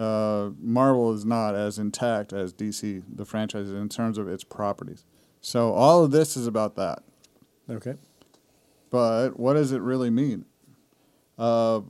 uh, 0.00 0.50
Marvel 0.58 1.12
is 1.12 1.24
not 1.24 1.54
as 1.54 1.78
intact 1.78 2.32
as 2.32 2.52
DC, 2.52 3.02
the 3.14 3.24
franchise, 3.24 3.70
in 3.70 3.88
terms 3.88 4.18
of 4.18 4.28
its 4.28 4.44
properties. 4.44 5.04
So 5.40 5.72
all 5.72 6.04
of 6.04 6.10
this 6.10 6.36
is 6.36 6.46
about 6.46 6.76
that. 6.76 7.02
Okay. 7.68 7.94
But 8.90 9.38
what 9.38 9.54
does 9.54 9.72
it 9.72 9.80
really 9.80 10.10
mean? 10.10 10.44
Uh, 11.38 11.82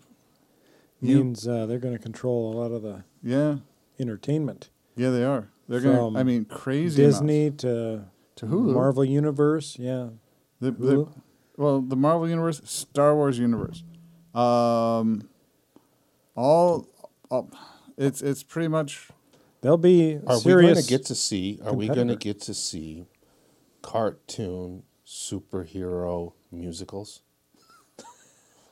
you- 1.00 1.16
Means 1.18 1.46
uh, 1.48 1.66
they're 1.66 1.78
going 1.78 1.94
to 1.96 2.02
control 2.02 2.52
a 2.52 2.54
lot 2.58 2.72
of 2.72 2.82
the 2.82 3.04
yeah, 3.22 3.56
entertainment. 3.98 4.70
yeah, 4.96 5.10
they 5.10 5.24
are. 5.24 5.48
They're 5.68 5.80
gonna. 5.80 6.18
I 6.18 6.24
mean, 6.24 6.46
crazy. 6.46 7.00
Disney 7.00 7.46
amounts. 7.46 7.62
to 7.62 8.04
to 8.36 8.46
Hulu. 8.46 8.74
Marvel 8.74 9.04
Universe. 9.04 9.76
Yeah. 9.78 10.08
The, 10.60 10.72
the, 10.72 11.08
well, 11.56 11.80
the 11.80 11.96
Marvel 11.96 12.28
universe, 12.28 12.60
Star 12.64 13.14
Wars 13.14 13.38
universe, 13.38 13.82
um, 14.34 15.28
all, 16.34 16.86
all, 17.30 17.50
it's 18.00 18.22
it's 18.22 18.42
pretty 18.42 18.68
much 18.68 19.10
They'll 19.62 19.76
be 19.76 20.18
are 20.26 20.38
we 20.38 20.52
going 20.52 20.74
to 20.74 20.82
get 20.82 21.04
to 21.06 21.14
see? 21.14 21.60
Are 21.64 21.74
we 21.74 21.88
going 21.88 22.08
to 22.08 22.16
get 22.16 22.40
to 22.42 22.54
see 22.54 23.04
cartoon 23.82 24.84
superhero 25.06 26.32
musicals? 26.50 27.22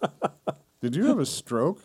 Did 0.81 0.97
you 0.97 1.07
have 1.07 1.19
a 1.19 1.27
stroke? 1.27 1.83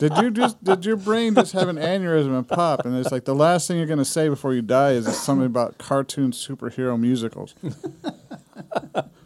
did 0.00 0.16
you 0.18 0.32
just 0.32 0.62
did 0.64 0.84
your 0.84 0.96
brain 0.96 1.34
just 1.36 1.52
have 1.52 1.68
an 1.68 1.76
aneurysm 1.76 2.36
and 2.36 2.46
pop? 2.46 2.84
And 2.84 2.96
it's 2.96 3.12
like 3.12 3.24
the 3.24 3.36
last 3.36 3.68
thing 3.68 3.78
you're 3.78 3.86
gonna 3.86 4.04
say 4.04 4.28
before 4.28 4.52
you 4.52 4.62
die 4.62 4.92
is 4.92 5.06
something 5.16 5.46
about 5.46 5.78
cartoon 5.78 6.32
superhero 6.32 6.98
musicals. 6.98 7.54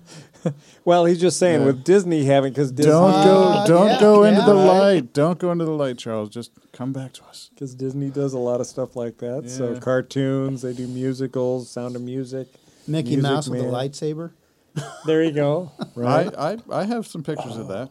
well, 0.85 1.05
he's 1.05 1.21
just 1.21 1.39
saying 1.39 1.61
Yeah. 1.61 1.67
with 1.67 1.85
Disney 1.85 2.25
having 2.25 2.53
because 2.53 2.73
Disney 2.73 2.93
Don't 2.93 3.25
go 3.25 3.43
Uh, 3.49 3.67
don't 3.67 3.87
yeah, 3.89 4.01
go 4.01 4.25
into 4.25 4.41
yeah. 4.41 4.47
the 4.47 4.55
Right. 4.55 4.67
light. 4.81 5.13
Don't 5.13 5.39
go 5.39 5.53
into 5.53 5.65
the 5.65 5.71
light, 5.73 5.99
Charles. 5.99 6.29
Just 6.31 6.51
come 6.73 6.93
back 6.93 7.13
to 7.15 7.25
us. 7.25 7.51
because 7.55 7.75
Disney 7.75 8.11
does 8.11 8.33
a 8.33 8.39
lot 8.39 8.61
of 8.61 8.67
stuff 8.67 8.97
like 8.97 9.19
that. 9.19 9.49
So 9.51 9.79
cartoons, 9.79 10.63
they 10.63 10.73
do 10.73 10.87
musicals, 10.87 11.69
Sound 11.71 11.97
of 11.97 12.03
Music. 12.03 12.49
Mickey 12.89 13.11
Music 13.17 13.23
Mouse 13.23 13.49
with 13.49 13.61
a 13.61 13.65
lightsaber. 13.65 14.33
There 15.07 15.23
you 15.23 15.33
go. 15.33 15.71
Right. 15.95 16.33
I, 16.37 16.53
I 16.71 16.81
I 16.81 16.85
have 16.85 17.07
some 17.07 17.23
pictures 17.23 17.57
of 17.57 17.69
that. 17.69 17.91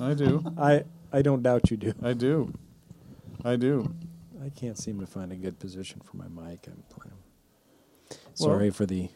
I 0.00 0.14
do. 0.14 0.42
I 0.58 0.84
I 1.12 1.20
don't 1.22 1.42
doubt 1.42 1.70
you 1.70 1.76
do. 1.76 1.92
I 2.02 2.14
do. 2.14 2.52
I 3.44 3.56
do. 3.56 3.94
I 4.44 4.48
can't 4.48 4.78
seem 4.78 4.98
to 5.00 5.06
find 5.06 5.30
a 5.30 5.36
good 5.36 5.58
position 5.58 6.00
for 6.04 6.16
my 6.16 6.28
mic. 6.28 6.66
I'm 6.68 6.82
playing. 6.88 7.18
Sorry 8.34 8.70
for 8.70 8.86
the. 8.86 9.08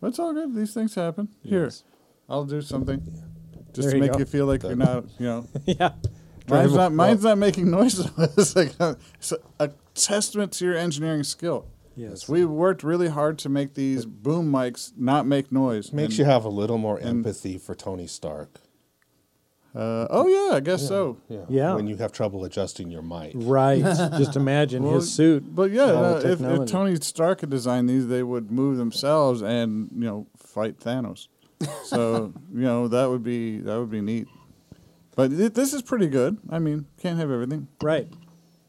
That's 0.00 0.18
all 0.18 0.32
good. 0.32 0.54
These 0.54 0.72
things 0.74 0.94
happen. 0.94 1.28
Here, 1.42 1.64
Yes. 1.64 1.84
I'll 2.28 2.44
do 2.44 2.62
something 2.62 3.02
just 3.72 3.88
There 3.88 3.90
to 3.92 3.96
you 3.96 4.02
make 4.02 4.12
go. 4.12 4.18
you 4.18 4.24
feel 4.24 4.46
like 4.46 4.62
you're 4.62 4.76
not, 4.76 5.04
you 5.18 5.26
know. 5.26 5.48
yeah. 5.66 5.92
Mine's 6.48 6.74
not, 6.74 6.92
mine's 6.92 7.22
not 7.24 7.38
making 7.38 7.70
noises. 7.70 8.10
it's 8.36 8.54
like 8.56 8.74
a, 8.80 8.96
it's 9.14 9.32
a, 9.32 9.38
a 9.60 9.70
testament 9.94 10.52
to 10.52 10.64
your 10.64 10.76
engineering 10.76 11.22
skill. 11.22 11.66
Yes. 11.96 12.28
We 12.28 12.44
worked 12.44 12.82
really 12.82 13.08
hard 13.08 13.38
to 13.40 13.48
make 13.48 13.74
these 13.74 14.04
boom 14.04 14.50
mics 14.50 14.92
not 14.96 15.26
make 15.26 15.52
noise. 15.52 15.92
Makes 15.92 16.12
And, 16.14 16.18
you 16.20 16.24
have 16.26 16.44
a 16.44 16.48
little 16.48 16.78
more 16.78 16.98
and- 16.98 17.08
empathy 17.08 17.58
for 17.58 17.74
Tony 17.74 18.06
Stark. 18.06 18.60
Uh, 19.74 20.06
oh 20.10 20.26
yeah, 20.26 20.56
I 20.56 20.60
guess 20.60 20.86
so. 20.86 21.16
Yeah. 21.30 21.44
Yeah. 21.48 21.74
When 21.74 21.86
you 21.86 21.96
have 21.96 22.12
trouble 22.12 22.44
adjusting 22.44 22.90
your 22.90 23.00
mic. 23.00 23.32
Right. 23.34 23.80
Just 24.18 24.36
imagine 24.36 24.82
Well, 24.82 24.96
his 24.96 25.10
suit. 25.10 25.54
But 25.54 25.70
yeah, 25.70 25.84
uh, 25.84 26.20
if, 26.22 26.42
if. 26.42 26.70
Tony 26.70 26.96
Stark 26.96 27.40
had 27.40 27.48
designed 27.48 27.88
these, 27.88 28.06
they 28.08 28.22
would 28.22 28.50
move 28.50 28.76
themselves 28.76 29.40
and 29.40 29.88
you 29.94 30.04
know 30.04 30.26
fight 30.36 30.78
Thanos. 30.78 31.28
So 31.84 32.32
you 32.52 32.60
know 32.62 32.88
that 32.88 33.08
would 33.10 33.22
be 33.22 33.58
that 33.58 33.78
would 33.78 33.90
be 33.90 34.00
neat. 34.00 34.28
But 35.14 35.30
th- 35.30 35.52
this 35.52 35.72
is 35.72 35.82
pretty 35.82 36.08
good. 36.08 36.38
I 36.50 36.58
mean, 36.58 36.86
can't 36.98 37.18
have 37.18 37.30
everything. 37.30 37.68
Right. 37.82 38.08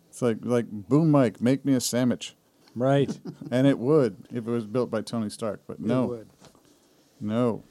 It's 0.09 0.21
like 0.21 0.37
like 0.41 0.65
boom 0.69 1.11
mic, 1.11 1.41
make 1.41 1.65
me 1.65 1.73
a 1.73 1.79
sandwich, 1.79 2.35
Right. 2.75 3.17
and 3.51 3.65
it 3.67 3.79
would 3.79 4.27
if 4.29 4.47
it 4.47 4.51
was 4.51 4.65
built 4.65 4.91
by 4.91 5.01
Tony 5.01 5.29
Stark. 5.29 5.61
But 5.67 5.79
no, 5.79 6.23
no. 7.19 7.63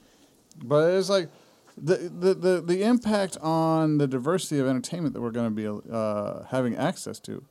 But 0.62 0.94
it's 0.94 1.08
like 1.08 1.28
the, 1.76 1.96
the 1.96 2.34
the 2.34 2.60
the 2.60 2.82
impact 2.82 3.36
on 3.40 3.98
the 3.98 4.06
diversity 4.06 4.58
of 4.60 4.66
entertainment 4.66 5.14
that 5.14 5.20
we're 5.20 5.30
going 5.30 5.54
to 5.54 5.80
be 5.80 5.90
uh, 5.92 6.44
having 6.44 6.76
access 6.76 7.20
to. 7.20 7.44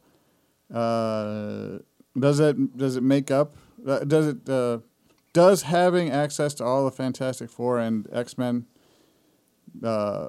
Uh, 0.74 1.80
does 2.18 2.40
it 2.40 2.78
does 2.78 2.96
it 2.96 3.04
make 3.04 3.32
up? 3.32 3.56
Uh, 3.86 4.00
does 4.00 4.28
it 4.28 4.50
uh, 4.50 4.80
does 5.34 5.64
having 5.64 6.10
access 6.10 6.54
to 6.56 6.64
all 6.64 6.86
the 6.86 6.92
Fantastic 6.92 7.50
Four 7.50 7.80
and 7.80 8.08
X 8.12 8.38
Men 8.38 8.66
uh, 9.84 10.28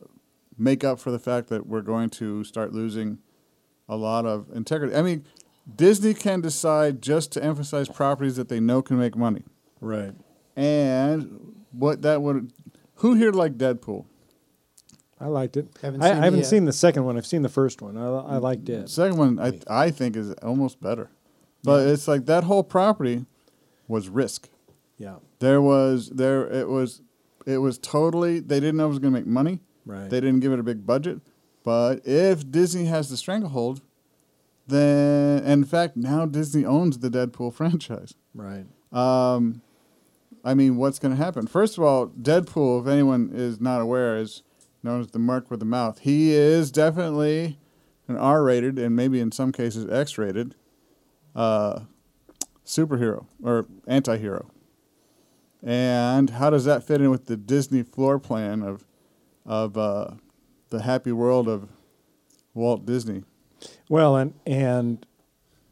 make 0.57 0.85
up 0.85 1.01
for 1.01 1.11
the 1.11 1.19
fact 1.19 1.49
that 1.49 1.67
we're 1.67 1.83
going 1.83 2.11
to 2.11 2.45
start 2.45 2.73
losing 2.73 3.19
a 3.89 3.97
lot 3.97 4.27
of 4.27 4.49
integrity? 4.55 4.95
I 4.95 5.03
mean, 5.03 5.25
Disney 5.75 6.15
can 6.15 6.41
decide 6.41 7.03
just 7.03 7.33
to 7.33 7.43
emphasize 7.43 7.89
properties 7.89 8.37
that 8.37 8.49
they 8.49 8.61
know 8.61 8.83
can 8.83 8.99
make 8.99 9.17
money. 9.17 9.43
Right. 9.81 10.13
And 10.57 11.55
what 11.73 12.03
that 12.03 12.23
would, 12.23 12.53
who 12.97 13.15
here 13.15 13.33
liked 13.33 13.59
Deadpool? 13.59 14.07
I 15.21 15.27
liked 15.27 15.57
it. 15.57 15.69
Haven't 15.81 16.03
I, 16.03 16.09
seen 16.09 16.15
I 16.15 16.19
it 16.19 16.25
haven't 16.25 16.39
yet. 16.41 16.49
seen 16.49 16.65
the 16.65 16.73
second 16.73 17.05
one. 17.05 17.17
I've 17.17 17.27
seen 17.27 17.43
the 17.43 17.49
first 17.49 17.81
one. 17.81 17.97
I, 17.97 18.07
I 18.07 18.37
liked 18.39 18.69
it. 18.69 18.89
Second 18.89 19.19
one, 19.19 19.39
I 19.39 19.61
I 19.69 19.91
think 19.93 20.17
is 20.17 20.33
almost 20.43 20.81
better, 20.81 21.11
but 21.63 21.87
it's 21.87 22.09
like 22.09 22.27
that 22.27 22.43
whole 22.43 22.65
property 22.65 23.25
was 23.87 24.09
risk. 24.09 24.49
Yeah. 25.03 25.17
There 25.41 25.61
was 25.61 26.11
there 26.11 26.49
it 26.49 26.69
was, 26.69 27.03
it 27.45 27.59
was 27.59 27.77
totally. 27.79 28.39
They 28.39 28.61
didn't 28.61 28.77
know 28.77 28.87
it 28.87 28.91
was 28.91 29.01
going 29.01 29.13
to 29.13 29.19
make 29.19 29.27
money. 29.27 29.59
Right. 29.85 30.09
They 30.09 30.21
didn't 30.21 30.41
give 30.41 30.53
it 30.53 30.61
a 30.61 30.63
big 30.63 30.87
budget, 30.87 31.21
but 31.65 32.07
if 32.07 32.49
Disney 32.49 32.85
has 32.85 33.11
the 33.11 33.17
stranglehold, 33.17 33.81
then 34.69 35.43
in 35.43 35.65
fact 35.65 35.97
now 35.97 36.25
Disney 36.25 36.65
owns 36.65 37.01
the 37.01 37.11
Deadpool 37.11 37.53
franchise. 37.61 38.15
Right. 38.33 38.65
Um, 38.93 39.63
I 40.45 40.55
mean, 40.55 40.77
what's 40.77 41.01
going 41.01 41.17
to 41.17 41.23
happen? 41.23 41.49
First 41.49 41.79
of 41.79 41.85
all, 41.85 42.07
Deadpool, 42.09 42.83
if 42.83 42.87
anyone 42.87 43.31
is 43.35 43.61
not 43.61 43.81
aware, 43.81 44.17
is 44.17 44.45
known 44.85 45.01
as 45.01 45.09
the 45.09 45.19
Mark 45.19 45.51
with 45.51 45.59
the 45.61 45.67
Mouth. 45.67 46.01
He 46.01 46.33
is 46.33 46.71
definitely 46.71 47.59
an 48.07 48.17
R-rated 48.17 48.79
and 48.79 48.95
maybe 48.95 49.21
in 49.21 49.33
some 49.33 49.51
cases 49.51 49.91
X-rated 49.91 50.55
uh, 51.35 51.81
superhero 52.65 53.27
or 53.43 53.67
anti-hero. 53.87 54.51
And 55.63 56.31
how 56.31 56.51
does 56.51 56.65
that 56.65 56.83
fit 56.83 57.01
in 57.01 57.11
with 57.11 57.27
the 57.27 57.37
Disney 57.37 57.83
floor 57.83 58.19
plan 58.19 58.63
of 58.63 58.85
of 59.47 59.77
uh, 59.77 60.13
the 60.71 60.83
happy 60.83 61.13
world 61.13 61.49
of 61.49 61.69
Walt 62.55 62.85
Disney? 62.85 63.23
Well, 63.89 64.17
and 64.17 64.35
and 64.47 65.07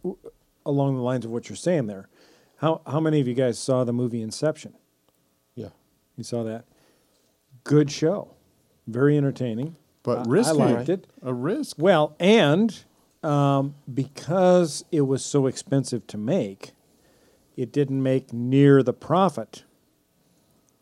w- 0.03 0.19
along 0.65 0.97
the 0.97 1.03
lines 1.03 1.25
of 1.25 1.31
what 1.33 1.49
you're 1.49 1.57
saying 1.57 1.87
there, 1.87 2.09
how 2.57 2.83
how 2.87 3.01
many 3.01 3.21
of 3.21 3.27
you 3.27 3.35
guys 3.35 3.59
saw 3.59 3.83
the 3.85 3.93
movie 3.93 4.23
Inception? 4.23 4.75
Yeah. 5.57 5.71
You 6.17 6.23
saw 6.25 6.45
that? 6.45 6.67
Good 7.65 7.91
show, 7.91 8.35
very 8.87 9.17
entertaining. 9.17 9.77
But 10.03 10.19
I- 10.27 10.31
risky. 10.31 10.51
I 10.61 10.75
liked 10.75 10.89
it. 10.89 11.07
A 11.23 11.35
risk. 11.35 11.77
Well, 11.79 12.15
and 12.21 12.85
um, 13.25 13.75
because 13.93 14.85
it 14.93 15.03
was 15.03 15.25
so 15.25 15.47
expensive 15.47 16.07
to 16.07 16.17
make, 16.17 16.73
it 17.57 17.73
didn't 17.73 18.03
make 18.03 18.33
near 18.33 18.83
the 18.83 18.93
profit 18.95 19.65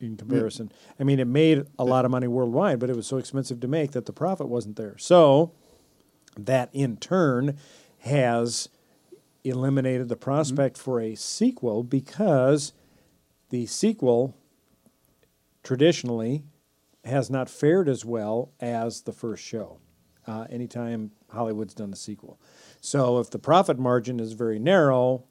in 0.00 0.16
comparison. 0.16 0.70
I 0.98 1.04
mean, 1.04 1.18
it 1.18 1.26
made 1.26 1.64
a 1.78 1.84
lot 1.84 2.04
of 2.04 2.10
money 2.10 2.28
worldwide, 2.28 2.78
but 2.78 2.90
it 2.90 2.96
was 2.96 3.06
so 3.06 3.16
expensive 3.16 3.60
to 3.60 3.68
make 3.68 3.92
that 3.92 4.06
the 4.06 4.12
profit 4.12 4.48
wasn't 4.48 4.76
there. 4.76 4.96
So 4.98 5.52
that 6.36 6.70
in 6.72 6.96
turn 6.96 7.58
has 8.00 8.68
eliminated 9.44 10.08
the 10.08 10.16
prospect 10.16 10.76
for 10.76 11.00
a 11.00 11.14
sequel 11.14 11.82
because 11.82 12.72
the 13.50 13.66
sequel 13.66 14.36
traditionally 15.62 16.44
has 17.04 17.30
not 17.30 17.48
fared 17.48 17.88
as 17.88 18.04
well 18.04 18.52
as 18.60 19.02
the 19.02 19.12
first 19.12 19.42
show. 19.42 19.78
Uh, 20.26 20.46
anytime 20.50 21.10
Hollywood's 21.30 21.74
done 21.74 21.92
a 21.92 21.96
sequel, 21.96 22.38
so 22.82 23.18
if 23.18 23.30
the 23.30 23.38
profit 23.38 23.78
margin 23.78 24.20
is 24.20 24.34
very 24.34 24.58
narrow, 24.58 25.24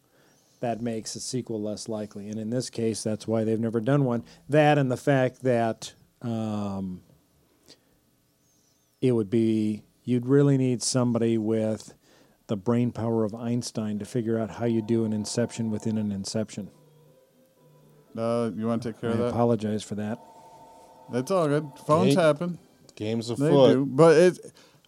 that 0.60 0.82
makes 0.82 1.16
a 1.16 1.20
sequel 1.20 1.62
less 1.62 1.88
likely. 1.88 2.30
And 2.30 2.40
in 2.40 2.50
this 2.50 2.70
case, 2.70 3.04
that's 3.04 3.28
why 3.28 3.44
they've 3.44 3.60
never 3.60 3.80
done 3.80 4.06
one. 4.06 4.24
That 4.50 4.78
and 4.78 4.92
the 4.92 4.98
fact 4.98 5.44
that 5.44 5.94
um, 6.22 7.02
it 9.02 9.12
would 9.12 9.30
be 9.30 9.84
you'd 10.04 10.26
really 10.26 10.58
need 10.58 10.82
somebody 10.82 11.38
with 11.38 11.94
the 12.48 12.56
brain 12.56 12.92
power 12.92 13.24
of 13.24 13.36
Einstein 13.36 14.00
to 14.00 14.06
figure 14.06 14.40
out 14.40 14.50
how 14.52 14.66
you 14.66 14.82
do 14.82 15.04
an 15.06 15.14
inception 15.14 15.70
within 15.70 15.98
an 15.98 16.12
inception. 16.12 16.70
Uh, 18.18 18.50
you 18.56 18.66
want 18.66 18.82
to 18.82 18.92
take 18.94 19.02
care 19.02 19.10
I 19.12 19.14
of 19.14 19.20
that? 19.20 19.26
I 19.26 19.30
apologize 19.30 19.84
for 19.84 19.96
that. 19.96 20.20
That's 21.12 21.30
all 21.30 21.48
good. 21.48 21.70
Phones 21.86 22.16
Hey. 22.16 22.22
happen. 22.22 22.58
Games 22.96 23.28
They 23.28 23.34
afoot. 23.34 23.74
do, 23.74 23.86
but 23.86 24.18
it. 24.18 24.40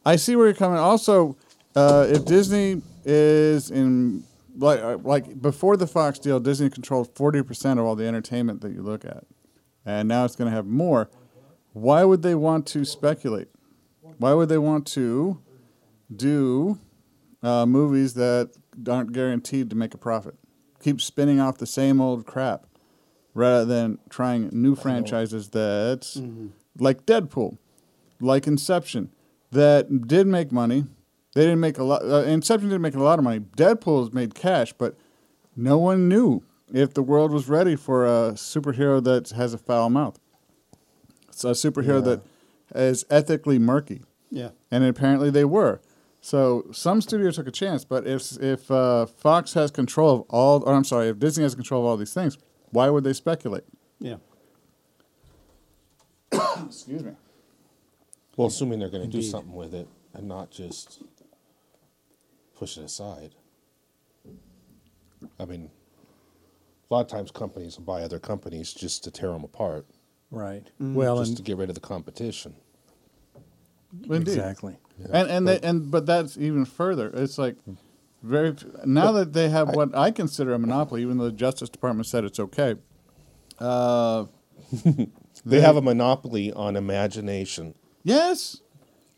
I 0.06 0.16
see 0.16 0.36
where 0.36 0.48
you're 0.48 0.56
coming. 0.56 0.80
Also, 0.80 1.38
uh, 1.76 2.08
if 2.10 2.26
Disney 2.26 2.82
is 3.06 3.70
in 3.70 4.24
like 4.60 4.80
uh, 4.82 4.98
like 5.04 5.42
before 5.42 5.78
the 5.78 5.88
Fox 5.88 6.20
deal, 6.20 6.40
Disney 6.40 6.70
controlled 6.70 7.16
forty 7.16 7.42
percent 7.42 7.80
of 7.80 7.86
all 7.86 7.96
the 7.96 8.06
entertainment 8.06 8.62
that 8.62 8.72
you 8.72 8.82
look 8.82 9.06
at, 9.06 9.26
and 9.86 10.08
now 10.08 10.26
it's 10.26 10.36
going 10.36 10.50
to 10.50 10.56
have 10.56 10.66
more. 10.66 11.10
Why 11.74 12.04
would 12.04 12.22
they 12.22 12.36
want 12.36 12.66
to 12.68 12.84
speculate? 12.84 13.48
Why 14.18 14.34
would 14.34 14.50
they 14.50 14.58
want 14.58 14.86
to 14.88 15.40
do 16.14 16.80
uh, 17.42 17.66
movies 17.66 18.16
that 18.16 18.52
aren't 18.90 19.14
guaranteed 19.14 19.70
to 19.70 19.76
make 19.76 19.94
a 19.94 19.98
profit? 19.98 20.36
Keep 20.84 21.00
spinning 21.02 21.40
off 21.40 21.58
the 21.58 21.68
same 21.68 22.02
old 22.02 22.26
crap 22.26 22.66
rather 23.34 23.66
than 23.66 24.00
trying 24.10 24.50
new 24.52 24.76
franchises 24.76 25.50
that, 25.50 26.08
like 26.80 27.06
Deadpool, 27.06 27.58
like 28.20 28.48
Inception, 28.48 29.12
that 29.52 30.08
did 30.08 30.28
make 30.28 30.52
money. 30.52 30.86
They 31.40 31.46
didn't 31.46 31.62
make 31.62 31.78
a 31.78 31.86
lot. 31.86 32.04
Uh, 32.04 32.24
Inception 32.24 32.68
didn't 32.68 32.82
make 32.82 32.96
a 32.96 33.02
lot 33.02 33.18
of 33.18 33.24
money. 33.24 33.40
Deadpool 33.40 34.04
has 34.04 34.14
made 34.14 34.36
cash, 34.36 34.74
but 34.74 34.98
no 35.56 35.78
one 35.78 36.10
knew 36.10 36.44
if 36.74 36.94
the 36.94 37.02
world 37.02 37.32
was 37.32 37.48
ready 37.48 37.78
for 37.78 38.06
a 38.06 38.34
superhero 38.34 39.02
that 39.06 39.30
has 39.30 39.54
a 39.54 39.58
foul 39.58 39.90
mouth. 39.90 40.20
It's 41.30 41.46
a 41.46 41.52
superhero 41.52 42.06
Yeah. 42.06 42.18
that 42.18 42.22
is 42.76 43.06
ethically 43.10 43.58
murky, 43.58 44.02
Yeah. 44.30 44.50
and 44.70 44.84
apparently 44.84 45.30
they 45.30 45.46
were. 45.46 45.80
So 46.20 46.66
some 46.74 47.00
studio 47.00 47.32
took 47.32 47.48
a 47.48 47.52
chance, 47.52 47.86
but 47.86 48.06
if 48.06 48.34
if 48.44 48.70
uh, 48.70 49.06
Fox 49.06 49.54
has 49.54 49.72
control 49.72 50.14
of 50.16 50.22
all, 50.30 50.62
or 50.66 50.74
I'm 50.74 50.84
sorry, 50.84 51.08
if 51.08 51.20
Disney 51.20 51.44
has 51.44 51.56
control 51.56 51.84
of 51.84 51.88
all 51.88 51.96
these 51.96 52.14
things, 52.14 52.38
why 52.72 52.90
would 52.90 53.06
they 53.06 53.14
speculate? 53.14 53.64
Yeah. 53.98 54.18
Excuse 56.66 57.02
me. 57.02 57.14
Well, 58.36 58.48
assuming 58.50 58.80
they're 58.80 58.90
going 58.90 59.10
to 59.10 59.18
do 59.18 59.22
something 59.24 59.54
with 59.56 59.74
it 59.74 59.88
and 60.14 60.28
not 60.28 60.52
just 60.52 61.02
push 62.60 62.78
it 62.78 62.84
aside. 62.84 63.36
I 65.40 65.46
mean, 65.46 65.70
a 66.90 66.94
lot 66.94 67.02
of 67.02 67.08
times 67.08 67.32
companies 67.32 67.78
will 67.78 67.86
buy 67.86 68.02
other 68.02 68.20
companies 68.20 68.74
just 68.74 69.04
to 69.06 69.12
tear 69.12 69.30
them 69.32 69.44
apart, 69.44 69.86
Right. 70.32 70.68
Well, 70.80 71.18
just 71.18 71.30
and 71.30 71.38
to 71.38 71.44
get 71.44 71.58
rid 71.58 71.70
of 71.70 71.76
the 71.76 71.82
competition. 71.82 72.56
Indeed. 74.04 74.22
exactly. 74.22 74.78
and 75.12 75.28
and 75.30 75.48
they, 75.48 75.60
and 75.62 75.90
but 75.90 76.06
that's 76.06 76.38
even 76.38 76.66
further. 76.66 77.10
It's 77.16 77.40
like 77.40 77.56
very 78.22 78.56
now 78.86 79.12
that 79.14 79.34
they 79.34 79.50
have 79.50 79.70
what 79.76 79.96
I 79.96 80.12
consider 80.12 80.54
a 80.54 80.60
monopoly, 80.60 81.02
even 81.02 81.18
though 81.18 81.26
the 81.26 81.32
Justice 81.32 81.70
Department 81.70 82.06
said 82.06 82.24
it's 82.26 82.40
okay. 82.40 82.76
Uh, 83.58 84.26
They 85.46 85.62
have 85.62 85.78
a 85.78 85.82
monopoly 85.82 86.52
on 86.52 86.76
imagination. 86.76 87.76
yes, 88.04 88.62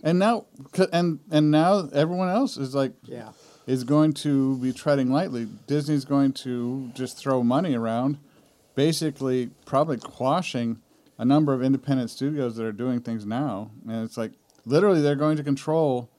and 0.04 0.20
now 0.20 0.46
and 0.92 1.20
and 1.30 1.52
now 1.52 1.90
everyone 1.94 2.30
else 2.30 2.58
is 2.58 2.74
like 2.76 2.94
Yeah. 3.04 3.30
is 3.68 3.84
going 3.84 4.14
to 4.14 4.58
be 4.58 4.74
treading 4.74 5.12
lightly. 5.12 5.48
Disney's 5.68 6.06
going 6.06 6.34
to 6.34 6.90
just 6.94 7.18
throw 7.18 7.44
money 7.44 7.76
around 7.76 8.18
basically 8.76 9.50
probably 9.66 9.98
quashing 9.98 10.80
a 11.18 11.26
number 11.26 11.54
of 11.54 11.62
independent 11.62 12.10
studios 12.10 12.56
that 12.56 12.66
are 12.66 12.72
doing 12.72 13.00
things 13.02 13.26
now, 13.26 13.70
and 13.88 14.04
it's 14.04 14.18
like 14.18 14.32
literally 14.66 15.02
they're 15.02 15.16
going 15.16 15.38
to 15.38 15.44
control 15.44 16.10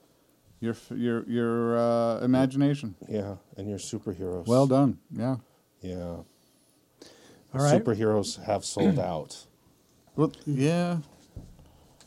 your 0.61 0.75
your 0.95 1.23
your 1.29 1.77
uh, 1.77 2.19
imagination. 2.21 2.95
Yeah, 3.09 3.35
and 3.57 3.67
your 3.69 3.79
superheroes. 3.79 4.47
Well 4.47 4.67
done. 4.67 4.99
Yeah. 5.11 5.37
Yeah. 5.81 5.97
All 7.53 7.61
right. 7.61 7.83
Superheroes 7.83 8.41
have 8.45 8.63
sold 8.63 8.97
out. 8.97 9.45
Well, 10.15 10.31
yeah. 10.45 10.99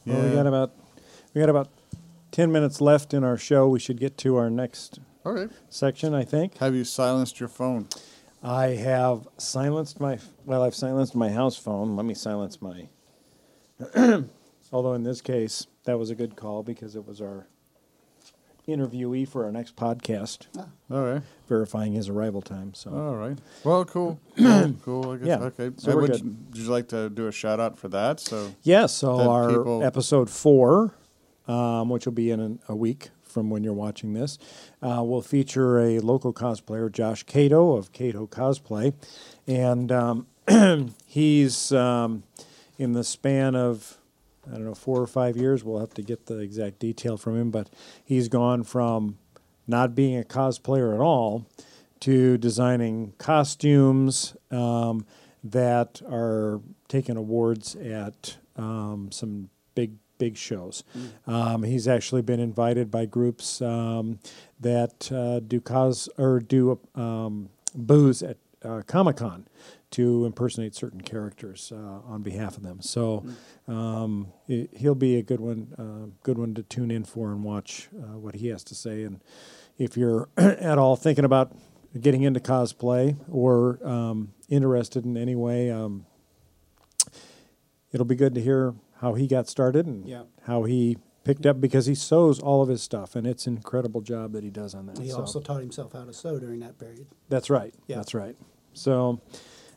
Well, 0.06 0.22
we 0.28 0.34
got 0.34 0.46
about 0.46 0.72
we 1.36 1.40
got 1.40 1.50
about 1.50 1.68
ten 2.30 2.50
minutes 2.50 2.80
left 2.80 3.12
in 3.12 3.22
our 3.22 3.36
show. 3.36 3.68
We 3.68 3.78
should 3.78 4.00
get 4.00 4.16
to 4.18 4.36
our 4.36 4.48
next 4.48 5.00
Okay. 5.26 5.52
section, 5.68 6.14
I 6.14 6.24
think. 6.24 6.56
Have 6.58 6.74
you 6.74 6.82
silenced 6.82 7.40
your 7.40 7.50
phone? 7.50 7.88
I 8.42 8.68
have 8.68 9.28
silenced 9.36 10.00
my 10.00 10.18
well, 10.46 10.62
I've 10.62 10.74
silenced 10.74 11.14
my 11.14 11.28
house 11.28 11.58
phone. 11.58 11.94
Let 11.94 12.06
me 12.06 12.14
silence 12.14 12.62
my. 12.62 12.88
Although 14.72 14.94
in 14.94 15.02
this 15.02 15.20
case, 15.20 15.66
that 15.84 15.98
was 15.98 16.08
a 16.08 16.14
good 16.14 16.36
call 16.36 16.62
because 16.62 16.96
it 16.96 17.06
was 17.06 17.20
our 17.20 17.46
interviewee 18.66 19.28
for 19.28 19.44
our 19.44 19.52
next 19.52 19.76
podcast, 19.76 20.46
ah, 20.58 20.68
All 20.90 21.02
right. 21.04 21.22
verifying 21.48 21.92
his 21.92 22.08
arrival 22.08 22.40
time. 22.40 22.72
So 22.72 22.90
All 22.92 23.14
right. 23.14 23.38
Well, 23.62 23.84
cool. 23.84 24.18
cool. 24.38 24.72
cool. 24.82 25.12
I 25.12 25.16
guess. 25.18 25.26
Yeah. 25.26 25.38
Okay. 25.40 25.70
So 25.76 25.94
we're 25.94 26.00
would, 26.00 26.12
good. 26.12 26.24
You, 26.24 26.36
would 26.48 26.56
you 26.56 26.70
like 26.70 26.88
to 26.88 27.10
do 27.10 27.26
a 27.28 27.32
shout 27.32 27.60
out 27.60 27.78
for 27.78 27.88
that? 27.88 28.20
So. 28.20 28.54
yeah, 28.62 28.86
so 28.86 29.20
our 29.30 29.50
people- 29.50 29.84
episode 29.84 30.30
four, 30.30 30.94
um, 31.46 31.88
which 31.88 32.06
will 32.06 32.12
be 32.12 32.30
in 32.30 32.40
an, 32.40 32.58
a 32.68 32.76
week 32.76 33.10
from 33.22 33.50
when 33.50 33.62
you're 33.62 33.72
watching 33.72 34.14
this, 34.14 34.38
uh, 34.82 35.02
will 35.02 35.20
feature 35.22 35.78
a 35.78 35.98
local 36.00 36.32
cosplayer, 36.32 36.90
Josh 36.90 37.22
Cato 37.24 37.76
of 37.76 37.92
Cato 37.92 38.26
Cosplay, 38.26 38.94
and 39.46 39.92
um, 39.92 40.26
he's 41.06 41.72
um, 41.72 42.22
in 42.78 42.92
the 42.92 43.04
span 43.04 43.54
of 43.54 43.98
I 44.48 44.54
don't 44.54 44.64
know 44.64 44.74
four 44.74 45.00
or 45.00 45.06
five 45.06 45.36
years. 45.36 45.64
We'll 45.64 45.80
have 45.80 45.94
to 45.94 46.02
get 46.02 46.26
the 46.26 46.38
exact 46.38 46.78
detail 46.78 47.16
from 47.16 47.38
him, 47.38 47.50
but 47.50 47.68
he's 48.04 48.28
gone 48.28 48.62
from 48.62 49.18
not 49.66 49.94
being 49.94 50.18
a 50.18 50.22
cosplayer 50.22 50.94
at 50.94 51.00
all 51.00 51.46
to 52.00 52.38
designing 52.38 53.12
costumes 53.18 54.36
um, 54.50 55.04
that 55.42 56.00
are 56.08 56.60
taking 56.88 57.16
awards 57.16 57.74
at 57.74 58.36
um, 58.56 59.10
some 59.10 59.50
big 59.74 59.92
big 60.18 60.36
shows. 60.36 60.84
Um, 61.26 61.62
he's 61.62 61.86
actually 61.88 62.22
been 62.22 62.40
invited 62.40 62.90
by 62.90 63.06
groups 63.06 63.60
um, 63.62 64.18
that 64.60 65.10
uh, 65.12 65.40
do 65.40 65.60
cos 65.60 66.08
or 66.18 66.40
do 66.40 66.78
um, 66.94 67.48
booze 67.74 68.22
at 68.22 68.36
uh, 68.64 68.82
Comic 68.86 69.16
Con 69.18 69.46
to 69.92 70.24
impersonate 70.26 70.74
certain 70.74 71.00
characters 71.00 71.72
uh, 71.74 72.00
on 72.08 72.22
behalf 72.22 72.56
of 72.56 72.62
them. 72.62 72.80
So 72.82 73.24
um, 73.68 74.28
he- 74.46 74.68
he'll 74.76 74.94
be 74.96 75.16
a 75.16 75.22
good 75.22 75.40
one, 75.40 75.68
uh, 75.78 76.10
good 76.22 76.38
one 76.38 76.54
to 76.54 76.62
tune 76.62 76.90
in 76.90 77.04
for 77.04 77.30
and 77.30 77.44
watch 77.44 77.88
uh, 77.96 78.18
what 78.18 78.34
he 78.34 78.48
has 78.48 78.64
to 78.64 78.74
say. 78.74 79.04
And 79.04 79.20
if 79.78 79.96
you're 79.96 80.28
at 80.36 80.78
all 80.78 80.96
thinking 80.96 81.24
about 81.24 81.52
getting 82.00 82.22
into 82.22 82.40
cosplay 82.40 83.16
or 83.30 83.78
um, 83.86 84.32
interested 84.48 85.04
in 85.04 85.16
any 85.16 85.34
way, 85.36 85.70
um, 85.70 86.04
it'll 87.92 88.04
be 88.06 88.16
good 88.16 88.34
to 88.34 88.40
hear 88.40 88.74
how 89.00 89.14
he 89.14 89.26
got 89.26 89.48
started 89.48 89.86
and 89.86 90.06
Yeah. 90.08 90.22
how 90.42 90.64
he 90.64 90.98
picked 91.24 91.44
up 91.46 91.60
because 91.60 91.86
he 91.86 91.94
sews 91.94 92.38
all 92.38 92.62
of 92.62 92.68
his 92.68 92.80
stuff 92.82 93.16
and 93.16 93.26
it's 93.26 93.46
an 93.46 93.56
incredible 93.56 94.00
job 94.00 94.32
that 94.32 94.44
he 94.44 94.50
does 94.50 94.74
on 94.74 94.86
that. 94.86 94.98
He 94.98 95.10
So- 95.10 95.20
also 95.20 95.40
taught 95.40 95.60
himself 95.60 95.92
how 95.92 96.04
to 96.04 96.12
sew 96.12 96.38
during 96.38 96.60
that 96.60 96.78
period. 96.78 97.06
that's 97.28 97.50
right. 97.50 97.74
Yeah. 97.88 97.96
That's 97.96 98.14
right. 98.14 98.36
So, 98.74 99.20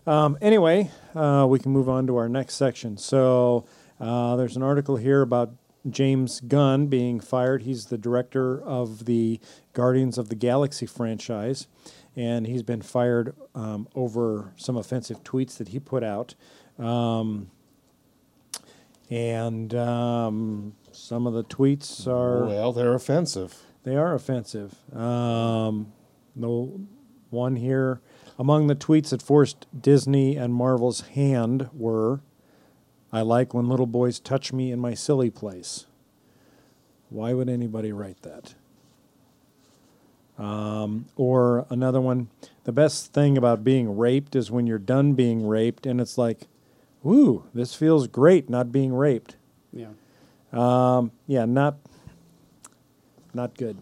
um, 0.06 0.38
anyway, 0.42 0.92
uh, 1.16 1.48
we 1.50 1.58
can 1.60 1.72
move 1.72 1.90
on 1.90 2.06
to 2.08 2.18
our 2.18 2.30
next 2.30 2.56
section. 2.56 2.98
So, 2.98 3.66
uh, 4.00 4.36
there's 4.36 4.56
an 4.56 4.64
article 4.64 4.98
here 4.98 5.22
about 5.22 5.52
James 5.90 6.42
Gunn 6.42 6.88
being 6.88 7.20
fired. 7.20 7.64
He's 7.64 7.86
the 7.86 7.98
director 7.98 8.62
of 8.62 9.06
the 9.06 9.40
Guardians 9.74 10.18
of 10.18 10.28
the 10.30 10.36
Galaxy 10.36 10.86
franchise, 10.86 11.68
and 12.16 12.46
he's 12.46 12.64
been 12.64 12.82
fired 12.82 13.34
um, 13.56 13.88
over 13.96 14.54
some 14.58 14.76
offensive 14.78 15.24
tweets 15.24 15.58
that 15.58 15.70
he 15.70 15.80
put 15.80 16.04
out. 16.04 16.36
Um, 16.78 17.50
and 19.10 19.74
um, 19.74 20.76
some 20.92 21.26
of 21.26 21.34
the 21.34 21.44
tweets 21.44 22.08
are. 22.08 22.46
Well, 22.46 22.72
they're 22.74 22.94
offensive. 22.94 23.64
They 23.84 23.96
are 23.96 24.14
offensive. 24.14 24.76
Um, 24.96 25.94
the 26.36 26.70
one 27.30 27.56
here 27.56 28.02
among 28.38 28.68
the 28.68 28.76
tweets 28.76 29.10
that 29.10 29.22
forced 29.22 29.66
Disney 29.80 30.36
and 30.36 30.54
Marvel's 30.54 31.02
hand 31.02 31.70
were, 31.74 32.22
"I 33.12 33.22
like 33.22 33.54
when 33.54 33.68
little 33.68 33.88
boys 33.88 34.20
touch 34.20 34.54
me 34.54 34.72
in 34.72 34.80
my 34.80 34.94
silly 34.94 35.30
place." 35.30 35.86
Why 37.10 37.34
would 37.34 37.50
anybody 37.50 37.92
write 37.92 38.22
that? 38.22 38.54
Um, 40.38 41.06
or 41.18 41.66
another 41.70 42.00
one, 42.00 42.30
the 42.64 42.72
best 42.72 43.14
thing 43.14 43.38
about 43.38 43.64
being 43.64 43.98
raped 43.98 44.36
is 44.36 44.50
when 44.50 44.68
you're 44.68 44.78
done 44.78 45.14
being 45.14 45.46
raped 45.46 45.86
and 45.86 46.00
it's 46.00 46.18
like, 46.18 46.48
"Woo, 47.04 47.44
this 47.54 47.74
feels 47.76 48.08
great 48.08 48.50
not 48.50 48.72
being 48.72 48.94
raped." 48.94 49.36
Yeah. 49.74 49.90
Um, 50.52 51.12
yeah, 51.28 51.46
not 51.46 51.78
not 53.34 53.58
good. 53.58 53.78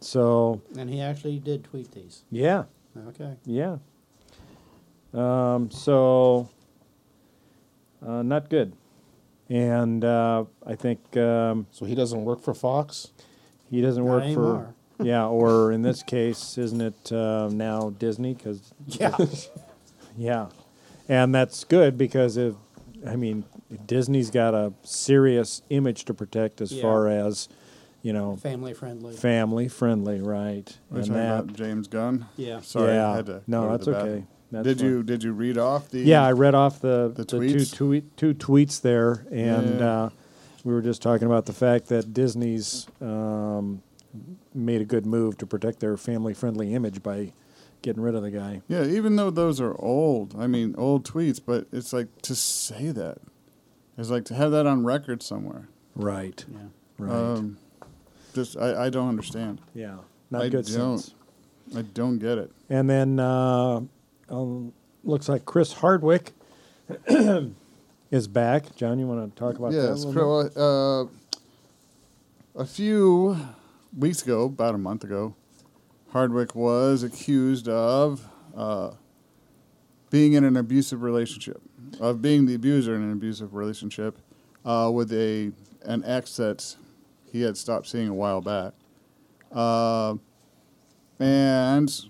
So 0.00 0.60
And 0.76 0.88
he 0.90 1.00
actually 1.00 1.38
did 1.38 1.64
tweet 1.64 1.92
these. 1.92 2.24
yeah, 2.30 2.64
Okay. 3.08 3.36
yeah. 3.44 3.78
Um, 5.14 5.70
so 5.70 6.48
uh, 8.06 8.22
not 8.22 8.48
good, 8.48 8.72
and 9.50 10.04
uh, 10.04 10.44
I 10.66 10.74
think 10.74 11.16
um, 11.16 11.66
So 11.70 11.84
he 11.84 11.94
doesn't 11.94 12.24
work 12.24 12.40
for 12.40 12.54
Fox? 12.54 13.12
he 13.70 13.80
doesn't 13.82 14.04
Not 14.04 14.10
work 14.10 14.22
anymore. 14.24 14.74
for 14.98 15.04
yeah, 15.04 15.26
or 15.26 15.70
in 15.72 15.82
this 15.82 16.02
case, 16.02 16.56
isn't 16.58 16.80
it 16.80 17.12
uh, 17.12 17.48
now 17.52 17.90
Disney? 17.98 18.34
Because 18.34 18.72
Yeah. 18.86 19.16
yeah, 20.16 20.46
and 21.12 21.34
that's 21.34 21.64
good 21.64 21.98
because 21.98 22.36
if 22.36 22.54
I 23.06 23.16
mean 23.16 23.44
Disney's 23.86 24.30
got 24.30 24.54
a 24.54 24.72
serious 24.82 25.62
image 25.70 26.04
to 26.06 26.14
protect 26.14 26.60
as 26.60 26.72
Yeah. 26.72 26.82
far 26.82 27.08
as 27.08 27.48
you 28.02 28.12
know 28.12 28.36
Family 28.36 28.72
friendly. 28.74 29.14
family 29.14 29.68
friendly, 29.68 30.20
right? 30.20 30.76
We're 30.90 30.98
And 30.98 31.06
talking 31.06 31.22
that, 31.22 31.40
about 31.44 31.52
James 31.56 31.88
Gunn. 31.88 32.26
Yeah. 32.36 32.60
Sorry, 32.60 32.94
yeah, 32.94 33.10
I 33.12 33.16
had 33.16 33.26
to. 33.26 33.42
no, 33.46 33.60
go 33.62 33.66
to 33.66 33.72
that's 33.72 33.84
the 33.86 33.90
okay. 33.92 33.98
bathroom. 34.02 34.26
That's 34.52 34.64
did 34.68 34.78
fine. 34.80 34.86
you 34.88 35.02
did 35.02 35.22
you 35.22 35.32
read 35.32 35.58
off 35.58 35.90
the? 35.90 36.00
Yeah, 36.00 36.24
I 36.24 36.32
read 36.32 36.54
off 36.54 36.80
the, 36.80 37.12
the 37.14 37.24
the, 37.24 37.36
tweets? 37.38 37.70
two 37.72 37.76
tweet 37.76 38.16
two 38.16 38.34
tweets 38.34 38.80
there, 38.80 39.24
and 39.30 39.80
Yeah. 39.80 39.90
uh, 40.04 40.10
we 40.64 40.72
were 40.74 40.82
just 40.82 41.00
talking 41.02 41.26
about 41.26 41.46
the 41.46 41.52
fact 41.54 41.88
that 41.88 42.12
Disney's 42.12 42.86
um, 43.00 43.82
made 44.54 44.80
a 44.80 44.84
good 44.84 45.06
move 45.06 45.38
to 45.38 45.46
protect 45.46 45.80
their 45.80 45.96
family-friendly 45.96 46.74
image 46.74 47.02
by 47.02 47.32
getting 47.82 48.02
rid 48.02 48.14
of 48.14 48.22
the 48.22 48.30
guy. 48.30 48.62
Yeah, 48.68 48.84
even 48.84 49.16
though 49.16 49.30
those 49.30 49.60
are 49.60 49.74
old, 49.80 50.34
I 50.38 50.46
mean 50.46 50.74
old 50.78 51.04
tweets, 51.04 51.40
but 51.44 51.66
it's 51.72 51.92
like 51.92 52.22
to 52.22 52.34
say 52.34 52.90
that, 52.92 53.18
it's 53.98 54.10
like 54.10 54.24
to 54.26 54.34
have 54.34 54.52
that 54.52 54.66
on 54.66 54.84
record 54.84 55.22
somewhere. 55.22 55.68
Right. 55.94 56.44
Yeah. 56.50 56.58
Right. 56.98 57.12
Um, 57.14 57.58
just 58.34 58.56
I, 58.56 58.86
I 58.86 58.90
don't 58.90 59.08
understand. 59.08 59.60
yeah. 59.74 59.96
Not 60.30 60.42
I 60.42 60.48
good 60.48 60.64
don't. 60.66 60.98
sense. 60.98 61.14
I 61.76 61.82
don't 61.82 62.18
get 62.18 62.38
it. 62.38 62.50
And 62.70 62.88
then 62.88 63.20
uh, 63.20 63.80
um, 64.30 64.72
looks 65.04 65.28
like 65.28 65.44
Chris 65.44 65.74
Hardwick 65.74 66.32
is 68.10 68.28
back. 68.28 68.74
John, 68.76 68.98
you 68.98 69.06
want 69.06 69.34
to 69.34 69.38
talk 69.38 69.58
about 69.58 69.72
that? 69.72 69.78
a 69.78 69.90
yes, 69.90 70.04
little 70.04 71.10
uh, 72.56 72.60
a 72.60 72.64
few 72.64 73.36
weeks 73.96 74.22
ago, 74.22 74.44
about 74.44 74.74
a 74.74 74.78
month 74.78 75.04
ago, 75.04 75.34
Hardwick 76.12 76.54
was 76.54 77.02
accused 77.02 77.68
of 77.68 78.28
uh, 78.54 78.90
being 80.10 80.34
in 80.34 80.44
an 80.44 80.58
abusive 80.58 81.02
relationship, 81.02 81.60
of 82.00 82.20
being 82.20 82.44
the 82.44 82.54
abuser 82.54 82.94
in 82.94 83.02
an 83.02 83.12
abusive 83.12 83.54
relationship 83.54 84.18
uh, 84.64 84.90
with 84.92 85.10
a 85.12 85.52
an 85.84 86.04
ex 86.04 86.36
that 86.36 86.76
he 87.32 87.40
had 87.40 87.56
stopped 87.56 87.86
seeing 87.86 88.08
a 88.08 88.14
while 88.14 88.42
back, 88.42 88.74
uh, 89.52 90.14
and 91.18 92.00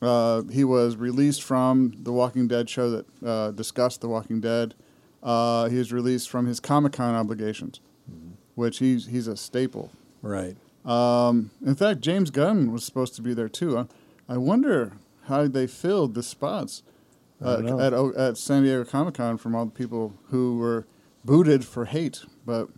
uh, 0.00 0.42
he 0.50 0.64
was 0.64 0.96
released 0.96 1.42
from 1.42 1.92
the 2.02 2.12
Walking 2.12 2.48
Dead 2.48 2.70
show 2.70 2.90
that 2.90 3.06
uh, 3.24 3.50
discussed 3.50 4.00
the 4.00 4.08
Walking 4.08 4.40
Dead. 4.40 4.74
Uh, 5.22 5.68
he 5.68 5.76
was 5.76 5.92
released 5.92 6.30
from 6.30 6.46
his 6.46 6.60
Comic 6.60 6.94
Con 6.94 7.14
obligations, 7.14 7.80
which 8.54 8.78
he's 8.78 9.06
he's 9.06 9.26
a 9.26 9.36
staple. 9.36 9.90
Right. 10.22 10.56
Um, 10.84 11.50
in 11.64 11.74
fact, 11.74 12.00
James 12.00 12.30
Gunn 12.30 12.72
was 12.72 12.84
supposed 12.84 13.14
to 13.16 13.22
be 13.22 13.34
there 13.34 13.48
too. 13.48 13.78
I, 13.78 13.86
I 14.28 14.36
wonder 14.38 14.92
how 15.24 15.46
they 15.46 15.66
filled 15.66 16.14
the 16.14 16.22
spots 16.22 16.82
uh, 17.44 17.78
at 17.78 17.92
at 17.92 18.36
San 18.36 18.62
Diego 18.62 18.84
Comic 18.84 19.14
Con 19.14 19.38
from 19.38 19.54
all 19.54 19.66
the 19.66 19.70
people 19.70 20.14
who 20.30 20.58
were 20.58 20.86
booted 21.24 21.64
for 21.64 21.84
hate. 21.84 22.24
But 22.44 22.68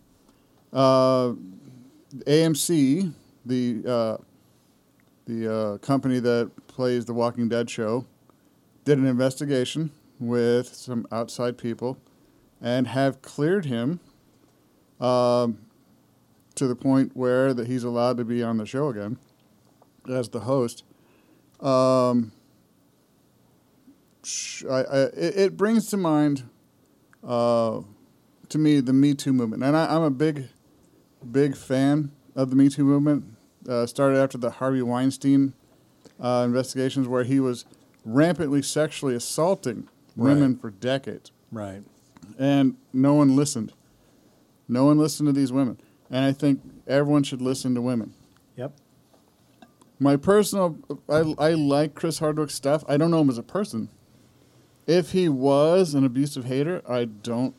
uh, 0.73 1.35
AMC, 2.27 3.13
the 3.47 3.83
uh, 3.87 4.17
the 5.27 5.55
uh, 5.55 5.79
company 5.79 6.19
that 6.21 6.51
plays 6.67 7.05
the 7.05 7.15
Walking 7.15 7.49
Dead 7.49 7.71
show, 7.71 8.07
did 8.85 8.99
an 8.99 9.07
investigation 9.07 9.91
with 10.19 10.75
some 10.75 11.07
outside 11.11 11.57
people 11.57 11.99
and 12.61 12.89
have 12.89 13.23
cleared 13.23 13.65
him 13.65 14.01
um, 15.01 15.59
to 16.61 16.69
the 16.69 16.77
point 16.77 17.11
where 17.15 17.53
that 17.53 17.67
he's 17.67 17.83
allowed 17.85 18.17
to 18.19 18.25
be 18.25 18.43
on 18.43 18.57
the 18.59 18.65
show 18.67 18.89
again 18.89 19.19
as 20.09 20.29
the 20.29 20.41
host. 20.41 20.85
Um, 21.61 22.33
I, 24.71 24.75
I, 24.83 24.99
it, 25.17 25.37
it 25.37 25.57
brings 25.57 25.87
to 25.89 25.97
mind 25.97 26.45
uh, 27.27 27.81
to 28.51 28.59
me 28.59 28.81
the 28.81 28.93
Me 28.93 29.15
Too 29.15 29.33
movement, 29.33 29.63
and 29.63 29.77
I, 29.77 29.95
I'm 29.95 30.03
a 30.03 30.11
big, 30.11 30.49
big 31.33 31.57
fan 31.57 32.13
of 32.37 32.51
the 32.51 32.57
Me 32.57 32.69
Too 32.69 32.85
movement. 32.85 33.25
Uh, 33.69 33.87
started 33.87 34.19
after 34.19 34.39
the 34.39 34.51
Harvey 34.51 34.83
Weinstein 34.83 35.53
uh, 36.21 36.43
investigations, 36.47 37.07
where 37.09 37.25
he 37.25 37.41
was 37.41 37.65
rampantly 38.05 38.63
sexually 38.63 39.15
assaulting 39.15 39.89
women 40.17 40.57
for 40.57 40.71
decades, 40.71 41.31
Right. 41.53 41.83
and 42.39 42.77
no 42.93 43.15
one 43.15 43.37
listened. 43.37 43.73
No 44.69 44.85
one 44.87 44.99
listened 44.99 45.27
to 45.29 45.33
these 45.33 45.53
women, 45.53 45.79
and 46.11 46.25
I 46.25 46.33
think 46.33 46.61
everyone 46.87 47.23
should 47.23 47.41
listen 47.41 47.75
to 47.75 47.83
women. 47.83 48.15
Yep. 48.57 48.73
My 49.99 50.17
personal, 50.17 50.79
I, 51.09 51.35
I 51.39 51.51
like 51.53 51.95
Chris 51.95 52.19
Hardwick's 52.19 52.55
stuff. 52.55 52.85
I 52.89 52.97
don't 52.97 53.11
know 53.11 53.21
him 53.21 53.31
as 53.31 53.39
a 53.39 53.43
person. 53.43 53.91
If 54.87 55.13
he 55.13 55.29
was 55.29 55.95
an 55.95 56.05
abusive 56.05 56.47
hater, 56.47 56.83
I 56.89 57.05
don't 57.05 57.55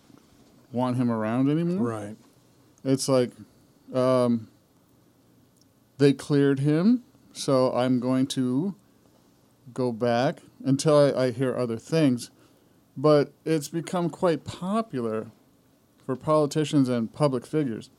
want 0.72 0.98
him 0.98 1.12
around 1.12 1.50
anymore. 1.50 1.88
Right. 1.88 2.18
It's 2.84 3.08
like 3.08 3.32
um, 3.94 4.50
they 5.98 6.14
cleared 6.14 6.60
him, 6.60 7.04
so 7.32 7.74
I'm 7.74 8.00
going 8.00 8.28
to 8.28 8.76
go 9.74 9.92
back 9.92 10.40
until 10.66 10.98
I, 10.98 11.26
I 11.26 11.32
hear 11.32 11.56
other 11.56 11.78
things. 11.78 12.32
But 12.98 13.32
it's 13.46 13.70
become 13.70 14.10
quite 14.10 14.44
popular 14.44 15.28
for 16.06 16.16
politicians 16.16 16.90
and 16.90 17.14
public 17.14 17.46
figures. 17.46 17.90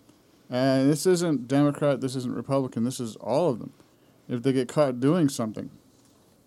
And 0.50 0.90
this 0.90 1.06
isn't 1.06 1.48
Democrat, 1.48 2.00
this 2.00 2.14
isn't 2.16 2.34
Republican, 2.34 2.84
this 2.84 3.00
is 3.00 3.16
all 3.16 3.48
of 3.50 3.58
them. 3.58 3.72
If 4.28 4.42
they 4.42 4.52
get 4.52 4.68
caught 4.68 5.00
doing 5.00 5.28
something, 5.28 5.70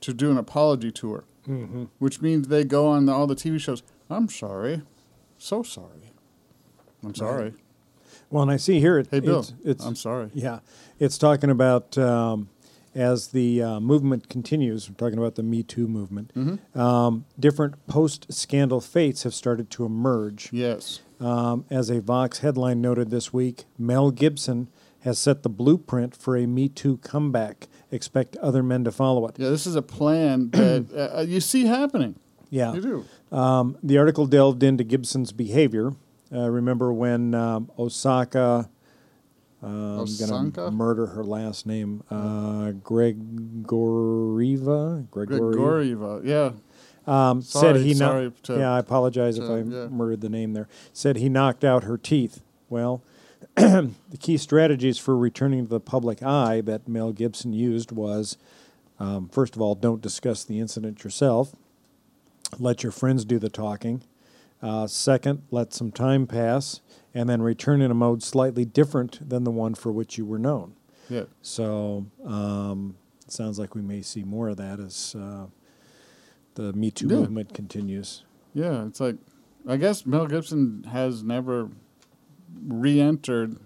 to 0.01 0.13
do 0.13 0.31
an 0.31 0.37
apology 0.37 0.91
tour, 0.91 1.23
Mm-hmm. 1.47 1.83
which 1.99 2.21
means 2.23 2.47
they 2.47 2.63
go 2.63 2.87
on 2.87 3.07
all 3.07 3.27
the 3.27 3.35
TV 3.35 3.59
shows. 3.59 3.83
I'm 4.09 4.27
sorry, 4.29 4.81
so 5.37 5.61
sorry. 5.61 6.11
I'm 7.03 7.13
sorry. 7.13 7.53
Well, 8.31 8.41
and 8.41 8.51
I 8.51 8.57
see 8.57 8.79
here 8.79 8.97
it, 8.97 9.07
Hey, 9.11 9.19
Bill, 9.19 9.41
it's, 9.41 9.53
it's 9.63 9.85
I'm 9.85 9.95
sorry. 9.95 10.31
Yeah, 10.33 10.59
it's 10.97 11.19
talking 11.19 11.51
about 11.51 11.95
um, 11.99 12.49
as 12.95 13.27
the 13.27 13.61
uh, 13.61 13.79
movement 13.79 14.27
continues. 14.27 14.89
We're 14.89 14.95
talking 14.95 15.19
about 15.19 15.35
the 15.35 15.43
Me 15.43 15.61
Too 15.61 15.87
movement. 15.87 16.31
Mm-hmm. 16.35 16.79
Um, 16.79 17.25
different 17.39 17.85
post-scandal 17.85 18.81
fates 18.81 19.21
have 19.21 19.35
started 19.35 19.69
to 19.71 19.85
emerge. 19.85 20.49
Yes. 20.51 21.01
Um, 21.25 21.65
as 21.71 21.89
a 21.89 22.01
Vox 22.01 22.39
headline 22.39 22.81
noted 22.81 23.09
this 23.09 23.33
week, 23.33 23.63
Mel 23.79 24.11
Gibson 24.11 24.67
has 24.99 25.17
set 25.17 25.41
the 25.41 25.49
blueprint 25.49 26.15
for 26.15 26.37
a 26.37 26.45
Me 26.45 26.69
Too 26.69 26.97
comeback. 26.97 27.67
Expect 27.91 28.37
other 28.37 28.61
men 28.61 28.83
to 28.83 28.91
follow 28.91 29.25
it. 29.27 29.39
Yeah, 29.39 29.49
this 29.49 29.65
is 29.65 29.75
a 29.75 29.81
plan 29.81 30.49
that 30.51 31.11
uh, 31.15 31.21
you 31.21 31.41
see 31.41 31.65
happening. 31.65 32.13
Yeah. 32.51 32.73
You 32.73 32.81
do. 32.81 33.03
Um, 33.35 33.75
the 33.81 33.97
article 33.97 34.27
delved 34.27 34.61
into 34.61 34.83
Gibson's 34.83 35.31
behavior. 35.31 35.93
Uh, 36.31 36.51
remember 36.51 36.93
when 36.93 37.33
um, 37.33 37.71
Oksana, 37.75 38.69
uh, 39.63 39.67
I'm 39.67 40.05
going 40.05 40.51
to 40.51 40.69
murder 40.69 41.07
her 41.07 41.23
last 41.23 41.65
name, 41.65 42.03
uh, 42.11 42.71
Gregoriva? 42.83 43.65
Yeah. 46.23 46.51
Um, 47.07 47.41
Sorry, 47.41 47.73
said 47.79 47.85
he 47.85 47.93
sorry 47.93 48.25
knocked. 48.25 48.43
to- 48.43 48.57
yeah, 48.57 48.73
I 48.73 48.79
apologize 48.79 49.37
if 49.37 49.49
I 49.49 49.57
yeah. 49.59 49.87
murdered 49.87 50.21
the 50.21 50.29
name 50.29 50.53
there. 50.53 50.67
Said 50.93 51.17
he 51.17 51.29
knocked 51.29 51.63
out 51.63 51.83
her 51.83 51.97
teeth. 51.97 52.41
Well, 52.69 53.03
the 53.55 53.91
key 54.19 54.37
strategies 54.37 54.97
for 54.97 55.15
returning 55.17 55.63
to 55.65 55.69
the 55.69 55.79
public 55.79 56.23
eye 56.23 56.61
that 56.61 56.87
Mel 56.87 57.11
Gibson 57.11 57.53
used 57.53 57.91
was, 57.91 58.37
um, 58.99 59.29
first 59.29 59.55
of 59.55 59.61
all, 59.61 59.75
don't 59.75 60.01
discuss 60.01 60.43
the 60.43 60.59
incident 60.59 61.03
yourself. 61.03 61.53
Let 62.59 62.83
your 62.83 62.91
friends 62.91 63.23
do 63.25 63.39
the 63.39 63.49
talking. 63.49 64.01
Uh, 64.61 64.87
second, 64.87 65.43
let 65.51 65.73
some 65.73 65.91
time 65.91 66.25
pass, 66.25 66.81
and 67.13 67.29
then 67.29 67.41
return 67.41 67.81
in 67.81 67.91
a 67.91 67.95
mode 67.95 68.23
slightly 68.23 68.65
different 68.65 69.29
than 69.29 69.43
the 69.43 69.51
one 69.51 69.75
for 69.75 69.91
which 69.91 70.17
you 70.17 70.25
were 70.25 70.39
known. 70.39 70.73
Yeah. 71.09 71.25
So 71.41 72.07
um, 72.25 72.95
it 73.23 73.31
sounds 73.31 73.59
like 73.59 73.75
we 73.75 73.81
may 73.81 74.01
see 74.01 74.23
more 74.23 74.49
of 74.49 74.57
that 74.57 74.79
as 74.79 75.15
uh, 75.19 75.45
the 76.55 76.73
Me 76.73 76.91
Too 76.91 77.07
Yeah. 77.07 77.17
movement 77.17 77.53
continues. 77.53 78.23
Yeah. 78.53 78.85
It's 78.85 78.99
like, 78.99 79.17
I 79.67 79.77
guess 79.77 80.05
Mel 80.05 80.27
Gibson 80.27 80.83
has 80.91 81.23
never 81.23 81.69
re 82.67 82.99
entered 82.99 83.57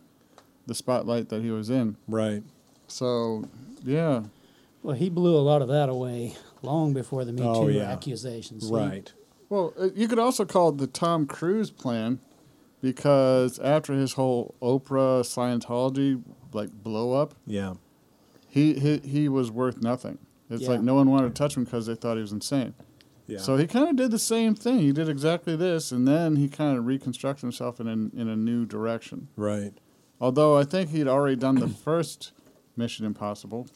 the 0.68 0.76
spotlight 0.76 1.30
that 1.30 1.42
he 1.42 1.52
was 1.52 1.70
in. 1.70 1.96
Right. 2.08 2.44
So, 2.88 3.46
yeah. 3.84 4.24
Well, 4.84 4.96
he 4.96 5.10
blew 5.10 5.36
a 5.36 5.40
lot 5.42 5.62
of 5.62 5.68
that 5.70 5.90
away 5.90 6.36
long 6.62 6.94
before 6.94 7.26
the 7.26 7.34
Me 7.34 7.42
Oh, 7.44 7.66
Too 7.68 7.74
yeah. 7.74 7.84
accusations. 7.92 8.70
He- 8.70 8.76
Right. 8.76 9.12
Well, 9.50 9.74
uh, 9.80 9.90
you 9.96 10.08
could 10.08 10.20
also 10.20 10.46
call 10.46 10.70
it 10.70 10.78
the 10.78 10.86
Tom 10.88 11.26
Cruise 11.26 11.72
plan 11.72 12.20
because 12.82 13.58
after 13.60 13.94
his 13.94 14.14
whole 14.14 14.54
Oprah 14.62 15.22
Scientology 15.24 16.22
like 16.54 16.70
blow 16.84 17.14
up, 17.14 17.34
Yeah. 17.48 17.74
he 18.48 18.74
he, 18.76 18.98
he 19.00 19.28
was 19.30 19.52
worth 19.52 19.82
nothing. 19.82 20.20
It's 20.50 20.64
Yeah. 20.64 20.70
like 20.70 20.82
no 20.82 20.96
one 20.96 21.10
wanted 21.10 21.28
to 21.30 21.34
touch 21.34 21.56
him 21.56 21.64
because 21.64 21.86
they 21.86 21.96
thought 21.96 22.16
he 22.16 22.22
was 22.22 22.32
insane. 22.32 22.74
Yeah. 23.28 23.38
So 23.40 23.58
he 23.58 23.68
kind 23.68 23.88
of 23.90 23.96
did 23.96 24.10
the 24.12 24.18
same 24.20 24.56
thing. 24.56 24.80
He 24.80 24.92
did 24.92 25.08
exactly 25.08 25.56
this, 25.56 25.92
and 25.92 26.08
then 26.08 26.36
he 26.38 26.48
kind 26.50 26.78
of 26.78 26.86
reconstructed 26.88 27.42
himself 27.44 27.80
in 27.80 27.88
a, 27.88 27.92
in 28.20 28.28
a 28.28 28.36
new 28.36 28.66
direction. 28.66 29.28
right. 29.36 29.74
Although 30.22 30.58
I 30.58 30.66
think 30.66 30.90
he'd 30.90 31.08
already 31.08 31.38
done 31.38 31.56
the 31.56 31.68
first 31.86 32.34
Mission 32.76 33.06
Impossible. 33.06 33.68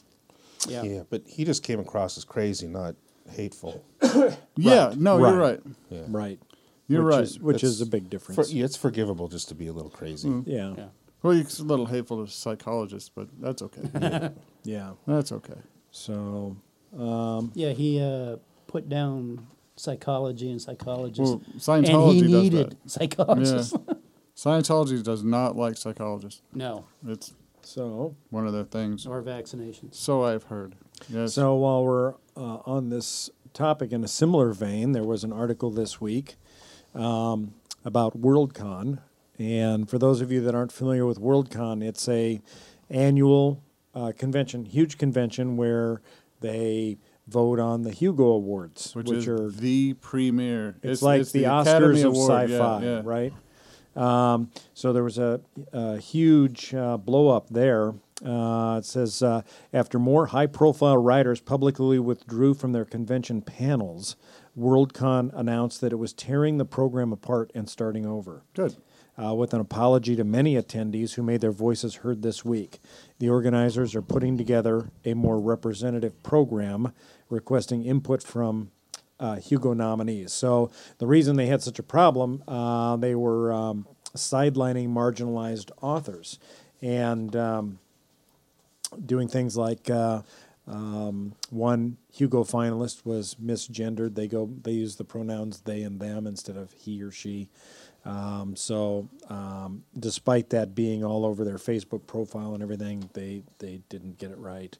Yeah. 0.68 0.84
Yeah, 0.84 1.04
but 1.10 1.22
he 1.26 1.46
just 1.46 1.64
came 1.64 1.80
across 1.80 2.18
as 2.18 2.26
crazy, 2.26 2.68
not 2.68 2.96
hateful. 3.30 3.86
Yeah, 4.58 4.94
no, 4.98 5.18
you're 5.20 5.38
Right. 5.38 5.60
right. 5.66 5.76
Yeah. 5.90 6.02
Right. 6.10 6.40
You're 6.88 7.04
which 7.06 7.14
right. 7.16 7.24
Is, 7.24 7.40
which 7.40 7.64
is 7.64 7.80
a 7.82 7.86
big 7.86 8.04
For, 8.04 8.10
difference. 8.10 8.52
yeah, 8.54 8.66
it's 8.66 8.76
forgivable 8.76 9.28
just 9.30 9.48
to 9.50 9.56
be 9.56 9.68
a 9.68 9.74
little 9.74 9.90
crazy. 9.90 10.28
Mm. 10.30 10.44
yeah. 10.46 10.74
Yeah. 10.78 10.86
Well, 11.22 11.34
it's 11.38 11.60
a 11.60 11.64
little 11.64 11.86
hateful 11.86 12.26
to 12.26 12.32
psychologists, 12.32 13.10
but 13.10 13.30
that's 13.40 13.62
okay. 13.62 14.32
Yeah. 14.66 14.92
that's 15.08 15.32
okay. 15.32 15.56
So 15.94 16.58
Yeah, 17.54 17.70
he 17.72 18.02
uh, 18.02 18.38
put 18.68 18.90
down 18.90 19.48
psychology 19.78 20.50
and 20.52 20.62
psychologists. 20.62 21.20
Well, 21.36 21.42
and 21.78 21.86
Scientology 21.86 22.14
he 22.16 22.22
does 22.22 22.32
needed 22.32 22.70
that. 22.84 22.92
psychologists. 22.92 23.74
Scientology 24.36 25.02
does 25.04 25.24
not 25.24 25.56
like 25.56 25.78
psychologists. 25.78 26.42
no, 26.54 26.86
It's 27.08 27.34
so 27.62 28.16
one 28.32 28.46
of 28.48 28.54
their 28.54 28.66
things. 28.66 29.06
or 29.06 29.22
vaccinations. 29.22 29.94
So 29.96 30.24
I've 30.24 30.44
heard. 30.44 30.76
Yes. 31.08 31.34
So 31.36 31.56
while 31.56 31.84
we're 31.84 32.14
uh, 32.36 32.58
on 32.66 32.90
this 32.90 33.30
topic 33.54 33.92
in 33.92 34.04
a 34.04 34.08
similar 34.08 34.52
vein, 34.52 34.92
there 34.92 35.04
was 35.04 35.24
an 35.24 35.32
article 35.32 35.70
this 35.70 36.02
week 36.02 36.36
um, 36.96 37.54
about 37.86 38.20
WorldCon, 38.20 39.00
and 39.40 39.88
for 39.90 39.98
those 40.00 40.22
of 40.22 40.32
you 40.32 40.42
that 40.42 40.56
aren't 40.56 40.72
familiar 40.72 41.06
with 41.06 41.20
WorldCon, 41.20 41.84
it's 41.84 42.10
a 42.10 42.42
annual 42.90 43.63
uh, 43.94 44.12
convention, 44.18 44.66
huge 44.66 44.98
convention 44.98 45.58
where 45.58 46.02
they 46.42 46.98
vote 47.28 47.60
on 47.60 47.84
the 47.84 47.92
Hugo 47.92 48.26
Awards, 48.26 48.96
which, 48.96 49.08
which, 49.08 49.28
are 49.28 49.50
the 49.50 49.94
premier. 49.96 50.76
it's, 50.84 51.02
like 51.02 51.28
the, 51.30 51.46
Academy 51.46 52.02
Oscars 52.02 52.06
of 52.06 52.14
Award, 52.16 52.50
yeah, 52.50 52.58
sci-fi, 52.58 52.84
yeah. 52.84 53.02
right? 53.04 53.34
Um, 53.96 54.52
so 54.74 54.92
there 54.92 55.04
was 55.04 55.18
a, 55.18 55.40
a 55.72 55.98
huge 55.98 56.74
uh, 56.74 56.98
blow 56.98 57.30
up 57.30 57.50
there. 57.50 57.94
Uh, 58.26 58.78
it 58.80 58.86
says 58.86 59.22
uh, 59.22 59.42
after 59.74 60.00
more 60.00 60.28
high 60.28 60.48
profile 60.48 60.98
writers 60.98 61.42
publicly 61.42 62.00
withdrew 62.00 62.54
from 62.54 62.72
their 62.72 62.86
convention 62.86 63.42
panels, 63.42 64.16
WorldCon 64.58 65.32
announced 65.34 65.82
that 65.82 65.92
it 65.92 65.98
was 65.98 66.14
tearing 66.14 66.58
the 66.58 66.66
program 66.66 67.12
apart 67.12 67.52
and 67.54 67.70
starting 67.70 68.06
over. 68.06 68.44
Good. 68.54 68.78
Uh, 69.16 69.32
with 69.32 69.54
an 69.54 69.62
apology 69.62 70.16
to 70.16 70.24
many 70.24 70.56
attendees 70.56 71.14
who 71.14 71.22
made 71.22 71.40
their 71.40 71.52
voices 71.52 71.98
heard 71.98 72.24
this 72.24 72.44
week. 72.44 72.80
The 73.20 73.30
organizers 73.30 73.94
are 73.94 74.02
putting 74.02 74.40
together 74.40 74.90
a 75.06 75.14
more 75.14 75.40
representative 75.40 76.24
program, 76.24 76.94
requesting 77.30 77.86
input 77.86 78.24
from 78.24 78.72
uh, 79.20 79.36
Hugo 79.36 79.74
nominees. 79.74 80.34
So 80.34 80.72
the 80.98 81.08
reason 81.08 81.36
they 81.36 81.46
had 81.46 81.62
such 81.62 81.78
a 81.78 81.84
problem, 81.84 82.44
uh, 82.48 82.96
they 82.98 83.14
were 83.14 83.54
um, 83.54 83.86
sidelining 84.16 84.90
marginalized 84.90 85.72
authors 85.82 86.40
and 86.82 87.36
um, 87.36 87.80
doing 89.06 89.28
things 89.28 89.56
like 89.56 89.90
uh, 89.90 90.22
um, 90.68 91.34
one 91.50 91.98
Hugo 92.12 92.44
finalist 92.44 93.06
was 93.06 93.36
misgendered. 93.36 94.16
They 94.16 94.28
go 94.28 94.50
they 94.62 94.72
use 94.72 94.96
the 94.96 95.04
pronouns 95.04 95.62
they 95.62 95.84
and 95.84 96.00
them 96.00 96.28
instead 96.28 96.58
of 96.58 96.72
he 96.74 97.02
or 97.02 97.12
she. 97.12 97.50
Um, 98.06 98.56
so 98.56 99.08
um, 99.30 99.84
despite 99.98 100.50
that 100.50 100.76
being 100.76 101.04
all 101.04 101.26
over 101.26 101.46
their 101.46 101.58
Facebook 101.58 102.06
profile 102.06 102.54
and 102.54 102.62
everything, 102.62 103.10
they 103.14 103.44
they 103.60 103.82
didn't 103.90 104.18
get 104.18 104.32
it 104.32 104.38
right. 104.38 104.78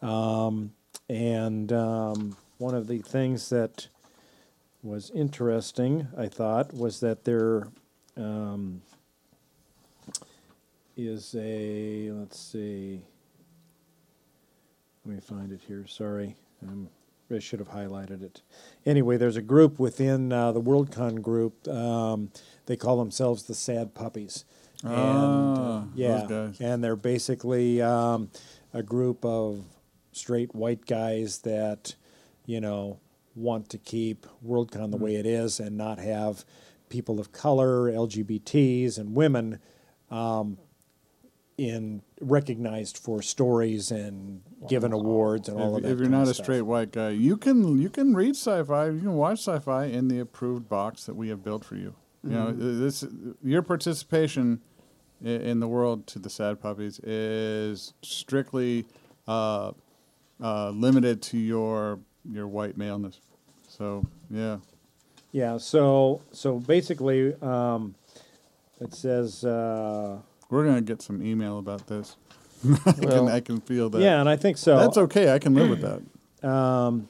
Um, 0.00 0.72
and 1.08 1.72
um, 1.72 2.36
one 2.58 2.74
of 2.74 2.86
the 2.86 2.98
things 2.98 3.50
that 3.50 3.88
was 4.82 5.10
interesting, 5.10 6.08
I 6.16 6.28
thought, 6.28 6.72
was 6.74 7.00
that 7.00 7.24
there 7.24 7.68
um, 8.16 8.82
is 10.96 11.34
a 11.38 12.10
let's 12.12 12.38
see. 12.38 13.02
Let 15.04 15.14
me 15.14 15.20
find 15.20 15.52
it 15.52 15.60
here. 15.66 15.86
Sorry, 15.86 16.36
um, 16.62 16.88
I 17.30 17.38
should 17.38 17.58
have 17.58 17.70
highlighted 17.70 18.22
it. 18.22 18.42
Anyway, 18.86 19.16
there's 19.16 19.36
a 19.36 19.42
group 19.42 19.78
within 19.78 20.32
uh, 20.32 20.52
the 20.52 20.60
WorldCon 20.60 21.22
group. 21.22 21.66
Um, 21.68 22.30
they 22.66 22.76
call 22.76 22.98
themselves 22.98 23.44
the 23.44 23.54
Sad 23.54 23.94
Puppies. 23.94 24.44
And, 24.84 24.92
uh, 24.92 25.62
Ah, 25.62 25.84
yeah, 25.94 26.50
and 26.60 26.82
they're 26.82 26.96
basically 26.96 27.80
um, 27.80 28.30
a 28.74 28.82
group 28.82 29.24
of 29.24 29.64
straight 30.12 30.54
white 30.54 30.86
guys 30.86 31.38
that, 31.38 31.94
you 32.46 32.60
know, 32.60 32.98
want 33.34 33.68
to 33.70 33.78
keep 33.78 34.26
WorldCon 34.46 34.90
the 34.90 34.96
way 34.96 35.16
it 35.16 35.24
is 35.26 35.60
and 35.60 35.76
not 35.76 35.98
have 35.98 36.44
people 36.88 37.18
of 37.20 37.32
color, 37.32 37.84
LGBTs, 37.90 38.98
and 38.98 39.14
women 39.14 39.58
um, 40.10 40.58
in 41.56 42.02
recognized 42.20 42.98
for 42.98 43.22
stories 43.22 43.90
and 43.90 44.42
given 44.68 44.92
awards 44.92 45.48
and 45.48 45.60
all 45.60 45.76
of 45.76 45.82
that. 45.82 45.92
if 45.92 45.98
you're 45.98 46.08
not 46.08 46.28
a 46.28 46.34
straight 46.34 46.62
white 46.62 46.90
guy, 46.92 47.10
you 47.10 47.36
can 47.36 47.80
you 47.80 47.88
can 47.88 48.14
read 48.14 48.34
sci-fi. 48.36 48.86
You 48.90 49.00
can 49.00 49.14
watch 49.14 49.38
sci-fi 49.38 49.84
in 49.84 50.08
the 50.08 50.18
approved 50.18 50.68
box 50.68 51.04
that 51.04 51.14
we 51.14 51.28
have 51.28 51.42
built 51.44 51.64
for 51.64 51.76
you. 51.76 51.94
You 52.24 52.30
know, 52.30 52.46
Mm-hmm. 52.52 52.80
this 52.84 53.04
your 53.42 53.62
participation 53.62 54.60
i- 55.24 55.28
in 55.28 55.58
the 55.60 55.66
world 55.68 56.06
to 56.08 56.18
the 56.18 56.30
sad 56.30 56.60
puppies 56.60 56.98
is 57.00 57.94
strictly 58.02 58.84
uh, 59.26 59.72
uh, 60.40 60.70
limited 60.70 61.20
to 61.22 61.38
your 61.38 61.98
your 62.30 62.46
white 62.46 62.76
maleness. 62.76 63.20
So 63.68 64.06
yeah, 64.30 64.58
Yeah. 65.32 65.58
So 65.58 66.20
so 66.32 66.58
basically, 66.58 67.34
um, 67.42 67.94
it 68.80 68.94
says. 68.94 69.44
Uh, 69.44 70.18
we're 70.50 70.64
gonna 70.66 70.82
get 70.82 71.00
some 71.02 71.22
email 71.24 71.58
about 71.58 71.86
this. 71.86 72.16
I, 72.86 72.92
can, 72.92 73.28
I 73.28 73.40
can 73.40 73.60
feel 73.60 73.88
that. 73.90 74.00
yeah, 74.02 74.20
and 74.20 74.28
I 74.28 74.36
think 74.36 74.56
so. 74.58 74.78
that's 74.78 74.96
okay. 74.98 75.32
I 75.32 75.38
can 75.40 75.54
live 75.54 75.70
with 75.70 75.80
that. 75.80 76.48
Um, 76.48 77.08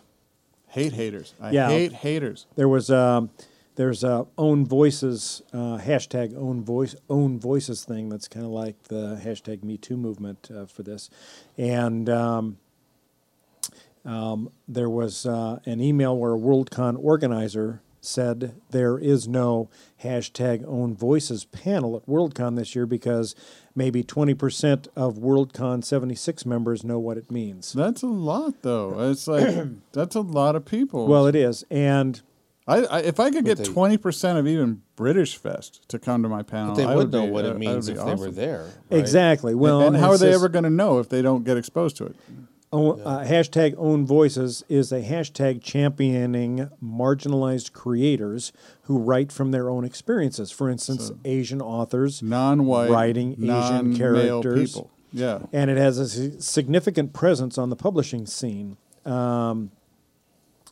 hate 0.69 0.93
haters. 0.95 1.35
I 1.41 1.51
yeah. 1.51 1.69
hate 1.69 1.93
haters. 1.93 2.47
There 2.57 2.69
was 2.69 2.89
um, 2.91 3.29
there's 3.77 4.05
a 4.05 4.27
own 4.37 4.67
voices 4.67 5.43
uh, 5.53 5.79
hashtag 5.79 6.37
own 6.37 6.63
voice 6.65 6.95
own 7.09 7.39
voices 7.39 7.85
thing 7.85 8.09
that's 8.09 8.29
kind 8.29 8.45
of 8.45 8.53
like 8.53 8.85
the 8.85 9.21
hashtag 9.23 9.63
Me 9.63 9.77
Too 9.77 9.97
movement 9.97 10.51
uh, 10.55 10.67
for 10.67 10.83
this, 10.83 11.11
and 11.57 12.09
um, 12.09 12.59
um, 14.05 14.51
there 14.69 14.91
was 14.91 15.27
uh, 15.27 15.61
an 15.65 15.81
email 15.81 16.17
where 16.17 16.35
a 16.35 16.39
WorldCon 16.39 16.97
organizer 17.03 17.83
said 18.05 18.55
there 18.71 18.99
is 18.99 19.29
no 19.29 19.71
hashtag 20.03 20.65
own 20.67 20.95
voices 20.95 21.45
panel 21.45 21.97
at 21.97 22.05
WorldCon 22.07 22.57
this 22.57 22.75
year 22.75 22.85
because 22.85 23.35
maybe 23.77 24.03
20% 24.03 24.89
of 24.97 25.19
WorldCon 25.19 25.85
76 25.85 26.45
members 26.45 26.83
know 26.83 26.99
what 26.99 27.17
it 27.17 27.31
means. 27.31 27.73
That's 27.73 28.03
a 28.03 28.09
lot, 28.09 28.63
though. 28.63 29.11
It's 29.11 29.29
like 29.29 29.67
that's 29.93 30.17
a 30.17 30.21
lot 30.21 30.57
of 30.57 30.65
people. 30.65 31.07
Well, 31.07 31.27
it 31.27 31.37
is, 31.37 31.65
and 31.71 32.21
I, 32.67 32.85
I 32.85 32.99
if 33.01 33.19
I 33.19 33.31
could 33.31 33.45
get 33.45 33.65
twenty 33.65 33.97
percent 33.97 34.39
of 34.39 34.47
even 34.47 34.83
British 34.97 35.37
Fest 35.37 35.89
to 35.89 35.99
come 35.99 36.23
to 36.23 36.29
my 36.29 36.43
panel, 36.43 36.75
But 36.75 36.83
they 36.83 36.85
I 36.87 36.95
would 36.95 37.11
know 37.13 37.25
be- 37.27 37.31
what 37.33 37.45
uh, 37.45 37.49
it 37.51 37.59
means 37.59 37.89
if 37.89 37.97
be 37.99 38.05
they 38.05 38.15
were 38.15 38.31
there. 38.31 38.65
right? 38.91 38.99
exactly. 39.01 39.55
Well, 39.55 39.81
and 39.83 39.97
how 39.97 40.11
are 40.11 40.19
they 40.19 40.33
ever 40.33 40.49
going 40.49 40.65
to 40.65 40.71
know 40.71 40.99
if 41.01 41.09
they 41.09 41.23
don't 41.23 41.45
get 41.45 41.57
exposed 41.57 41.97
to 41.97 42.07
it? 42.07 42.17
Own, 42.75 43.03
uh, 43.05 43.19
hashtag 43.29 43.75
own 43.77 44.07
voices 44.07 44.65
is 44.69 44.93
a 44.93 45.03
hashtag 45.03 45.61
championing 45.63 46.71
marginalized 46.83 47.73
creators 47.73 48.51
who 48.85 48.97
write 48.99 49.31
from 49.31 49.51
their 49.51 49.69
own 49.69 49.85
experiences. 49.85 50.51
For 50.51 50.71
instance, 50.71 51.11
Asian 51.25 51.61
authors, 51.61 52.23
Non-white, 52.23 52.89
Writing 52.91 53.33
Asian 53.43 53.95
characters. 53.95 54.73
people. 54.73 54.91
Yeah, 55.13 55.41
and 55.53 55.71
it 55.71 55.77
has 55.77 55.99
a 55.99 56.41
significant 56.41 57.13
presence 57.13 57.59
on 57.59 57.69
the 57.69 57.77
publishing 57.77 58.25
scene. 58.25 58.79
Um, 59.05 59.73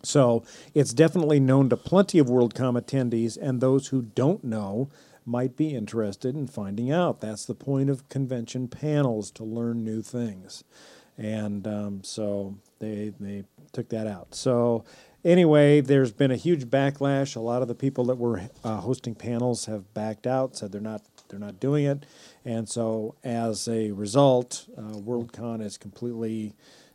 so 0.02 0.44
it's 0.74 0.92
definitely 0.92 1.40
known 1.40 1.68
to 1.68 1.76
plenty 1.76 2.18
of 2.18 2.28
WorldCon 2.28 2.80
attendees, 2.80 3.36
and 3.40 3.60
those 3.60 3.88
who 3.88 4.02
don't 4.02 4.42
know 4.44 4.88
might 5.26 5.56
be 5.56 5.74
interested 5.74 6.34
in 6.34 6.46
finding 6.46 6.90
out. 6.90 7.20
That's 7.20 7.44
the 7.44 7.54
point 7.54 7.90
of 7.90 8.08
convention 8.08 8.68
panels 8.68 9.30
to 9.32 9.44
learn 9.44 9.84
new 9.84 10.02
things, 10.02 10.64
and 11.18 11.66
um, 11.66 12.02
so 12.02 12.56
they 12.78 13.12
they 13.20 13.44
took 13.72 13.88
that 13.90 14.06
out. 14.06 14.34
So 14.34 14.84
anyway, 15.24 15.80
there's 15.80 16.12
been 16.12 16.30
a 16.30 16.36
huge 16.36 16.66
backlash. 16.66 17.36
A 17.36 17.40
lot 17.40 17.62
of 17.62 17.68
the 17.68 17.74
people 17.74 18.04
that 18.06 18.16
were 18.16 18.48
uh, 18.64 18.78
hosting 18.78 19.14
panels 19.14 19.66
have 19.66 19.92
backed 19.94 20.26
out, 20.26 20.56
said 20.56 20.72
they're 20.72 20.80
not 20.80 21.02
they're 21.28 21.38
not 21.38 21.60
doing 21.60 21.84
it, 21.84 22.06
and 22.44 22.68
so 22.68 23.14
as 23.22 23.68
a 23.68 23.92
result, 23.92 24.66
uh, 24.76 24.94
WorldCon 24.94 25.62
is 25.62 25.76
completely 25.76 26.54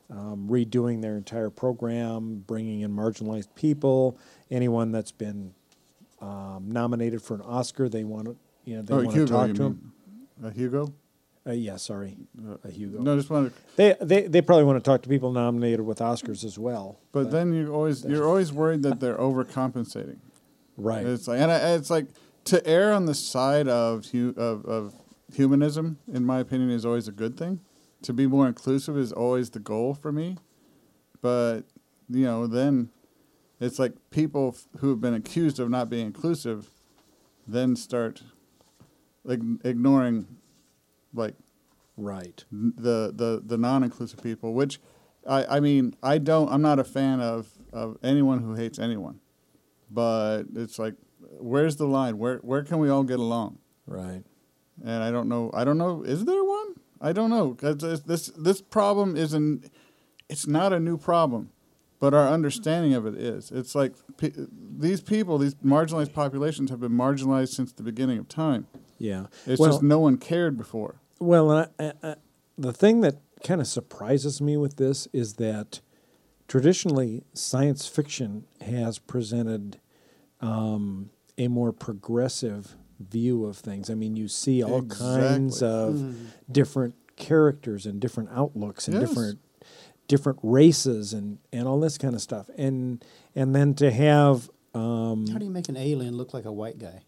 um, 0.10 0.48
redoing 0.50 1.02
their 1.02 1.18
entire 1.18 1.50
program, 1.50 2.44
bringing 2.46 2.82
in 2.82 2.92
marginalized 2.92 3.54
people, 3.56 4.18
anyone 4.52 4.92
that's 4.92 5.12
been 5.12 5.54
um, 6.22 6.66
nominated 6.68 7.22
for 7.22 7.36
an 7.36 7.42
Oscar, 7.42 7.90
they 7.90 8.04
want 8.04 8.26
to, 8.26 8.38
you 8.66 8.78
know, 8.78 8.82
they 8.82 8.94
oh, 8.94 9.04
want 9.04 9.16
to 9.16 9.26
talk 9.26 9.48
to 9.48 9.54
them. 9.54 9.94
Uh, 10.44 10.50
Hugo? 10.50 10.94
Uh, 11.48 11.52
yeah, 11.52 11.78
sorry, 11.78 12.18
uh, 12.48 12.68
Hugo. 12.70 13.00
No, 13.00 13.16
just 13.16 13.30
wanted. 13.30 13.54
They, 13.76 13.96
they 14.02 14.24
they 14.24 14.42
probably 14.42 14.64
want 14.64 14.84
to 14.84 14.90
talk 14.90 15.04
to 15.04 15.10
people 15.10 15.32
nominated 15.32 15.82
with 15.82 16.00
Oscars 16.00 16.44
as 16.44 16.58
well. 16.58 17.00
But 17.12 17.30
then 17.30 17.54
you 17.54 17.72
always 17.72 18.04
you're 18.04 18.28
always 18.28 18.52
worried 18.52 18.82
that 18.82 19.00
they're 19.00 19.18
overcompensating. 19.18 20.18
right, 20.76 21.06
It's 21.06 21.28
like, 21.28 21.40
and 21.40 21.52
I, 21.52 21.76
it's 21.76 21.92
like 21.92 22.08
to 22.46 22.66
err 22.66 22.94
on 22.94 23.06
the 23.06 23.14
side 23.14 23.68
of, 23.68 24.08
hu- 24.08 24.34
of 24.36 24.66
of 24.66 24.96
humanism, 25.32 26.00
in 26.12 26.26
my 26.26 26.40
opinion, 26.40 26.72
is 26.72 26.84
always 26.84 27.08
a 27.08 27.12
good 27.12 27.38
thing. 27.38 27.60
To 28.06 28.14
be 28.14 28.28
more 28.28 28.48
inclusive 28.48 28.98
is 28.98 29.12
always 29.12 29.50
the 29.50 29.60
goal 29.60 29.94
for 29.94 30.12
me. 30.12 30.38
But 31.22 31.62
you 32.10 32.24
know, 32.26 32.46
then 32.48 32.90
it's 33.60 33.80
like 33.80 33.94
people 34.12 34.54
f- 34.56 34.68
who 34.80 34.90
have 34.92 35.02
been 35.02 35.14
accused 35.16 35.60
of 35.60 35.70
not 35.70 35.90
being 35.90 36.06
inclusive, 36.08 36.70
then 37.48 37.76
start 37.76 38.22
like 39.24 39.40
ignoring, 39.64 40.28
like 41.14 41.34
right, 41.98 42.44
the 42.52 43.12
the 43.16 43.42
the 43.44 43.58
non-inclusive 43.58 44.22
people 44.22 44.54
which 44.54 44.80
i 45.28 45.58
i 45.58 45.60
mean 45.60 45.96
i 46.04 46.20
don't 46.20 46.52
i'm 46.52 46.62
not 46.62 46.78
a 46.78 46.84
fan 46.84 47.20
of 47.20 47.48
of 47.74 47.98
anyone 48.04 48.40
who 48.40 48.54
hates 48.54 48.78
anyone. 48.78 49.20
But 49.90 50.44
it's 50.56 50.78
like 50.78 50.94
where's 51.40 51.78
the 51.78 51.88
line? 51.88 52.20
Where 52.20 52.38
where 52.40 52.64
can 52.64 52.78
we 52.78 52.90
all 52.90 53.04
get 53.04 53.18
along? 53.20 53.58
Right. 53.88 54.24
and 54.84 55.04
i 55.04 55.10
don't 55.12 55.28
know 55.30 55.50
i 55.54 55.64
don't 55.64 55.78
know 55.78 56.04
is 56.04 56.26
there 56.26 56.44
one 56.44 56.76
i 57.02 57.12
don't 57.12 57.30
know. 57.30 57.54
This 57.54 58.02
this 58.02 58.28
this 58.28 58.62
problem 58.62 59.16
isn't 59.16 59.72
it's 60.30 60.48
not 60.48 60.74
a 60.74 60.80
new 60.80 60.98
problem 60.98 61.52
but 62.00 62.14
our 62.14 62.28
understanding 62.28 62.94
of 62.94 63.06
it 63.06 63.16
is. 63.16 63.52
It's 63.52 63.74
like 63.74 63.94
pe- 64.18 64.32
these 64.78 65.02
people 65.02 65.38
these 65.38 65.56
marginalized 65.56 66.14
populations 66.14 66.70
have 66.70 66.80
been 66.80 66.92
marginalized 66.92 67.56
since 67.56 67.72
the 67.72 67.84
beginning 67.84 68.20
of 68.20 68.28
time. 68.28 68.68
Yeah. 68.98 69.28
it's 69.46 69.60
well, 69.60 69.72
just 69.72 69.84
no 69.84 70.00
one 70.00 70.18
cared 70.18 70.58
before. 70.58 70.96
Well, 71.20 71.52
I, 71.52 71.68
I, 71.80 71.94
I, 72.04 72.16
the 72.58 72.74
thing 72.74 73.02
that 73.02 73.16
kind 73.44 73.60
of 73.60 73.68
surprises 73.68 74.42
me 74.42 74.58
with 74.58 74.78
this 74.78 75.08
is 75.14 75.34
that 75.36 75.82
traditionally 76.48 77.24
science 77.34 77.88
fiction 77.88 78.46
has 78.62 79.00
presented 79.00 79.80
um, 80.42 81.10
a 81.38 81.48
more 81.48 81.72
progressive 81.72 82.76
view 83.00 83.46
of 83.46 83.58
things. 83.58 83.90
I 83.90 83.94
mean, 83.96 84.16
you 84.16 84.28
see 84.28 84.64
all 84.64 84.84
kinds 84.84 85.62
Exactly. 85.62 85.68
of 85.68 86.16
different 86.52 86.96
characters 87.16 87.86
and 87.86 88.00
different 88.00 88.30
outlooks 88.32 88.88
and 88.88 89.00
Yes. 89.00 89.10
different 89.10 89.40
different 90.08 90.38
races 90.44 91.14
and, 91.14 91.40
and 91.52 91.68
all 91.68 91.80
this 91.80 91.98
kind 91.98 92.14
of 92.14 92.22
stuff. 92.22 92.50
And 92.58 93.04
and 93.36 93.56
then 93.56 93.74
to 93.76 93.92
have 93.92 94.50
um, 94.76 95.26
How 95.28 95.40
do 95.40 95.46
you 95.46 95.52
make 95.52 95.68
an 95.70 95.78
alien 95.78 96.16
look 96.16 96.34
like 96.34 96.46
a 96.46 96.52
white 96.52 96.78
guy? 96.78 97.02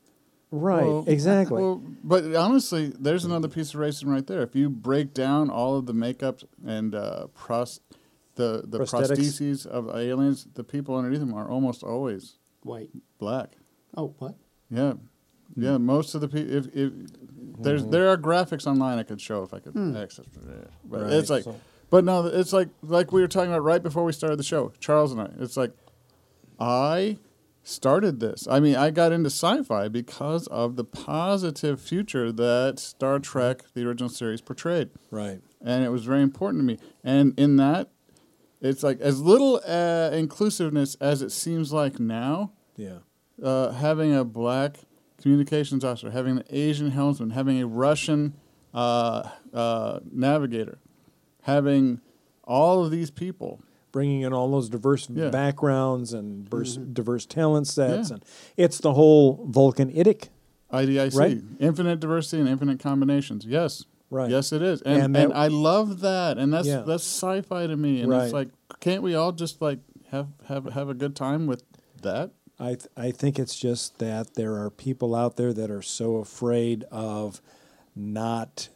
right 0.49 0.85
Well, 0.87 1.03
exactly 1.07 1.61
Well, 1.61 1.83
but 2.03 2.33
honestly, 2.35 2.93
there's 2.97 3.25
another 3.25 3.47
piece 3.49 3.73
of 3.73 3.79
racism 3.81 4.07
right 4.07 4.25
there. 4.25 4.41
If 4.41 4.55
you 4.55 4.69
break 4.69 5.13
down 5.13 5.49
all 5.49 5.75
of 5.77 5.85
the 5.85 5.93
makeup 5.93 6.39
and 6.65 6.95
uh, 6.95 7.27
pros, 7.35 7.81
the 8.35 8.63
the 8.65 8.79
Prosthetics. 8.79 9.17
prostheses 9.39 9.65
of 9.67 9.89
aliens, 9.89 10.47
the 10.55 10.63
people 10.63 10.95
underneath 10.95 11.19
them 11.19 11.33
are 11.33 11.49
almost 11.49 11.83
always 11.83 12.37
White. 12.63 12.89
black. 13.19 13.57
Oh, 13.95 14.15
what? 14.19 14.35
Yeah, 14.71 14.93
yeah. 15.57 15.77
Most 15.77 16.15
of 16.15 16.21
the 16.21 16.27
people, 16.27 16.53
if, 16.53 16.67
if 16.75 16.93
there's 17.59 17.85
there 17.87 18.07
are 18.09 18.17
graphics 18.17 18.65
online 18.67 18.97
I 18.99 19.03
could 19.03 19.19
show 19.19 19.43
if 19.43 19.53
I 19.53 19.59
could 19.59 19.75
access 19.97 20.25
it. 20.27 20.69
But 20.85 21.01
Right. 21.03 21.13
it's 21.13 21.29
like, 21.29 21.43
So- 21.43 21.55
but 21.89 22.03
no, 22.03 22.25
it's 22.27 22.53
like 22.53 22.69
like 22.83 23.11
we 23.11 23.21
were 23.21 23.27
talking 23.27 23.51
about 23.51 23.63
right 23.63 23.81
before 23.83 24.03
we 24.03 24.11
started 24.13 24.37
the 24.37 24.43
show, 24.43 24.71
Charles 24.79 25.11
and 25.11 25.21
I. 25.21 25.29
It's 25.39 25.57
like 25.57 25.71
I 26.59 27.17
started 27.63 28.19
this. 28.19 28.47
I 28.49 28.59
mean, 28.59 28.75
I 28.75 28.91
got 28.91 29.11
into 29.11 29.27
sci-fi 29.29 29.87
because 29.89 30.47
of 30.47 30.75
the 30.75 30.83
positive 30.85 31.81
future 31.81 32.31
that 32.31 32.79
Star 32.79 33.19
Trek, 33.19 33.63
the 33.73 33.85
original 33.85 34.09
series, 34.09 34.41
portrayed 34.41 34.89
right 35.11 35.41
and 35.61 35.83
it 35.83 35.89
was 35.89 36.03
very 36.05 36.21
important 36.21 36.61
to 36.61 36.65
me. 36.65 36.77
And 37.03 37.37
in 37.37 37.57
that, 37.57 37.89
it's 38.61 38.83
like 38.83 38.99
as 39.01 39.21
little 39.21 39.59
uh, 39.67 40.11
inclusiveness 40.13 40.95
as 41.01 41.21
it 41.21 41.31
seems 41.31 41.73
like 41.73 41.99
now. 41.99 42.51
Yeah. 42.75 42.99
uh, 43.43 43.71
having 43.71 44.13
a 44.15 44.23
black 44.23 44.77
communications 45.21 45.83
officer, 45.83 46.11
having 46.11 46.37
an 46.37 46.43
Asian 46.49 46.91
helmsman, 46.91 47.31
having 47.31 47.61
a 47.61 47.67
Russian 47.67 48.33
uh, 48.73 49.29
uh, 49.53 49.99
navigator, 50.11 50.77
having 51.43 52.01
all 52.43 52.83
of 52.85 52.91
these 52.91 53.09
people. 53.11 53.61
Bringing 53.93 54.21
in 54.21 54.33
all 54.33 54.51
those 54.51 54.69
diverse 54.69 55.09
Yeah. 55.09 55.29
backgrounds 55.29 56.13
and 56.13 56.43
diverse, 56.43 56.75
diverse 56.75 57.25
talent 57.25 57.67
sets, 57.67 58.09
Yeah. 58.09 58.15
and 58.15 58.25
it's 58.57 58.79
the 58.79 58.93
whole 58.93 59.45
Vulcan 59.49 59.91
idic. 59.91 60.27
IDIC, 60.71 61.17
Right. 61.17 61.41
infinite 61.59 61.99
diversity 62.01 62.41
and 62.41 62.49
infinite 62.49 62.79
combinations. 62.79 63.45
Yes, 63.45 63.85
Right. 64.11 64.29
Yes, 64.29 64.51
it 64.51 64.61
is, 64.61 64.81
and 64.83 65.01
And 65.03 65.17
and, 65.17 65.33
I 65.33 65.47
love 65.47 66.01
that, 66.01 66.37
and 66.37 66.53
that's 66.53 66.67
Yeah. 66.67 66.81
that's 66.81 67.03
sci-fi 67.05 67.65
to 67.65 67.75
me, 67.77 68.01
and 68.01 68.11
Right. 68.11 68.25
it's 68.25 68.33
like, 68.33 68.49
can't 68.81 69.01
we 69.01 69.15
all 69.15 69.31
just 69.31 69.61
like 69.61 69.79
have 70.09 70.27
have 70.45 70.65
have 70.65 70.89
a 70.89 70.93
good 70.93 71.15
time 71.15 71.47
with 71.47 71.63
that? 72.03 72.31
I 72.59 72.69
th- 72.69 72.87
I 72.97 73.11
think 73.11 73.37
it's 73.37 73.57
just 73.57 73.99
that 73.99 74.33
there 74.33 74.55
are 74.55 74.69
people 74.69 75.13
out 75.15 75.37
there 75.37 75.53
that 75.53 75.69
are 75.69 75.81
so 75.83 76.15
afraid 76.17 76.83
of 76.91 77.41
not 77.95 78.69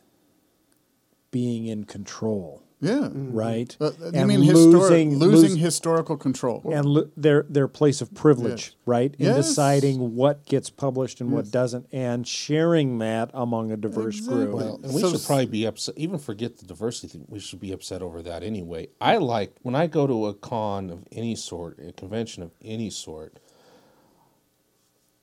being 1.32 1.66
in 1.66 1.86
control, 1.86 2.62
Yeah, 2.82 3.10
right? 3.14 3.76
Uh, 3.80 3.92
you 4.00 4.12
And 4.14 4.28
mean 4.28 4.42
histori- 4.42 4.74
losing 4.74 5.18
losing 5.18 5.52
lose- 5.52 5.60
historical 5.62 6.18
control? 6.18 6.62
and 6.72 6.86
lo- 6.86 7.10
their 7.18 7.46
their 7.50 7.68
place 7.68 8.02
of 8.02 8.14
privilege, 8.14 8.68
Yes. 8.68 8.76
right, 8.86 9.16
in 9.18 9.26
Yes. 9.28 9.48
deciding 9.48 10.16
what 10.16 10.46
gets 10.46 10.70
published 10.70 11.22
and 11.22 11.32
what 11.32 11.50
doesn't, 11.52 11.88
and 11.92 12.28
sharing 12.28 12.98
that 13.00 13.32
among 13.34 13.72
a 13.72 13.78
diverse 13.78 14.18
Exactly. 14.18 14.44
group. 14.46 14.56
Well, 14.56 14.80
and 14.84 14.94
we 14.94 15.02
So 15.02 15.12
should 15.12 15.22
probably 15.26 15.46
be 15.48 15.66
upset. 15.66 15.98
Even 15.98 16.20
forget 16.20 16.58
the 16.58 16.66
diversity 16.68 17.08
thing. 17.08 17.26
We 17.30 17.40
should 17.40 17.60
be 17.62 17.72
upset 17.72 18.02
over 18.04 18.22
that 18.24 18.44
anyway. 18.44 18.90
I 19.00 19.18
like 19.18 19.56
when 19.64 19.74
I 19.76 19.88
go 19.88 20.06
to 20.06 20.28
a 20.28 20.34
con 20.36 20.90
of 20.92 21.00
any 21.12 21.36
sort, 21.36 21.80
a 21.80 21.94
convention 21.94 22.44
of 22.44 22.52
any 22.64 22.90
sort. 22.92 23.40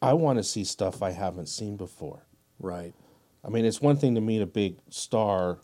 I 0.01 0.13
want 0.15 0.39
to 0.39 0.43
see 0.45 0.65
stuff 0.65 1.03
I 1.03 1.11
haven't 1.11 1.49
seen 1.49 1.77
before. 1.77 2.27
right. 2.59 2.95
I 3.45 3.51
mean, 3.51 3.65
it's 3.65 3.81
one 3.81 3.97
thing 3.97 4.17
to 4.17 4.21
meet 4.21 4.43
a 4.43 4.47
big 4.47 4.79
star. 4.91 5.59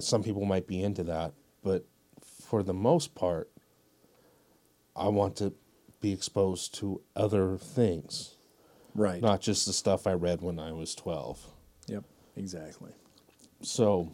Some 0.00 0.22
people 0.24 0.44
might 0.44 0.66
be 0.66 0.82
into 0.82 1.04
that, 1.04 1.32
but 1.62 1.86
for 2.20 2.62
the 2.64 2.74
most 2.74 3.14
part, 3.14 3.50
I 4.96 5.08
want 5.08 5.36
to 5.36 5.54
be 6.00 6.12
exposed 6.12 6.74
to 6.76 7.00
other 7.14 7.56
things, 7.56 8.36
Right. 8.96 9.22
not 9.22 9.40
just 9.40 9.64
the 9.64 9.72
stuff 9.72 10.06
I 10.08 10.12
read 10.14 10.42
when 10.42 10.58
I 10.58 10.72
was 10.72 10.94
12. 10.96 11.46
Yep. 11.86 12.04
Exactly. 12.36 12.90
So 13.62 14.10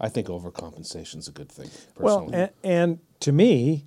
I 0.00 0.08
think 0.08 0.26
overcompensation 0.26 1.18
is 1.18 1.28
a 1.28 1.32
good 1.32 1.50
thing. 1.50 1.70
Well, 1.96 2.22
Personally. 2.26 2.38
and, 2.42 2.50
and 2.64 2.98
to 3.20 3.30
me, 3.32 3.86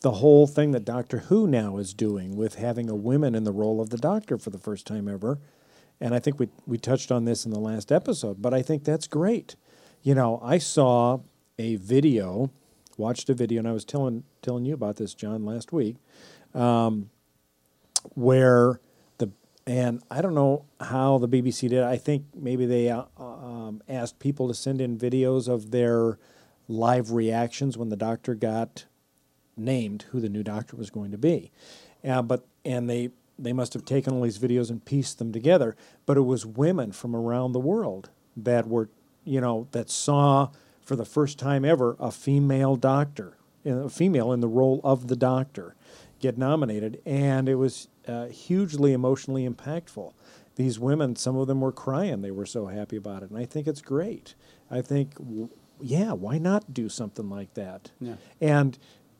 the 0.00 0.12
whole 0.12 0.46
thing 0.46 0.70
that 0.72 0.84
Doctor 0.84 1.18
Who 1.18 1.46
now 1.46 1.76
is 1.78 1.92
doing 1.92 2.36
with 2.36 2.54
having 2.54 2.88
a 2.88 2.94
woman 2.94 3.34
in 3.34 3.44
the 3.44 3.52
role 3.52 3.80
of 3.80 3.90
the 3.90 3.96
Doctor 3.96 4.38
for 4.38 4.50
the 4.50 4.58
first 4.58 4.86
time 4.86 5.08
ever, 5.08 5.38
and 6.00 6.14
I 6.14 6.18
think 6.18 6.38
we 6.38 6.48
we 6.66 6.78
touched 6.78 7.10
on 7.10 7.24
this 7.24 7.44
in 7.44 7.50
the 7.50 7.58
last 7.58 7.90
episode, 7.90 8.40
but 8.40 8.54
I 8.54 8.62
think 8.62 8.84
that's 8.84 9.06
great. 9.06 9.56
You 10.02 10.14
know, 10.14 10.40
I 10.42 10.58
saw 10.58 11.20
a 11.58 11.76
video, 11.76 12.50
watched 12.96 13.28
a 13.28 13.34
video, 13.34 13.58
and 13.58 13.68
I 13.68 13.72
was 13.72 13.84
telling 13.84 14.24
telling 14.40 14.64
you 14.64 14.74
about 14.74 14.96
this, 14.96 15.14
John, 15.14 15.44
last 15.44 15.72
week, 15.72 15.96
um, 16.54 17.10
where 18.14 18.80
the 19.18 19.30
and 19.66 20.00
I 20.10 20.22
don't 20.22 20.34
know 20.34 20.64
how 20.80 21.18
the 21.18 21.28
BBC 21.28 21.68
did. 21.68 21.82
I 21.82 21.96
think 21.96 22.26
maybe 22.36 22.66
they 22.66 22.88
uh, 22.88 23.02
um, 23.18 23.82
asked 23.88 24.20
people 24.20 24.46
to 24.46 24.54
send 24.54 24.80
in 24.80 24.96
videos 24.96 25.48
of 25.48 25.72
their 25.72 26.18
live 26.68 27.10
reactions 27.10 27.76
when 27.76 27.88
the 27.88 27.96
doctor 27.96 28.34
got 28.34 28.84
named 29.58 30.06
who 30.10 30.20
the 30.20 30.28
new 30.28 30.42
doctor 30.42 30.76
was 30.76 30.90
going 30.90 31.10
to 31.10 31.18
be. 31.18 31.50
Uh, 32.04 32.22
but 32.22 32.46
and 32.64 32.88
they 32.88 33.10
they 33.38 33.52
must 33.52 33.72
have 33.72 33.84
taken 33.84 34.14
all 34.14 34.22
these 34.22 34.38
videos 34.38 34.70
and 34.70 34.84
pieced 34.84 35.18
them 35.18 35.32
together. 35.32 35.76
But 36.06 36.16
it 36.16 36.22
was 36.22 36.44
women 36.44 36.92
from 36.92 37.14
around 37.14 37.52
the 37.52 37.60
world 37.60 38.10
that 38.36 38.66
were, 38.66 38.88
you 39.24 39.40
know, 39.40 39.68
that 39.72 39.90
saw 39.90 40.50
for 40.80 40.96
the 40.96 41.04
first 41.04 41.38
time 41.38 41.64
ever 41.64 41.96
a 42.00 42.10
female 42.10 42.76
doctor, 42.76 43.36
a 43.64 43.88
female 43.88 44.32
in 44.32 44.40
the 44.40 44.48
role 44.48 44.80
of 44.82 45.08
the 45.08 45.16
doctor, 45.16 45.74
get 46.18 46.38
nominated, 46.38 47.00
and 47.04 47.48
it 47.48 47.56
was 47.56 47.88
uh, 48.06 48.26
hugely 48.26 48.92
emotionally 48.92 49.48
impactful. 49.48 50.12
These 50.56 50.78
women, 50.80 51.14
some 51.14 51.36
of 51.36 51.46
them 51.46 51.60
were 51.60 51.72
crying; 51.72 52.22
they 52.22 52.30
were 52.32 52.46
so 52.46 52.66
happy 52.66 52.96
about 52.96 53.22
it, 53.22 53.30
and 53.30 53.38
I 53.38 53.44
think 53.44 53.68
it's 53.68 53.82
great. 53.82 54.34
I 54.70 54.82
think, 54.82 55.14
w- 55.16 55.50
yeah, 55.80 56.12
why 56.12 56.38
not 56.38 56.74
do 56.74 56.88
something 56.88 57.30
like 57.30 57.54
that? 57.54 57.92
Yeah. 58.00 58.14
And 58.40 58.78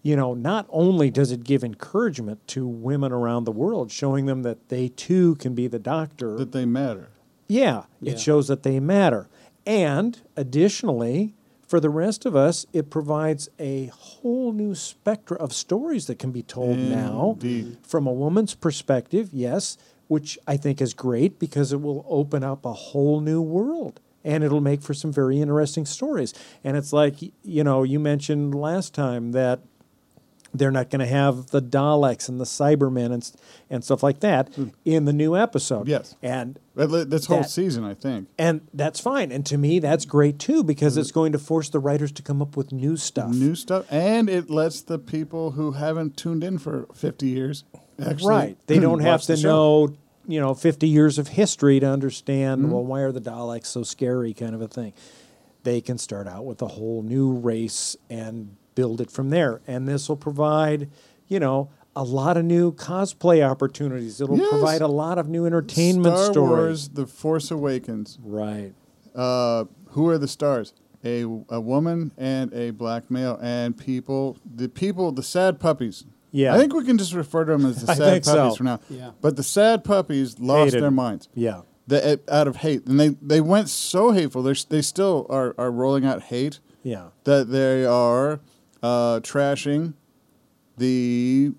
you 0.08 0.16
know, 0.16 0.32
not 0.32 0.64
only 0.70 1.10
does 1.10 1.30
it 1.32 1.44
give 1.44 1.62
encouragement 1.62 2.38
to 2.48 2.66
women 2.66 3.12
around 3.12 3.44
the 3.44 3.52
world, 3.52 3.92
showing 3.92 4.24
them 4.24 4.42
that 4.42 4.70
they 4.70 4.88
too 4.88 5.34
can 5.34 5.54
be 5.54 5.66
the 5.66 5.78
doctor. 5.78 6.34
that 6.38 6.52
they 6.52 6.64
matter. 6.64 7.10
yeah, 7.46 7.82
Yeah. 8.00 8.12
it 8.12 8.18
shows 8.18 8.48
that 8.48 8.62
they 8.62 8.80
matter. 8.80 9.28
And 9.66 10.18
additionally, 10.34 11.34
for 11.66 11.78
the 11.78 11.90
rest 11.90 12.24
of 12.24 12.34
us, 12.34 12.64
it 12.72 12.88
provides 12.88 13.50
a 13.58 13.86
whole 13.92 14.54
new 14.54 14.74
spectra 14.74 15.36
of 15.36 15.52
stories 15.52 16.06
that 16.06 16.18
can 16.18 16.30
be 16.32 16.42
told 16.42 16.78
now 16.78 17.36
from 17.82 18.06
a 18.06 18.12
woman's 18.12 18.54
perspective, 18.54 19.28
yes, 19.34 19.76
which 20.06 20.38
I 20.46 20.56
think 20.56 20.80
is 20.80 20.94
great 20.94 21.38
because 21.38 21.70
it 21.70 21.82
will 21.82 22.06
open 22.08 22.42
up 22.42 22.64
a 22.64 22.72
whole 22.72 23.20
new 23.20 23.42
world 23.42 24.00
and 24.24 24.42
it'll 24.42 24.62
make 24.62 24.80
for 24.80 24.94
some 24.94 25.12
very 25.12 25.38
interesting 25.38 25.84
stories. 25.84 26.32
And 26.64 26.78
it's 26.78 26.94
like, 26.94 27.16
you 27.42 27.62
know, 27.62 27.82
you 27.82 28.00
mentioned 28.00 28.54
last 28.54 28.94
time 28.94 29.32
that 29.32 29.60
they're 30.54 30.70
not 30.70 30.90
going 30.90 31.00
to 31.00 31.06
have 31.06 31.48
the 31.48 31.60
Daleks 31.60 32.28
and 32.28 32.40
the 32.40 32.44
Cybermen 32.44 33.12
and, 33.12 33.30
and 33.68 33.84
stuff 33.84 34.02
like 34.02 34.20
that 34.20 34.54
hmm. 34.54 34.68
in 34.84 35.04
the 35.04 35.12
new 35.12 35.36
episode. 35.36 35.88
Yes. 35.88 36.16
And 36.22 36.58
This 36.74 37.26
whole 37.26 37.38
That- 37.38 37.50
season, 37.50 37.84
I 37.84 37.94
think. 37.94 38.28
and 38.38 38.62
that's 38.72 39.00
fine. 39.00 39.30
And 39.32 39.44
to 39.46 39.58
me, 39.58 39.78
that's 39.78 40.04
great 40.04 40.38
too 40.38 40.62
because 40.62 40.96
mm. 40.96 41.00
it's 41.00 41.10
going 41.10 41.32
to 41.32 41.38
force 41.38 41.68
the 41.68 41.80
writers 41.80 42.12
to 42.12 42.22
come 42.22 42.40
up 42.40 42.56
with 42.56 42.72
new 42.72 42.96
stuff. 42.96 43.30
New 43.30 43.54
stuff, 43.54 43.84
and 43.90 44.30
it 44.30 44.48
lets 44.48 44.80
the 44.80 44.98
people 44.98 45.52
who 45.52 45.72
haven't 45.72 46.16
tuned 46.16 46.44
in 46.44 46.58
for 46.58 46.86
50 46.94 47.26
years 47.26 47.64
actually 48.00 48.28
right. 48.28 48.58
They 48.66 48.78
don't 48.80 49.00
have 49.00 49.22
to 49.22 49.36
know, 49.36 49.96
you 50.26 50.40
know, 50.40 50.54
50 50.54 50.88
years 50.88 51.18
of 51.18 51.28
history 51.28 51.80
to 51.80 51.86
understand, 51.86 52.62
mm-hmm. 52.62 52.72
well, 52.72 52.84
why 52.84 53.00
are 53.00 53.12
the 53.12 53.20
Daleks 53.20 53.66
so 53.66 53.82
scary 53.82 54.32
kind 54.34 54.54
of 54.54 54.62
a 54.62 54.68
thing. 54.68 54.92
They 55.64 55.80
can 55.80 55.98
start 55.98 56.28
out 56.28 56.44
with 56.44 56.62
a 56.62 56.68
whole 56.68 57.02
new 57.02 57.32
race 57.32 57.96
and 58.08 58.56
build 58.78 59.00
it 59.00 59.10
from 59.10 59.30
there. 59.30 59.60
And 59.66 59.88
this 59.88 60.08
will 60.08 60.16
provide, 60.16 60.88
you 61.26 61.40
know, 61.40 61.68
a 61.96 62.04
lot 62.04 62.36
of 62.36 62.44
new 62.44 62.70
cosplay 62.72 63.42
opportunities. 63.44 64.20
It'll 64.20 64.38
Yes. 64.38 64.50
provide 64.50 64.80
a 64.82 64.86
lot 64.86 65.18
of 65.18 65.28
new 65.28 65.44
entertainment 65.46 66.16
Star 66.16 66.32
stories. 66.32 66.48
Wars: 66.50 66.88
The 66.90 67.06
Force 67.06 67.50
Awakens. 67.50 68.18
Right. 68.22 68.72
Uh, 69.16 69.64
who 69.88 70.08
are 70.08 70.16
the 70.16 70.28
stars? 70.28 70.74
A, 71.04 71.22
a 71.48 71.60
woman 71.60 72.12
and 72.16 72.52
a 72.54 72.70
black 72.70 73.10
male, 73.10 73.36
and 73.42 73.76
people, 73.76 74.36
the 74.44 74.68
people, 74.68 75.10
the 75.10 75.24
sad 75.24 75.58
puppies. 75.58 76.04
Yeah. 76.30 76.54
I 76.54 76.58
think 76.58 76.72
we 76.72 76.84
can 76.84 76.98
just 76.98 77.14
refer 77.14 77.44
to 77.46 77.52
them 77.52 77.66
as 77.66 77.80
the 77.84 77.94
sad 77.96 78.22
puppies 78.22 78.26
so. 78.26 78.54
for 78.54 78.62
now. 78.64 78.78
Yeah. 78.88 79.10
But 79.20 79.34
the 79.34 79.42
sad 79.42 79.82
puppies 79.82 80.38
lost 80.38 80.66
Hated. 80.66 80.82
their 80.84 80.90
minds. 80.92 81.28
Yeah. 81.34 81.62
They, 81.88 82.18
out 82.30 82.46
of 82.46 82.56
hate, 82.56 82.86
and 82.86 83.00
they, 83.00 83.08
they 83.20 83.40
went 83.40 83.68
so 83.70 84.12
hateful. 84.12 84.42
They're, 84.44 84.54
they 84.68 84.82
still 84.82 85.26
are, 85.30 85.54
are 85.58 85.70
rolling 85.72 86.04
out 86.04 86.24
hate 86.24 86.60
Yeah. 86.84 87.06
that 87.24 87.50
they 87.50 87.84
are 87.86 88.38
uh, 88.82 89.20
trashing 89.20 89.94
the 90.76 91.52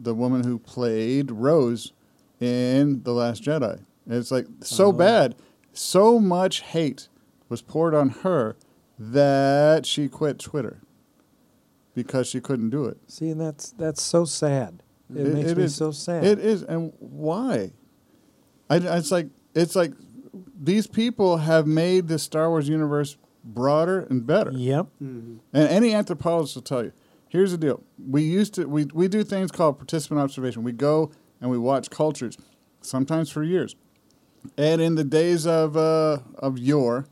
the 0.00 0.14
woman 0.14 0.44
who 0.44 0.58
played 0.58 1.30
Rose 1.30 1.92
in 2.40 3.02
The 3.02 3.12
Last 3.12 3.42
Jedi. 3.42 3.80
And 4.06 4.14
it's 4.14 4.30
like 4.30 4.46
so 4.60 4.92
bad, 4.92 5.34
so 5.72 6.18
much 6.18 6.60
hate 6.60 7.08
was 7.48 7.62
poured 7.62 7.94
on 7.94 8.10
her 8.10 8.56
that 8.98 9.86
she 9.86 10.08
quit 10.08 10.38
Twitter 10.38 10.80
because 11.94 12.26
she 12.26 12.40
couldn't 12.40 12.70
do 12.70 12.84
it. 12.84 12.98
See, 13.08 13.30
and 13.30 13.40
that's 13.40 13.72
that's 13.72 14.02
so 14.02 14.24
sad. 14.24 14.82
It, 15.10 15.26
makes 15.26 15.54
me 15.54 15.64
is- 15.64 15.74
so 15.74 15.90
sad. 15.90 16.24
It 16.24 16.38
is, 16.38 16.62
and 16.62 16.92
why? 16.98 17.72
I, 18.70 18.76
it's 18.76 19.10
like 19.10 19.28
it's 19.54 19.74
like 19.74 19.92
these 20.60 20.86
people 20.86 21.38
have 21.38 21.66
made 21.66 22.08
the 22.08 22.18
Star 22.18 22.50
Wars 22.50 22.68
universe 22.68 23.16
broader 23.54 24.00
and 24.10 24.26
better. 24.26 24.50
Yep. 24.52 24.86
And 25.00 25.40
any 25.52 25.94
anthropologist 25.94 26.54
will 26.56 26.62
tell 26.62 26.84
you. 26.84 26.92
Here's 27.28 27.50
the 27.52 27.58
deal. 27.58 27.82
We 27.98 28.22
used 28.22 28.54
to 28.54 28.64
we, 28.66 28.86
we 28.94 29.06
do 29.08 29.22
things 29.24 29.50
called 29.52 29.78
participant 29.78 30.20
observation. 30.20 30.62
We 30.62 30.72
go 30.72 31.10
and 31.40 31.50
we 31.50 31.58
watch 31.58 31.90
cultures, 31.90 32.36
sometimes 32.80 33.30
for 33.30 33.42
years. 33.42 33.76
And 34.56 34.80
in 34.80 34.94
the 34.94 35.04
days 35.04 35.46
of 35.46 35.76
uh, 35.76 36.18
of 36.38 36.58
yore, 36.58 37.06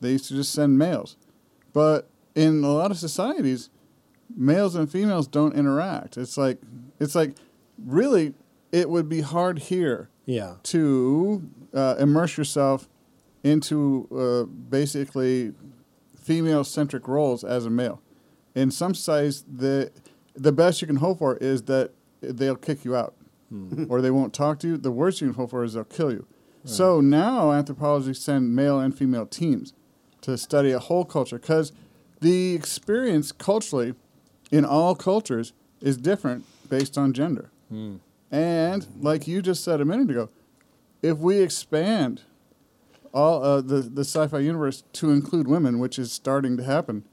they 0.00 0.12
used 0.12 0.28
to 0.28 0.34
just 0.34 0.52
send 0.52 0.78
males. 0.78 1.16
But 1.72 2.08
in 2.34 2.62
a 2.64 2.68
lot 2.72 2.90
of 2.90 2.98
societies, 2.98 3.70
males 4.36 4.74
and 4.74 4.90
females 4.90 5.26
don't 5.26 5.54
interact. 5.54 6.16
It's 6.18 6.36
like 6.36 6.58
it's 7.00 7.14
like 7.14 7.34
really 7.82 8.34
it 8.72 8.90
would 8.90 9.08
be 9.08 9.20
hard 9.22 9.58
here 9.60 10.10
Yeah. 10.26 10.56
to 10.64 11.48
uh, 11.72 11.94
immerse 11.98 12.36
yourself 12.36 12.88
into 13.42 14.06
uh, 14.14 14.44
basically 14.68 15.52
female 16.26 16.64
centric 16.64 17.06
roles 17.06 17.44
as 17.44 17.66
a 17.66 17.70
male. 17.70 18.02
In 18.56 18.70
some 18.70 18.94
societies, 18.94 19.44
the 19.50 19.92
the 20.34 20.52
best 20.52 20.80
you 20.80 20.86
can 20.86 20.96
hope 20.96 21.20
for 21.20 21.36
is 21.36 21.62
that 21.62 21.92
they'll 22.20 22.56
kick 22.56 22.84
you 22.84 22.96
out, 22.96 23.14
hmm. 23.48 23.84
or 23.88 24.00
they 24.00 24.10
won't 24.10 24.34
talk 24.34 24.58
to 24.60 24.66
you. 24.66 24.76
The 24.76 24.90
worst 24.90 25.20
you 25.20 25.28
can 25.28 25.36
hope 25.36 25.50
for 25.50 25.62
is 25.62 25.74
they'll 25.74 25.84
kill 25.84 26.12
you. 26.12 26.26
So 26.64 27.00
now 27.00 27.52
anthropologists 27.52 28.24
send 28.24 28.56
male 28.56 28.80
and 28.80 28.92
female 28.92 29.24
teams 29.24 29.72
to 30.22 30.36
study 30.36 30.72
a 30.72 30.80
whole 30.80 31.04
culture 31.04 31.38
because 31.38 31.72
the 32.20 32.56
experience 32.56 33.30
culturally 33.30 33.94
in 34.50 34.64
all 34.64 34.96
cultures 34.96 35.52
is 35.80 35.96
different 35.96 36.44
based 36.68 36.98
on 36.98 37.12
gender. 37.12 37.52
Hmm. 37.68 37.98
And 38.32 38.84
like 39.00 39.28
you 39.28 39.42
just 39.42 39.62
said 39.62 39.80
a 39.80 39.84
minute 39.84 40.10
ago, 40.10 40.28
if 41.02 41.18
we 41.18 41.38
expand 41.38 42.22
all 43.16 43.42
uh, 43.42 43.60
the 43.62 43.80
the 43.80 44.02
sci-fi 44.04 44.38
universe 44.40 44.84
to 44.94 45.10
include 45.10 45.48
women, 45.48 45.78
which 45.78 45.98
is 45.98 46.12
starting 46.12 46.56
to 46.58 46.62
happen, 46.64 47.04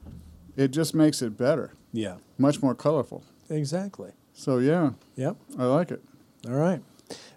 it 0.56 0.68
just 0.70 0.94
makes 0.94 1.22
it 1.22 1.36
better, 1.38 1.72
Yeah, 1.92 2.16
much 2.38 2.62
more 2.62 2.74
colorful. 2.74 3.24
exactly. 3.48 4.10
So 4.34 4.58
yeah, 4.58 4.90
Yep. 5.16 5.36
I 5.58 5.64
like 5.64 5.90
it. 5.90 6.02
All 6.46 6.54
right. 6.54 6.82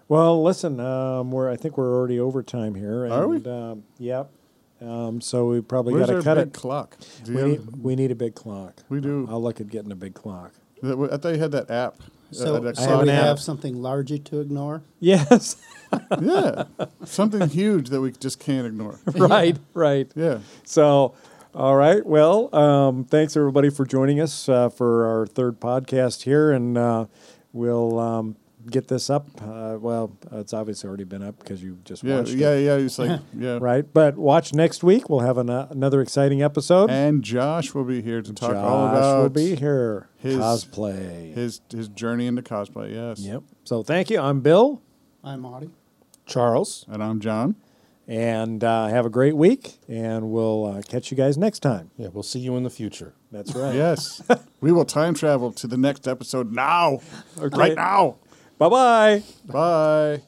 Well, 0.08 0.42
listen, 0.42 0.80
um, 0.80 1.30
we're 1.30 1.50
I 1.50 1.56
think 1.56 1.76
we're 1.78 1.94
already 1.94 2.18
over 2.20 2.42
time 2.42 2.74
here. 2.74 3.04
And, 3.04 3.12
Are 3.12 3.26
we? 3.28 3.44
Um, 3.44 3.84
yep. 3.98 4.30
Um, 4.80 5.20
so 5.20 5.46
we 5.48 5.60
probably 5.60 5.98
got 5.98 6.06
to 6.06 6.22
cut 6.22 6.38
it. 6.38 6.52
clock? 6.52 6.96
We 7.26 7.34
need, 7.34 7.60
we 7.82 7.96
need 7.96 8.10
a 8.12 8.14
big 8.14 8.34
clock. 8.36 8.82
we 8.88 9.00
do. 9.00 9.26
I'll 9.28 9.42
look 9.42 9.60
at 9.60 9.68
getting 9.68 9.90
a 9.90 9.96
big 9.96 10.14
clock. 10.14 10.52
I 10.84 11.16
thought 11.16 11.32
you 11.34 11.38
had 11.40 11.50
that 11.52 11.68
app. 11.70 11.96
Uh, 12.30 12.34
So, 12.34 12.58
that 12.60 12.78
I 12.78 12.84
so 12.84 13.02
we 13.02 13.08
have 13.08 13.40
something 13.40 13.74
larger 13.80 14.18
to 14.18 14.40
ignore. 14.40 14.82
Yes. 15.00 15.56
yeah, 16.20 16.64
something 17.04 17.48
huge 17.48 17.88
that 17.90 18.00
we 18.00 18.12
just 18.12 18.38
can't 18.40 18.66
ignore. 18.66 18.98
right. 19.14 19.56
Right. 19.72 20.10
Yeah. 20.14 20.40
So, 20.64 21.14
all 21.54 21.76
right. 21.76 22.04
Well, 22.04 22.54
um, 22.54 23.04
thanks 23.04 23.36
everybody 23.36 23.70
for 23.70 23.86
joining 23.86 24.20
us 24.20 24.48
uh, 24.48 24.68
for 24.68 25.06
our 25.06 25.26
third 25.26 25.60
podcast 25.60 26.22
here, 26.24 26.52
and 26.52 26.76
uh, 26.76 27.06
we'll 27.52 27.98
um, 27.98 28.36
get 28.70 28.88
this 28.88 29.10
up. 29.10 29.26
Uh, 29.42 29.76
well, 29.80 30.16
it's 30.32 30.52
obviously 30.52 30.88
already 30.88 31.04
been 31.04 31.22
up 31.22 31.38
because 31.38 31.62
you 31.62 31.78
just 31.84 32.02
Yeah, 32.04 32.18
watched 32.18 32.32
yeah, 32.32 32.52
it, 32.52 32.64
yeah. 32.64 32.74
It's 32.76 32.98
like 32.98 33.20
yeah. 33.36 33.58
right? 33.60 33.84
But 33.92 34.16
watch 34.16 34.52
next 34.54 34.82
week. 34.84 35.08
We'll 35.10 35.20
have 35.20 35.38
an, 35.38 35.50
uh, 35.50 35.68
another 35.70 36.00
exciting 36.00 36.42
episode. 36.42 36.90
And 36.90 37.22
Josh 37.22 37.74
will 37.74 37.84
be 37.84 38.02
here 38.02 38.22
to 38.22 38.32
talk 38.32 38.50
Josh 38.52 38.56
all 38.64 38.86
about 38.88 39.22
will 39.22 39.28
be 39.30 39.54
here. 39.56 40.08
his- 40.18 40.36
Cosplay. 40.38 41.34
his 41.34 41.60
his 41.70 41.88
journey 41.88 42.26
into 42.26 42.42
cosplay. 42.42 42.92
Yes. 42.94 43.20
Yep. 43.20 43.42
So 43.64 43.82
thank 43.82 44.10
you. 44.10 44.20
I'm 44.20 44.40
Bill, 44.40 44.82
I'm 45.24 45.44
Audie. 45.44 45.70
Charles. 46.26 46.84
And 46.88 47.02
I'm 47.02 47.20
John. 47.20 47.56
and 48.06 48.62
uh, 48.64 48.86
have 48.88 49.04
a 49.06 49.10
great 49.10 49.36
week. 49.36 49.78
And 49.88 50.30
we'll 50.30 50.64
uh, 50.66 50.82
catch 50.82 51.10
you 51.10 51.16
guys 51.16 51.36
next 51.36 51.60
time. 51.60 51.90
Yeah, 51.96 52.08
we'll 52.12 52.22
see 52.22 52.38
you 52.38 52.56
in 52.56 52.62
the 52.62 52.70
future. 52.70 53.14
That's 53.30 53.54
right. 53.54 53.74
Yes. 53.74 54.22
we 54.62 54.72
will 54.72 54.84
time 54.86 55.12
travel 55.14 55.52
to 55.52 55.66
the 55.66 55.76
next 55.76 56.08
episode 56.08 56.50
now. 56.52 57.00
Okay. 57.38 57.56
Right 57.58 57.74
now. 57.76 58.16
Bye 58.58 58.68
bye. 58.68 59.22
Bye. 59.46 60.22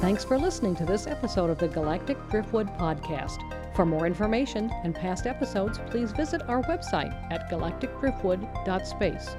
Thanks 0.00 0.24
for 0.24 0.36
listening 0.36 0.74
to 0.76 0.84
this 0.84 1.06
episode 1.06 1.48
of 1.48 1.58
the 1.58 1.68
Galactic 1.68 2.18
Driftwood 2.28 2.66
Podcast. 2.76 3.38
For 3.76 3.86
more 3.86 4.06
information 4.06 4.70
and 4.82 4.94
past 4.94 5.26
episodes, 5.26 5.78
please 5.86 6.10
visit 6.12 6.42
our 6.48 6.62
website 6.64 7.14
at 7.30 7.48
galacticdriftwood.space. 7.48 9.36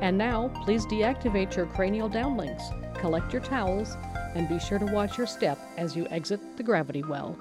And 0.00 0.18
now, 0.18 0.48
please 0.64 0.84
deactivate 0.86 1.54
your 1.56 1.66
cranial 1.66 2.10
downlinks, 2.10 2.64
collect 2.98 3.32
your 3.32 3.42
towels, 3.42 3.96
and 4.34 4.48
be 4.48 4.58
sure 4.58 4.78
to 4.78 4.86
watch 4.86 5.16
your 5.16 5.26
step 5.26 5.58
as 5.76 5.94
you 5.94 6.06
exit 6.10 6.40
the 6.56 6.62
gravity 6.62 7.02
well. 7.02 7.38